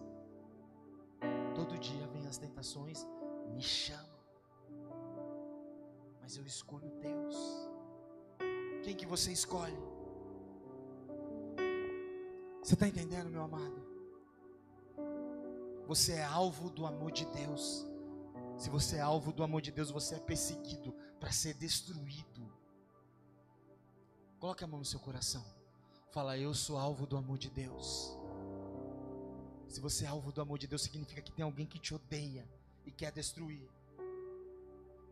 Todo 1.56 1.78
dia 1.80 2.08
vem 2.08 2.28
as 2.28 2.38
tentações, 2.38 3.06
me 3.54 3.62
chamam. 3.62 4.16
Mas 6.22 6.38
eu 6.38 6.46
escolho 6.46 6.90
Deus. 7.00 7.36
Quem 8.84 8.96
que 8.96 9.06
você 9.06 9.32
escolhe? 9.32 9.78
Você 12.62 12.74
está 12.74 12.88
entendendo, 12.88 13.30
meu 13.30 13.44
amado? 13.44 13.86
Você 15.88 16.14
é 16.14 16.24
alvo 16.24 16.70
do 16.70 16.86
amor 16.86 17.12
de 17.12 17.26
Deus. 17.28 17.86
Se 18.58 18.70
você 18.70 18.98
é 18.98 19.02
alvo 19.02 19.32
do 19.32 19.44
amor 19.44 19.62
de 19.62 19.72
Deus, 19.72 19.92
você 19.92 20.16
é 20.16 20.20
perseguido 20.20 20.94
para 21.20 21.32
ser 21.32 21.54
destruído. 21.54 22.52
Coloque 24.40 24.64
a 24.64 24.68
mão 24.68 24.80
no 24.80 24.86
seu 24.86 25.00
coração. 25.00 25.44
Fala, 26.12 26.38
eu 26.38 26.54
sou 26.54 26.78
alvo 26.78 27.06
do 27.06 27.18
amor 27.18 27.38
de 27.38 27.50
Deus. 27.50 28.18
Se 29.76 29.82
você 29.82 30.06
é 30.06 30.08
alvo 30.08 30.32
do 30.32 30.42
amor 30.42 30.58
de 30.58 30.68
Deus, 30.68 30.84
significa 30.84 31.22
que 31.22 31.34
tem 31.34 31.44
alguém 31.44 31.66
que 31.66 31.78
te 31.78 31.94
odeia 31.94 32.48
e 32.86 32.92
quer 32.92 33.12
destruir. 33.12 33.70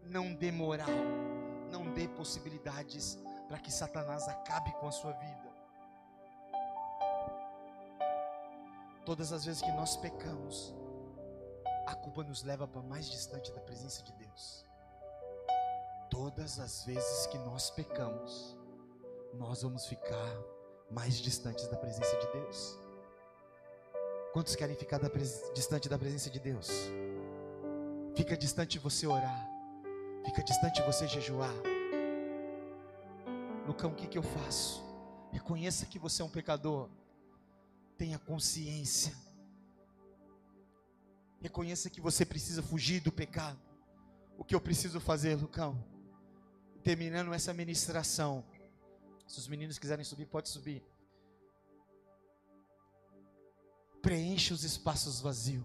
Não 0.05 0.33
dê 0.33 0.53
moral, 0.53 0.87
não 1.69 1.93
dê 1.93 2.07
possibilidades 2.07 3.19
para 3.49 3.59
que 3.59 3.69
Satanás 3.69 4.25
acabe 4.25 4.71
com 4.79 4.87
a 4.87 4.91
sua 4.93 5.11
vida. 5.11 5.53
Todas 9.05 9.33
as 9.33 9.43
vezes 9.43 9.61
que 9.61 9.71
nós 9.73 9.97
pecamos, 9.97 10.73
a 11.85 11.95
culpa 11.95 12.23
nos 12.23 12.41
leva 12.43 12.65
para 12.65 12.81
mais 12.83 13.11
distante 13.11 13.51
da 13.51 13.59
presença 13.59 14.01
de 14.01 14.13
Deus. 14.13 14.65
Todas 16.09 16.57
as 16.57 16.85
vezes 16.85 17.27
que 17.27 17.37
nós 17.39 17.69
pecamos, 17.69 18.55
nós 19.33 19.61
vamos 19.61 19.87
ficar 19.87 20.37
mais 20.89 21.15
distantes 21.15 21.67
da 21.67 21.75
presença 21.75 22.15
de 22.17 22.31
Deus. 22.31 22.82
Quantos 24.33 24.55
querem 24.55 24.75
ficar 24.75 24.97
da 24.97 25.09
distante 25.53 25.87
da 25.87 25.97
presença 25.97 26.29
de 26.29 26.39
Deus? 26.39 26.69
Fica 28.15 28.35
distante 28.35 28.77
você 28.79 29.07
orar, 29.07 29.49
fica 30.25 30.43
distante 30.43 30.81
você 30.81 31.07
jejuar 31.07 31.53
Lucão, 33.65 33.91
o 33.91 33.95
que, 33.95 34.07
que 34.07 34.17
eu 34.17 34.23
faço? 34.23 34.83
Reconheça 35.31 35.85
que 35.85 35.97
você 35.97 36.21
é 36.21 36.25
um 36.25 36.29
pecador. 36.29 36.89
Tenha 37.97 38.19
consciência. 38.19 39.15
Reconheça 41.39 41.89
que 41.89 42.01
você 42.01 42.25
precisa 42.25 42.61
fugir 42.61 42.99
do 43.01 43.11
pecado. 43.11 43.59
O 44.37 44.43
que 44.43 44.53
eu 44.53 44.59
preciso 44.59 44.99
fazer, 44.99 45.35
Lucão? 45.35 45.81
Terminando 46.83 47.33
essa 47.33 47.53
ministração. 47.53 48.43
Se 49.25 49.39
os 49.39 49.47
meninos 49.47 49.79
quiserem 49.79 50.03
subir, 50.03 50.25
pode 50.25 50.49
subir. 50.49 50.83
Preencha 54.03 54.53
os 54.53 54.65
espaços 54.65 55.21
vazios. 55.21 55.63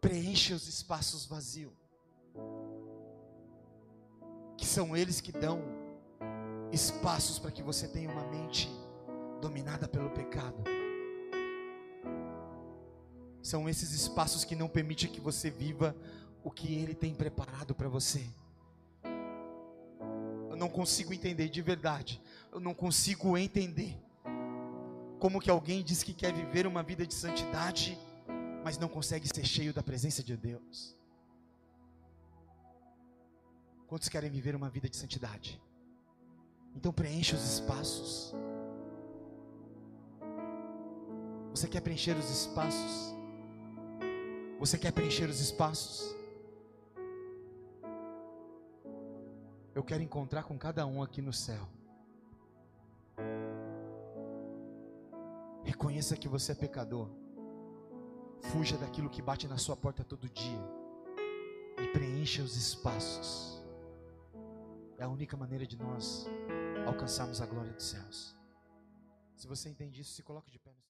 Preencha 0.00 0.56
os 0.56 0.66
espaços 0.66 1.24
vazios 1.24 1.72
que 4.58 4.66
são 4.66 4.96
eles 4.96 5.20
que 5.20 5.30
dão 5.32 5.62
espaços 6.72 7.38
para 7.38 7.52
que 7.52 7.62
você 7.62 7.86
tenha 7.86 8.10
uma 8.10 8.26
mente 8.26 8.68
dominada 9.40 9.86
pelo 9.86 10.10
pecado. 10.10 10.62
São 13.40 13.68
esses 13.68 13.92
espaços 13.92 14.44
que 14.44 14.56
não 14.56 14.68
permitem 14.68 15.10
que 15.10 15.20
você 15.20 15.48
viva 15.48 15.96
o 16.42 16.50
que 16.50 16.74
ele 16.74 16.94
tem 16.94 17.14
preparado 17.14 17.72
para 17.72 17.88
você. 17.88 18.24
Eu 20.50 20.56
não 20.56 20.68
consigo 20.68 21.14
entender 21.14 21.48
de 21.48 21.62
verdade. 21.62 22.20
Eu 22.52 22.58
não 22.58 22.74
consigo 22.74 23.38
entender 23.38 23.96
como 25.22 25.40
que 25.40 25.48
alguém 25.48 25.84
diz 25.84 26.02
que 26.02 26.12
quer 26.12 26.32
viver 26.32 26.66
uma 26.66 26.82
vida 26.82 27.06
de 27.06 27.14
santidade, 27.14 27.96
mas 28.64 28.76
não 28.76 28.88
consegue 28.88 29.28
ser 29.32 29.44
cheio 29.44 29.72
da 29.72 29.80
presença 29.80 30.20
de 30.20 30.36
Deus. 30.36 30.98
Quantos 33.86 34.08
querem 34.08 34.28
viver 34.28 34.56
uma 34.56 34.68
vida 34.68 34.88
de 34.88 34.96
santidade? 34.96 35.62
Então 36.74 36.92
preencha 36.92 37.36
os 37.36 37.44
espaços. 37.44 38.34
Você 41.52 41.68
quer 41.68 41.82
preencher 41.82 42.16
os 42.16 42.28
espaços? 42.28 43.14
Você 44.58 44.76
quer 44.76 44.90
preencher 44.90 45.30
os 45.30 45.38
espaços? 45.38 46.16
Eu 49.72 49.84
quero 49.84 50.02
encontrar 50.02 50.42
com 50.42 50.58
cada 50.58 50.84
um 50.84 51.00
aqui 51.00 51.22
no 51.22 51.32
céu. 51.32 51.68
Reconheça 55.82 56.16
que 56.16 56.28
você 56.28 56.52
é 56.52 56.54
pecador. 56.54 57.08
Fuja 58.52 58.78
daquilo 58.78 59.10
que 59.10 59.20
bate 59.20 59.48
na 59.48 59.58
sua 59.58 59.76
porta 59.76 60.04
todo 60.04 60.28
dia. 60.28 60.60
E 61.76 61.88
preencha 61.88 62.40
os 62.40 62.54
espaços. 62.56 63.60
É 64.96 65.02
a 65.02 65.08
única 65.08 65.36
maneira 65.36 65.66
de 65.66 65.76
nós 65.76 66.28
alcançarmos 66.86 67.40
a 67.40 67.46
glória 67.46 67.72
dos 67.72 67.84
céus. 67.84 68.36
Se 69.34 69.48
você 69.48 69.68
entende 69.70 70.00
isso, 70.00 70.12
se 70.12 70.22
coloque 70.22 70.52
de 70.52 70.60
pé. 70.60 70.72